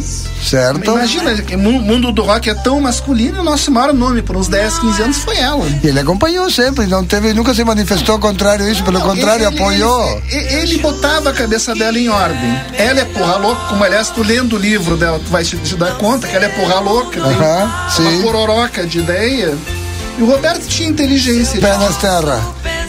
certo. 0.42 0.84
Imagina, 0.90 1.30
o 1.54 1.58
mu- 1.58 1.80
mundo 1.80 2.10
do 2.12 2.22
rock 2.22 2.50
é 2.50 2.54
tão 2.54 2.80
masculino 2.80 3.38
e 3.38 3.40
o 3.40 3.44
nosso 3.44 3.70
maior 3.70 3.92
nome 3.92 4.22
por 4.22 4.36
uns 4.36 4.48
10, 4.48 4.78
15 4.78 5.02
anos 5.02 5.18
foi 5.18 5.36
ela. 5.38 5.64
Y 5.82 5.88
él 5.88 5.98
acompañó 5.98 6.48
siempre, 6.50 6.86
no 6.86 7.04
teve, 7.04 7.32
nunca 7.34 7.54
se 7.54 7.64
manifestó 7.64 8.18
contrario 8.18 8.66
a 8.66 8.70
eso, 8.70 8.82
pelo 8.82 9.00
contrário, 9.00 9.46
Ele- 9.46 9.56
apoiou. 9.56 10.22
Ele, 10.30 10.36
ele- 10.36 10.54
ele 10.62 10.78
botava 10.78 11.30
a 11.30 11.32
cabeça 11.32 11.74
dela 11.74 11.98
em 11.98 12.08
ordem. 12.08 12.60
Ela 12.76 13.00
é 13.00 13.04
porra 13.04 13.36
louca, 13.36 13.62
como 13.68 13.84
aliás, 13.84 14.08
tu 14.10 14.22
lendo 14.22 14.56
o 14.56 14.58
livro 14.58 14.96
dela, 14.96 15.18
tu 15.18 15.30
vai 15.30 15.44
te, 15.44 15.56
te 15.58 15.76
dar 15.76 15.92
conta 15.98 16.26
que 16.26 16.34
ela 16.34 16.46
é 16.46 16.48
porra 16.48 16.80
louca, 16.80 17.20
tem 17.20 17.32
Aham, 17.32 17.64
uma 17.64 17.90
sim. 17.90 18.22
pororoca 18.22 18.86
de 18.86 18.98
ideia. 18.98 19.54
E 20.18 20.22
o 20.22 20.26
Roberto 20.26 20.66
tinha 20.66 20.88
inteligência. 20.88 21.58
Ele, 21.58 21.66
Pé 21.66 21.76
nas 21.78 21.96
terras. 21.96 22.40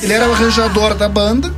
ele 0.01 0.11
era 0.13 0.27
o 0.27 0.33
arranjador 0.33 0.95
da 0.95 1.07
banda, 1.07 1.53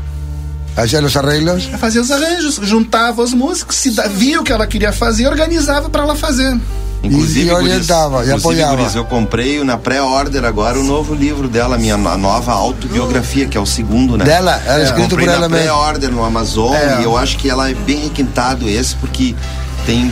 Hacía 0.76 1.02
los 1.02 1.16
arreglos. 1.16 1.70
fazia 1.80 2.02
os 2.02 2.10
arranjos, 2.10 2.60
juntava 2.64 3.22
os 3.22 3.34
músicos, 3.34 3.76
se 3.76 3.92
da- 3.92 4.08
via 4.08 4.40
o 4.40 4.44
que 4.44 4.52
ela 4.52 4.66
queria 4.66 4.92
fazer, 4.92 5.28
organizava 5.28 5.90
pra 5.90 6.02
ela 6.04 6.16
fazer. 6.16 6.58
Inclusive, 7.04 7.48
E- 7.48 7.52
e 7.52 7.54
orientava, 7.54 8.26
e 8.26 8.32
apoiava. 8.32 8.78
Guris, 8.78 8.96
eu 8.96 9.04
comprei 9.04 9.62
na 9.64 9.78
pré-order 9.78 10.46
agora 10.46 10.80
o 10.80 10.84
novo 10.84 11.14
livro 11.14 11.50
dela, 11.50 11.78
minha 11.78 11.98
nova 11.98 12.54
autobiografia, 12.54 13.46
que 13.46 13.58
é 13.58 13.62
o 13.62 13.66
segundo, 13.66 14.18
né? 14.18 14.24
Dela, 14.24 14.60
era 14.66 14.80
É, 14.82 14.86
escrito 14.86 15.10
por 15.10 15.18
comprei 15.18 15.28
ela 15.28 15.40
na 15.42 15.50
mesmo. 15.50 15.66
pré-order 15.66 16.10
no 16.12 16.24
Amazon 16.24 16.74
É. 16.74 17.02
e 17.02 17.04
eu 17.04 17.18
acho 17.18 17.38
que 17.38 17.50
ela 17.50 17.70
é 17.70 17.74
bem 17.74 18.04
requintado 18.04 18.68
esse, 18.70 18.96
porque 18.96 19.36
tem. 19.86 20.12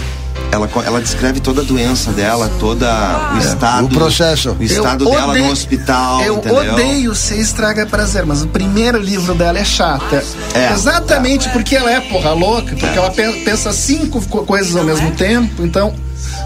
Ela, 0.52 0.70
ela 0.86 1.02
descreve 1.02 1.40
toda 1.40 1.62
a 1.62 1.64
doença 1.64 2.12
dela, 2.12 2.52
todo 2.60 2.84
o 2.86 3.38
estado. 3.38 3.86
o 3.86 3.90
processo. 3.90 4.52
O 4.60 4.64
estado 4.64 5.06
Eu 5.06 5.12
dela 5.12 5.28
odeio- 5.30 5.46
no 5.46 5.52
hospital. 5.52 6.22
Eu 6.24 6.38
entendeu? 6.38 6.74
odeio 6.74 7.16
ser 7.16 7.38
estraga 7.40 7.86
prazer, 7.86 8.26
mas 8.26 8.42
o 8.44 8.48
primeiro 8.48 8.98
livro 9.00 9.34
dela 9.34 9.58
é 9.58 9.64
chata. 9.64 10.22
É. 10.54 10.74
Exatamente 10.74 11.48
porque 11.50 11.76
ela 11.76 11.90
é 11.90 12.02
porra 12.02 12.32
louca, 12.34 12.76
porque 12.76 12.98
ela 12.98 13.10
pe- 13.12 13.44
pensa 13.46 13.72
cinco 13.72 14.22
co- 14.28 14.44
coisas 14.46 14.76
ao 14.76 14.84
mesmo 14.84 15.12
tempo, 15.12 15.64
então. 15.64 15.94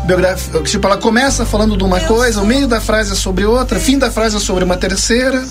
Biografia, 0.06 0.62
tipo, 0.62 0.86
ela 0.88 0.98
começa 0.98 1.44
falando 1.46 1.76
de 1.76 1.84
uma 1.84 2.00
coisa, 2.02 2.40
o 2.42 2.46
meio 2.46 2.68
da 2.68 2.80
frase 2.80 3.12
é 3.12 3.16
sobre 3.16 3.44
outra, 3.44 3.80
fim 3.80 3.98
da 3.98 4.12
frase 4.12 4.38
é 4.38 4.40
sobre 4.40 4.64
uma 4.64 4.78
terceira. 4.78 5.44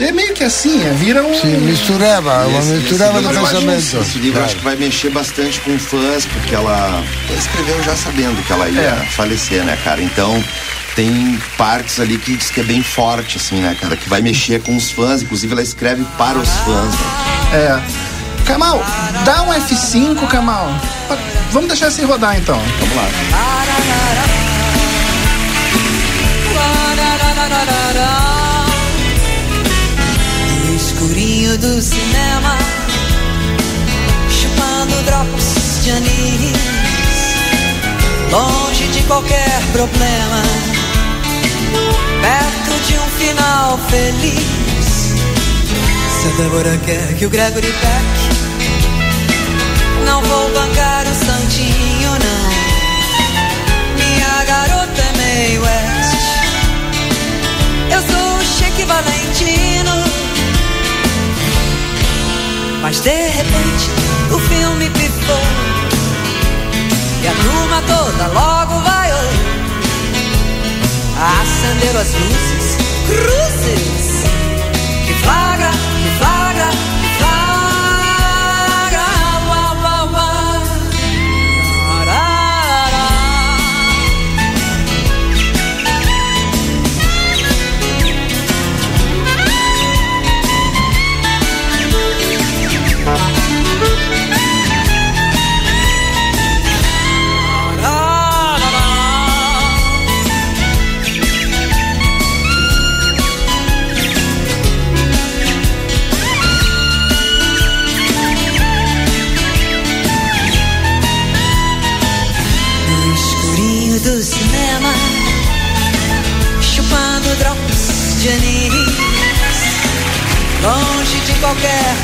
É 0.00 0.12
meio 0.12 0.32
que 0.32 0.42
assim, 0.42 0.82
é, 0.86 0.90
vira 0.94 1.22
um. 1.22 1.34
Sim, 1.34 1.58
misturava, 1.58 2.46
uma 2.46 2.58
Esse- 2.58 2.68
misturava 2.72 3.18
esse 3.20 3.28
de 3.28 3.34
livro- 3.34 3.46
pensamento. 3.48 3.96
Esse 4.08 4.18
livro 4.18 4.42
acho 4.44 4.56
que 4.56 4.64
vai 4.64 4.76
mexer 4.76 5.10
bastante 5.10 5.60
com 5.60 5.78
fãs, 5.78 6.24
porque 6.24 6.54
ela, 6.54 7.04
ela 7.28 7.38
escreveu 7.38 7.82
já 7.82 7.94
sabendo 7.94 8.42
que 8.46 8.50
ela 8.52 8.66
ia 8.70 8.80
É. 8.80 9.06
falecer, 9.14 9.62
né, 9.62 9.76
cara? 9.84 10.00
Então 10.02 10.42
tem 10.96 11.38
partes 11.58 12.00
ali 12.00 12.16
que 12.16 12.34
diz 12.34 12.48
que 12.50 12.60
é 12.60 12.62
bem 12.64 12.82
forte, 12.82 13.36
assim, 13.36 13.56
né, 13.56 13.76
cara? 13.78 13.94
Que 13.94 14.08
vai 14.08 14.22
mexer 14.22 14.62
com 14.62 14.74
os 14.74 14.90
fãs, 14.90 15.20
inclusive 15.22 15.52
ela 15.52 15.62
escreve 15.62 16.02
para 16.16 16.38
os 16.38 16.48
fãs. 16.48 16.94
Né? 16.94 17.00
É. 17.52 17.80
Kamal, 18.46 18.82
dá 19.26 19.42
um 19.42 19.52
F5, 19.52 20.26
Kamal. 20.28 20.74
Vamos 21.52 21.68
deixar 21.68 21.88
assim 21.88 22.04
rodar 22.06 22.38
então. 22.38 22.58
Vamos 22.80 22.96
lá. 22.96 24.49
Escurinho 31.50 31.58
do 31.58 31.82
cinema, 31.82 32.56
chupando 34.28 35.02
drops 35.04 35.82
de 35.82 35.90
anis, 35.90 36.52
longe 38.30 38.86
de 38.88 39.02
qualquer 39.04 39.60
problema, 39.72 40.42
perto 42.20 42.80
de 42.86 42.94
um 42.94 43.06
final 43.18 43.78
feliz. 43.88 45.14
Se 46.20 46.28
a 46.28 46.42
Débora 46.42 46.78
quer 46.84 47.14
que 47.16 47.26
o 47.26 47.30
Gregory 47.30 47.72
Peck, 47.72 48.04
não 50.06 50.22
vou 50.22 50.50
bancar 50.50 51.04
o 51.06 51.14
santinho, 51.14 52.10
não. 52.10 52.50
Minha 53.96 54.44
garota 54.44 55.00
é 55.00 55.12
meio 55.16 55.62
West. 55.62 56.14
Eu 57.90 58.02
sou 58.02 58.36
o 58.36 58.44
Cheque 58.44 58.84
Valentino. 58.84 59.29
Mas 62.90 62.98
de 63.02 63.28
repente 63.28 63.88
o 64.34 64.38
filme 64.40 64.90
pifou. 64.90 65.36
E 67.22 67.28
a 67.28 67.32
turma 67.34 67.82
toda 67.82 68.26
logo 68.26 68.80
vaiou. 68.80 69.30
Acenderam 71.40 72.00
as 72.00 72.12
luzes, 72.14 72.76
cruzes. 73.06 73.99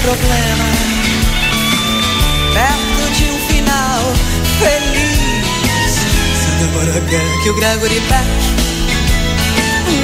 Problema, 0.03 0.65
perto 2.53 3.13
de 3.13 3.25
um 3.25 3.39
final 3.49 4.01
feliz. 4.59 5.93
Se 6.35 6.47
a 6.47 6.55
Débora 6.59 7.01
quer 7.09 7.43
que 7.43 7.51
o 7.51 7.55
Gregory 7.55 8.01
Peck, 8.09 8.57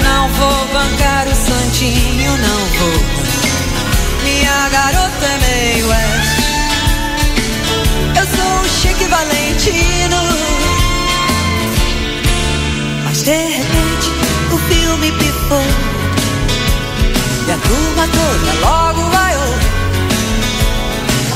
não 0.02 0.28
vou 0.28 0.66
bancar 0.72 1.26
o 1.28 1.34
santinho, 1.34 2.36
não 2.38 2.60
vou. 2.78 3.00
Minha 4.24 4.68
garota 4.70 5.26
é 5.26 5.38
meio 5.38 5.88
West. 5.88 6.42
Eu 8.18 8.26
sou 8.26 8.60
o 8.60 8.68
Chique 8.68 9.06
Valentino. 9.06 10.22
Mas 13.04 13.22
de 13.22 13.36
repente 13.36 14.10
o 14.52 14.58
filme 14.58 15.12
pifou. 15.12 15.66
E 17.46 17.50
a 17.50 17.58
turma 17.58 18.08
toda 18.08 18.52
logo 18.60 19.02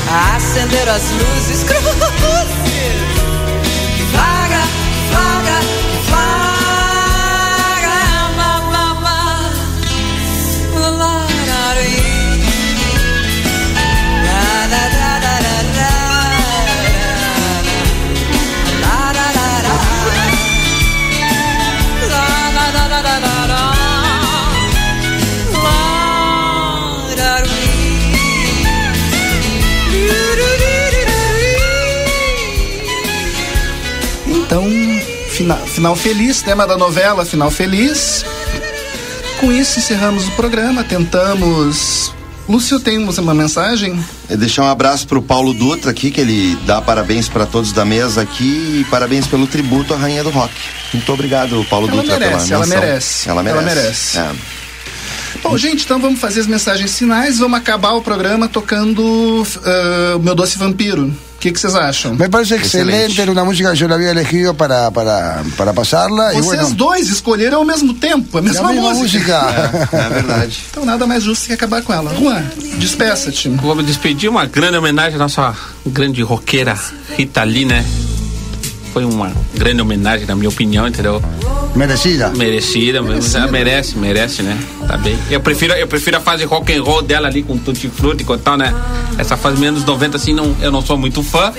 Acenderam 0.09 0.93
as 0.93 1.11
luzes, 1.11 1.63
cruzes. 1.67 2.76
Fina- 35.47 35.55
final 35.55 35.95
feliz, 35.95 36.41
tema 36.41 36.67
da 36.67 36.77
novela 36.77 37.25
Final 37.25 37.49
Feliz. 37.49 38.25
Com 39.39 39.51
isso 39.51 39.79
encerramos 39.79 40.27
o 40.27 40.31
programa, 40.31 40.83
tentamos. 40.83 42.11
Lúcio, 42.49 42.79
temos 42.79 43.17
uma 43.17 43.33
mensagem? 43.33 43.97
E 44.29 44.35
deixar 44.37 44.63
um 44.63 44.67
abraço 44.69 45.05
pro 45.07 45.21
Paulo 45.21 45.53
Dutra 45.53 45.91
aqui, 45.91 46.09
que 46.11 46.21
ele 46.21 46.57
dá 46.65 46.81
parabéns 46.81 47.27
para 47.27 47.45
todos 47.45 47.71
da 47.73 47.83
mesa 47.85 48.21
aqui 48.21 48.79
e 48.81 48.85
parabéns 48.89 49.27
pelo 49.27 49.45
tributo 49.47 49.93
à 49.93 49.97
Rainha 49.97 50.23
do 50.23 50.29
Rock. 50.29 50.53
Muito 50.93 51.11
obrigado, 51.13 51.65
Paulo 51.69 51.87
Ela 51.89 52.01
Dutra, 52.01 52.19
merece, 52.19 52.47
pela 52.47 52.55
ela 52.55 52.65
menção. 52.65 52.79
merece. 52.81 53.29
Ela 53.29 53.43
merece. 53.43 53.59
Ela 53.65 53.75
merece. 53.75 54.17
É. 54.17 54.31
Bom, 55.43 55.57
gente, 55.57 55.83
então 55.83 55.99
vamos 55.99 56.19
fazer 56.19 56.39
as 56.39 56.47
mensagens 56.47 56.97
finais. 56.97 57.37
Vamos 57.37 57.59
acabar 57.59 57.91
o 57.91 58.01
programa 58.01 58.47
tocando 58.47 59.03
o 60.15 60.19
Meu 60.19 60.33
Doce 60.33 60.57
Vampiro. 60.57 61.13
O 61.37 61.39
que 61.39 61.53
acham? 61.67 62.15
Me 62.15 62.27
parece 62.29 62.55
excelente, 62.55 63.21
era 63.21 63.31
una 63.31 63.43
música 63.43 63.69
que 63.71 63.77
yo 63.77 63.87
la 63.87 63.93
había 63.93 64.09
elegido 64.09 64.55
para, 64.55 64.89
para, 64.89 65.43
para 65.55 65.71
pasarla. 65.71 66.33
y 66.33 66.37
Vocês 66.37 66.45
bueno, 66.45 66.75
dois 66.75 67.09
escolheram 67.09 67.59
ao 67.59 67.65
mesmo 67.65 67.93
tempo, 67.93 68.39
a 68.39 68.41
la 68.41 68.47
mesma 68.47 68.71
misma 68.71 68.93
música. 68.93 69.41
música. 69.43 69.87
É 70.07 70.09
verdade. 70.09 70.59
Então 70.71 70.83
nada 70.83 71.05
mais 71.05 71.23
justo 71.23 71.45
que 71.45 71.53
acabar 71.53 71.83
com 71.83 71.93
ela. 71.93 72.13
Juan, 72.15 72.43
despeça-te. 72.79 73.49
Vou 73.49 73.75
me 73.75 73.83
despedir, 73.83 74.29
uma 74.29 74.45
grande 74.45 74.77
homenagem 74.77 75.15
à 75.15 75.19
nossa 75.19 75.53
grande 75.85 76.23
roqueira 76.23 76.75
Rita 77.15 77.43
Lee, 77.43 77.65
né? 77.65 77.85
Foi 78.93 79.05
uma 79.05 79.31
grande 79.53 79.81
homenagem, 79.81 80.25
na 80.25 80.35
minha 80.35 80.49
opinião, 80.49 80.87
entendeu? 80.87 81.21
Merecida. 81.75 82.29
Merecida, 82.29 83.37
ela 83.37 83.51
merece, 83.51 83.97
merece, 83.97 84.41
né? 84.41 84.57
Tá 84.87 84.97
bem. 84.97 85.17
Eu 85.29 85.39
prefiro, 85.39 85.73
eu 85.73 85.87
prefiro 85.87 86.17
a 86.17 86.19
fase 86.19 86.43
rock 86.45 86.73
and 86.73 86.81
roll 86.81 87.01
dela 87.01 87.27
ali 87.27 87.43
com 87.43 87.57
Tutti 87.57 87.87
Frutti 87.89 88.23
e 88.23 88.37
tal, 88.37 88.57
né? 88.57 88.73
Essa 89.17 89.37
fase 89.37 89.59
menos 89.59 89.83
90, 89.85 90.17
assim, 90.17 90.33
não, 90.33 90.55
eu 90.61 90.71
não 90.71 90.81
sou 90.81 90.97
muito 90.97 91.21
fã, 91.21 91.53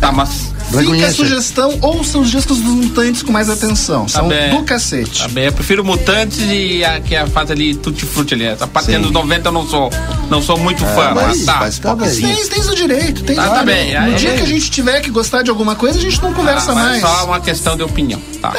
tá, 0.00 0.10
mas 0.10 0.52
Fica 0.70 1.06
a 1.06 1.12
sugestão, 1.12 1.78
ouçam 1.80 2.20
os 2.20 2.30
discos 2.30 2.58
dos 2.60 2.74
mutantes 2.74 3.22
com 3.22 3.32
mais 3.32 3.48
atenção. 3.48 4.02
Tá 4.02 4.08
São 4.20 4.28
bem. 4.28 4.50
do 4.50 4.62
cacete. 4.64 5.20
Tá 5.22 5.28
bem, 5.28 5.44
eu 5.46 5.52
prefiro 5.52 5.84
Mutantes 5.84 6.38
e 6.40 6.84
a, 6.84 7.00
que 7.00 7.14
é 7.14 7.20
a 7.20 7.26
fase 7.26 7.52
ali 7.52 7.74
Tutti 7.74 8.04
Frutti 8.04 8.34
ali. 8.34 8.44
Essa 8.44 8.66
parte 8.66 8.86
Sim. 8.86 8.96
anos 8.96 9.10
90 9.10 9.48
eu 9.48 9.52
não 9.52 9.66
sou, 9.66 9.90
não 10.30 10.42
sou 10.42 10.58
muito 10.58 10.80
fã, 10.84 11.12
mas, 11.14 11.26
mas- 11.38 11.44
tá. 11.44 11.56
mas 11.60 11.78
Tá 11.78 11.94
bem. 11.94 12.10
tens 12.10 12.68
o 12.68 12.74
direito, 12.74 13.22
tens 13.24 13.36
Tá, 13.36 13.48
tá 13.48 13.64
bem, 13.64 13.92
No 13.94 14.00
aí- 14.06 14.14
dia 14.16 14.34
que 14.34 14.42
a 14.42 14.46
gente 14.46 14.70
tiver 14.70 15.00
que 15.00 15.10
gostar 15.10 15.42
de 15.42 15.50
alguma 15.50 15.74
coisa, 15.74 15.98
a 15.98 16.02
gente 16.02 16.20
não 16.22 16.32
conversa 16.34 16.72
Ah, 16.72 16.74
mais. 16.74 16.98
É 16.98 17.00
só 17.06 17.24
uma 17.24 17.40
questão 17.40 17.76
de 17.76 17.82
opinião, 17.82 18.20
tá? 18.42 18.52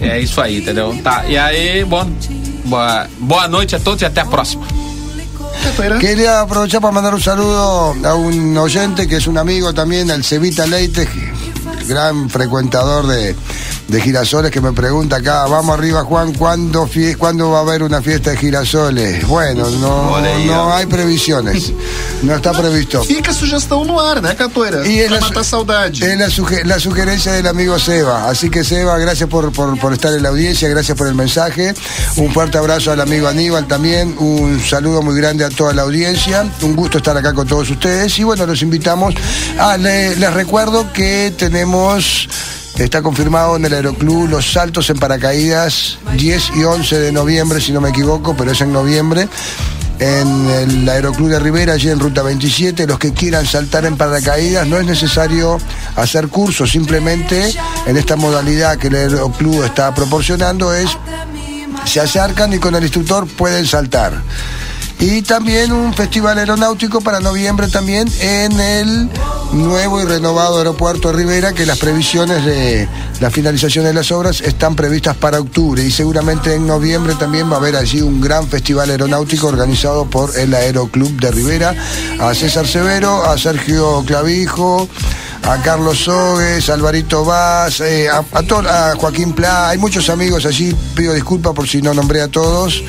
É, 0.00 0.08
é 0.08 0.20
isso 0.20 0.40
aí, 0.40 0.58
entendeu? 0.58 0.94
Tá, 1.02 1.24
e 1.26 1.36
aí, 1.38 1.84
bom, 1.84 2.08
boa, 2.64 3.06
boa 3.18 3.48
noite 3.48 3.74
a 3.74 3.80
todos 3.80 4.02
e 4.02 4.04
até 4.04 4.20
a 4.20 4.26
próxima. 4.26 4.66
Quería 6.00 6.40
aprovechar 6.40 6.80
para 6.80 6.92
mandar 6.92 7.14
un 7.14 7.20
saludo 7.20 7.94
a 8.04 8.14
un 8.14 8.56
oyente 8.56 9.08
que 9.08 9.16
es 9.16 9.26
un 9.26 9.38
amigo 9.38 9.72
también, 9.72 10.10
el 10.10 10.24
Cevita 10.24 10.66
Leite, 10.66 11.08
gran 11.86 12.30
frecuentador 12.30 13.06
de, 13.06 13.34
de 13.88 14.00
girasoles, 14.00 14.50
que 14.50 14.60
me 14.60 14.72
pregunta 14.72 15.16
acá, 15.16 15.44
vamos 15.46 15.76
arriba 15.78 16.02
Juan, 16.04 16.32
¿cuándo, 16.32 16.88
¿cuándo 17.18 17.50
va 17.50 17.58
a 17.58 17.62
haber 17.62 17.82
una 17.82 18.00
fiesta 18.00 18.30
de 18.30 18.36
girasoles? 18.38 19.26
Bueno, 19.26 19.68
no, 19.70 20.20
no 20.20 20.72
hay 20.72 20.86
previsiones, 20.86 21.70
no 22.22 22.34
está 22.34 22.52
previsto. 22.52 23.04
Fica 23.04 23.30
a 23.30 23.34
sugestão 23.34 23.84
no 23.84 24.00
ar, 24.00 24.22
né, 24.22 24.34
Catoeira? 24.34 24.86
Y 24.86 25.00
es 25.00 25.10
la, 25.10 25.18
es 25.18 26.16
la, 26.18 26.64
la 26.64 26.80
sugerencia 26.80 27.32
del 27.32 27.46
amigo 27.46 27.78
Seba. 27.78 28.28
Así 28.28 28.48
que 28.48 28.64
Seba, 28.64 28.96
gracias 28.98 29.28
por, 29.28 29.52
por, 29.52 29.78
por 29.78 29.92
estar 29.92 30.12
en 30.14 30.22
la 30.22 30.30
audiencia, 30.30 30.68
gracias 30.68 30.96
por 30.96 31.06
el 31.06 31.14
mensaje. 31.14 31.74
Un 32.16 32.32
fuerte 32.32 32.56
abrazo 32.58 32.90
al 32.90 33.00
amigo 33.00 33.28
Aníbal 33.28 33.66
también. 33.66 34.14
Un 34.18 34.60
saludo 34.60 35.02
muy 35.02 35.14
grande 35.16 35.44
a 35.44 35.50
toda 35.50 35.74
la 35.74 35.82
audiencia. 35.82 36.46
Un 36.62 36.74
gusto 36.74 36.98
estar 36.98 37.16
acá 37.16 37.32
con 37.34 37.46
todos 37.46 37.68
ustedes. 37.70 38.18
Y 38.18 38.24
bueno, 38.24 38.46
los 38.46 38.62
invitamos. 38.62 39.14
Ah, 39.58 39.76
le- 39.76 40.16
les 40.16 40.32
recuerdo 40.32 40.90
que 40.92 41.32
tenemos... 41.36 42.28
Está 42.76 43.02
confirmado 43.02 43.56
en 43.56 43.64
el 43.64 43.72
Aeroclub 43.72 44.28
los 44.28 44.52
saltos 44.52 44.90
en 44.90 44.98
paracaídas 44.98 45.98
10 46.16 46.50
y 46.56 46.64
11 46.64 46.98
de 46.98 47.12
noviembre, 47.12 47.60
si 47.60 47.72
no 47.72 47.80
me 47.80 47.90
equivoco, 47.90 48.36
pero 48.36 48.50
es 48.50 48.60
en 48.60 48.72
noviembre 48.72 49.28
en 49.98 50.50
el 50.50 50.88
Aeroclub 50.88 51.28
de 51.28 51.38
Rivera, 51.38 51.74
allí 51.74 51.88
en 51.88 52.00
Ruta 52.00 52.22
27. 52.22 52.86
Los 52.86 52.98
que 52.98 53.12
quieran 53.12 53.46
saltar 53.46 53.84
en 53.84 53.96
paracaídas, 53.96 54.66
no 54.66 54.78
es 54.78 54.86
necesario 54.86 55.58
hacer 55.96 56.28
cursos, 56.28 56.70
simplemente 56.70 57.54
en 57.86 57.96
esta 57.96 58.16
modalidad 58.16 58.76
que 58.76 58.88
el 58.88 58.96
Aeroclub 58.96 59.62
está 59.62 59.94
proporcionando 59.94 60.74
es 60.74 60.90
se 61.84 62.00
acercan 62.00 62.52
y 62.52 62.58
con 62.58 62.74
el 62.74 62.82
instructor 62.82 63.26
pueden 63.26 63.66
saltar. 63.66 64.12
Y 65.00 65.22
también 65.22 65.72
un 65.72 65.92
festival 65.92 66.38
aeronáutico 66.38 67.00
para 67.00 67.20
noviembre 67.20 67.68
también 67.68 68.08
en 68.20 68.58
el 68.58 69.10
nuevo 69.52 70.00
y 70.00 70.04
renovado 70.04 70.58
aeropuerto 70.58 71.12
Rivera, 71.12 71.52
que 71.52 71.66
las 71.66 71.78
previsiones 71.78 72.44
de 72.44 72.88
la 73.20 73.30
finalización 73.30 73.84
de 73.84 73.92
las 73.92 74.10
obras 74.10 74.40
están 74.40 74.74
previstas 74.74 75.16
para 75.16 75.40
octubre 75.40 75.82
y 75.84 75.90
seguramente 75.90 76.54
en 76.54 76.66
noviembre 76.66 77.14
también 77.14 77.50
va 77.50 77.56
a 77.56 77.58
haber 77.58 77.76
allí 77.76 78.00
un 78.00 78.20
gran 78.20 78.48
festival 78.48 78.90
aeronáutico 78.90 79.46
organizado 79.46 80.06
por 80.06 80.36
el 80.38 80.54
Aeroclub 80.54 81.20
de 81.20 81.30
Rivera. 81.30 81.74
A 82.20 82.34
César 82.34 82.66
Severo, 82.66 83.24
a 83.24 83.36
Sergio 83.38 84.02
Clavijo, 84.06 84.88
a 85.46 85.60
Carlos 85.62 85.98
Sogues, 85.98 86.70
a 86.70 86.74
Alvarito 86.74 87.24
Vaz, 87.24 87.80
eh, 87.80 88.08
a, 88.08 88.18
a 88.18 88.94
Joaquín 88.96 89.32
Pla, 89.32 89.68
hay 89.68 89.78
muchos 89.78 90.08
amigos 90.08 90.46
allí, 90.46 90.74
pido 90.94 91.12
disculpas 91.12 91.52
por 91.52 91.68
si 91.68 91.82
no 91.82 91.92
nombré 91.92 92.22
a 92.22 92.28
todos, 92.28 92.82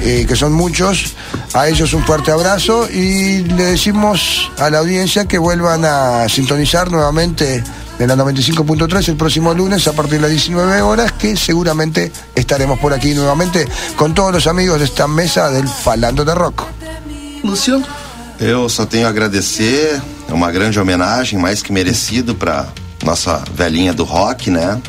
eh, 0.00 0.24
que 0.26 0.34
son 0.34 0.52
muchos, 0.52 1.14
a 1.52 1.68
ellos 1.68 1.92
un 1.92 2.02
fuerte 2.04 2.30
abrazo 2.30 2.88
y 2.90 3.44
le 3.44 3.64
decimos 3.64 4.50
a 4.58 4.70
la 4.70 4.78
audiencia 4.78 5.26
que 5.26 5.38
vuelvan 5.38 5.84
a 5.84 6.28
sintonizar 6.28 6.90
nuevamente 6.90 7.62
en 7.98 8.08
la 8.08 8.16
95.3 8.16 9.08
el 9.08 9.16
próximo 9.16 9.52
lunes 9.54 9.86
a 9.86 9.92
partir 9.92 10.14
de 10.14 10.22
las 10.22 10.30
19 10.30 10.80
horas, 10.82 11.12
que 11.12 11.36
seguramente 11.36 12.10
estaremos 12.34 12.78
por 12.78 12.92
aquí 12.92 13.14
nuevamente 13.14 13.66
con 13.96 14.14
todos 14.14 14.32
los 14.32 14.46
amigos 14.46 14.78
de 14.78 14.86
esta 14.86 15.06
mesa 15.06 15.50
del 15.50 15.68
Falando 15.68 16.24
de 16.24 16.34
Rock. 16.34 16.64
Lúcio, 17.42 17.82
Eu 18.40 18.68
só 18.68 18.84
tenho 18.84 19.06
a 19.06 19.10
agradecer, 19.10 20.00
é 20.28 20.32
uma 20.32 20.50
grande 20.50 20.78
homenagem, 20.78 21.38
mais 21.38 21.62
que 21.62 21.72
merecido 21.72 22.34
para 22.34 22.66
nossa 23.04 23.42
velhinha 23.54 23.92
do 23.92 24.04
rock, 24.04 24.50
né? 24.50 24.80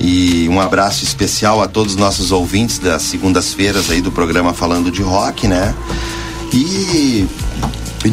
E 0.00 0.48
um 0.48 0.60
abraço 0.60 1.04
especial 1.04 1.60
a 1.62 1.66
todos 1.66 1.94
os 1.94 1.98
nossos 1.98 2.30
ouvintes 2.30 2.78
das 2.78 3.02
segundas-feiras 3.02 3.90
aí 3.90 4.00
do 4.00 4.12
programa 4.12 4.54
Falando 4.54 4.90
de 4.90 5.02
Rock, 5.02 5.48
né? 5.48 5.74
E 6.52 7.26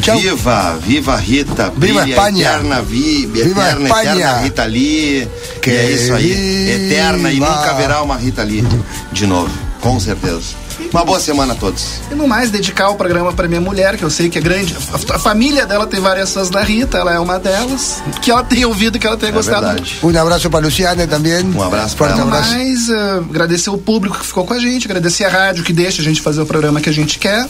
tchau. 0.01 0.17
viva, 0.17 0.77
viva 0.81 1.13
a 1.13 1.17
Rita, 1.17 1.71
Viva 1.77 2.01
brilha, 2.01 2.13
eterna, 2.13 2.81
vi, 2.81 3.25
Viva 3.27 3.61
eterna, 3.61 3.89
eterna 3.89 4.37
Rita 4.39 4.65
Lee, 4.65 5.27
que 5.61 5.69
é 5.69 5.91
isso 5.91 6.13
aí, 6.13 6.87
eterna 6.87 7.31
e 7.31 7.39
nunca 7.39 7.71
haverá 7.71 8.01
uma 8.01 8.17
Rita 8.17 8.43
Lee 8.43 8.63
de 9.11 9.27
novo, 9.27 9.51
com 9.79 9.99
certeza. 9.99 10.64
Uma 10.91 11.03
boa 11.05 11.19
semana 11.19 11.53
a 11.53 11.55
todos. 11.55 11.99
e 12.11 12.15
no 12.15 12.27
mais, 12.27 12.49
dedicar 12.51 12.89
o 12.89 12.95
programa 12.95 13.33
pra 13.33 13.47
minha 13.47 13.61
mulher, 13.61 13.97
que 13.97 14.03
eu 14.03 14.09
sei 14.09 14.29
que 14.29 14.37
é 14.37 14.41
grande. 14.41 14.75
A, 14.91 15.15
a 15.15 15.19
família 15.19 15.65
dela 15.65 15.85
tem 15.87 15.99
várias 15.99 16.33
fãs 16.33 16.49
da 16.49 16.61
Rita, 16.63 16.97
ela 16.97 17.13
é 17.13 17.19
uma 17.19 17.37
delas. 17.39 18.01
Que 18.21 18.31
ela 18.31 18.43
tenha 18.43 18.67
ouvido, 18.67 18.97
que 18.99 19.05
ela 19.07 19.17
tenha 19.17 19.31
É 19.31 19.35
gostado. 19.35 19.65
verdade. 19.67 19.99
Un 20.03 20.15
abrazo 20.17 20.49
para 20.49 20.65
Luciane 20.65 21.05
también. 21.07 21.45
Un 21.55 21.61
abrazo 21.63 21.95
Fuerte 21.95 22.15
para 22.15 22.23
ela. 22.27 22.37
abrazo. 22.37 22.55
Mas 22.55 22.89
eh, 22.89 23.23
agradecer 23.29 23.69
o 23.69 23.77
público 23.77 24.17
que 24.19 24.25
ficou 24.25 24.45
com 24.45 24.53
a 24.53 24.59
gente, 24.59 24.85
agradecer 24.85 25.25
a 25.25 25.29
rádio 25.29 25.63
que 25.63 25.73
deixa 25.73 26.01
a 26.01 26.05
gente 26.05 26.21
fazer 26.21 26.41
o 26.41 26.45
programa 26.45 26.79
que 26.81 26.89
a 26.89 26.93
gente 26.93 27.19
quer. 27.19 27.47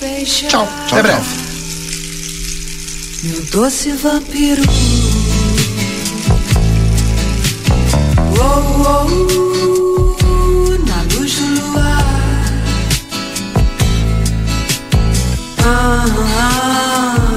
Beijar. 0.00 0.48
Tchau, 0.50 0.68
até 0.90 1.02
breve. 1.02 1.22
Meu 3.22 3.42
doce 3.46 3.90
vampiro. 3.92 4.62
Oh, 8.36 8.82
oh, 8.86 9.83
Ah, 15.66 16.04
ah, 16.38 17.36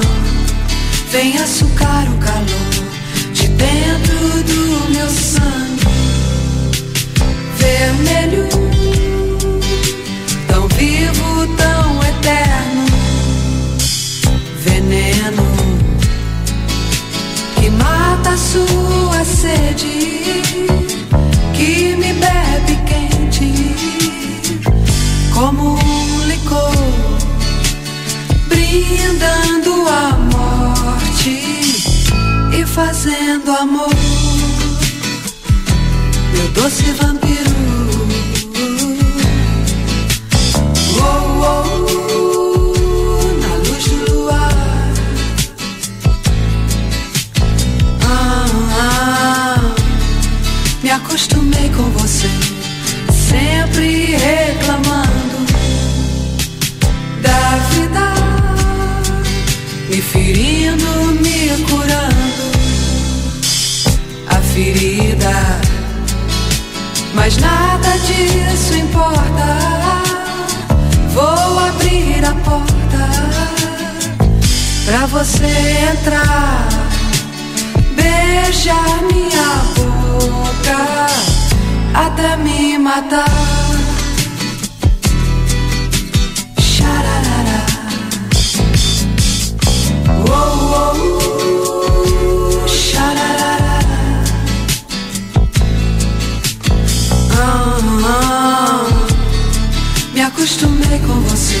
vem 1.10 1.38
açucar 1.38 2.04
o 2.10 2.18
calor 2.18 2.68
de 3.32 3.48
dentro 3.48 4.44
do 4.44 4.90
meu 4.90 5.08
sangue. 5.08 5.88
Vermelho, 7.56 8.46
tão 10.46 10.68
vivo, 10.68 11.46
tão 11.56 12.02
eterno 12.04 12.84
veneno 14.62 15.46
que 17.54 17.70
mata 17.70 18.30
a 18.30 18.36
sua 18.36 19.24
sede, 19.24 20.42
que 21.54 21.96
me 21.96 22.12
bebe 22.12 22.78
quente 22.84 23.54
como 25.32 25.97
brindando 28.68 29.88
a 29.88 30.10
morte 30.30 31.40
e 32.52 32.66
fazendo 32.66 33.50
amor. 33.50 33.88
Meu 36.32 36.48
doce 36.50 36.92
vampiro. 36.92 37.48
Oh, 41.00 41.04
oh, 41.48 42.44
na 43.40 43.54
luz 43.56 43.84
do 43.86 44.12
luar. 44.12 44.92
Ah, 48.04 48.46
ah, 48.80 49.74
me 50.82 50.90
Acostumei 50.90 51.70
com 51.70 51.84
você, 51.90 52.28
sempre 53.10 54.16
reclamando 54.16 54.87
ferida. 64.58 65.36
Mas 67.14 67.36
nada 67.36 67.90
disso 68.06 68.74
importa. 68.74 69.48
Vou 71.14 71.58
abrir 71.68 72.24
a 72.24 72.34
porta 72.48 73.04
pra 74.84 75.06
você 75.06 75.52
entrar, 75.92 76.68
beijar 77.94 79.02
minha 79.12 79.50
boca 79.76 81.06
até 81.94 82.36
me 82.36 82.78
matar. 82.78 83.26
Xararara. 86.60 87.60
Oh, 90.30 91.14
oh, 91.14 91.17
acostumei 100.48 100.98
com 101.00 101.20
você, 101.28 101.60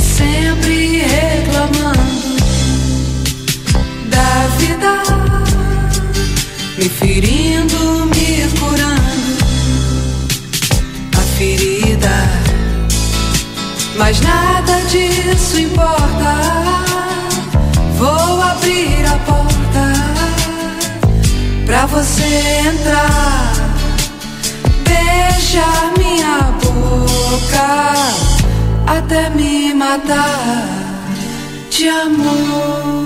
sempre 0.00 0.98
reclamando 0.98 2.36
da 4.08 4.46
vida, 4.58 5.02
me 6.78 6.88
ferindo, 6.88 8.06
me 8.06 8.48
curando 8.60 9.36
a 11.18 11.20
ferida. 11.36 12.16
Mas 13.98 14.20
nada 14.20 14.80
disso 14.82 15.58
importa. 15.58 16.36
Vou 17.98 18.40
abrir 18.40 19.04
a 19.04 19.18
porta 19.26 19.92
pra 21.64 21.86
você 21.86 22.62
entrar. 22.68 23.52
Beijar 24.84 25.92
minha 25.98 26.65
boca 26.76 27.92
até 28.86 29.30
me 29.30 29.74
matar 29.74 30.64
de 31.70 31.88
amor. 31.88 33.05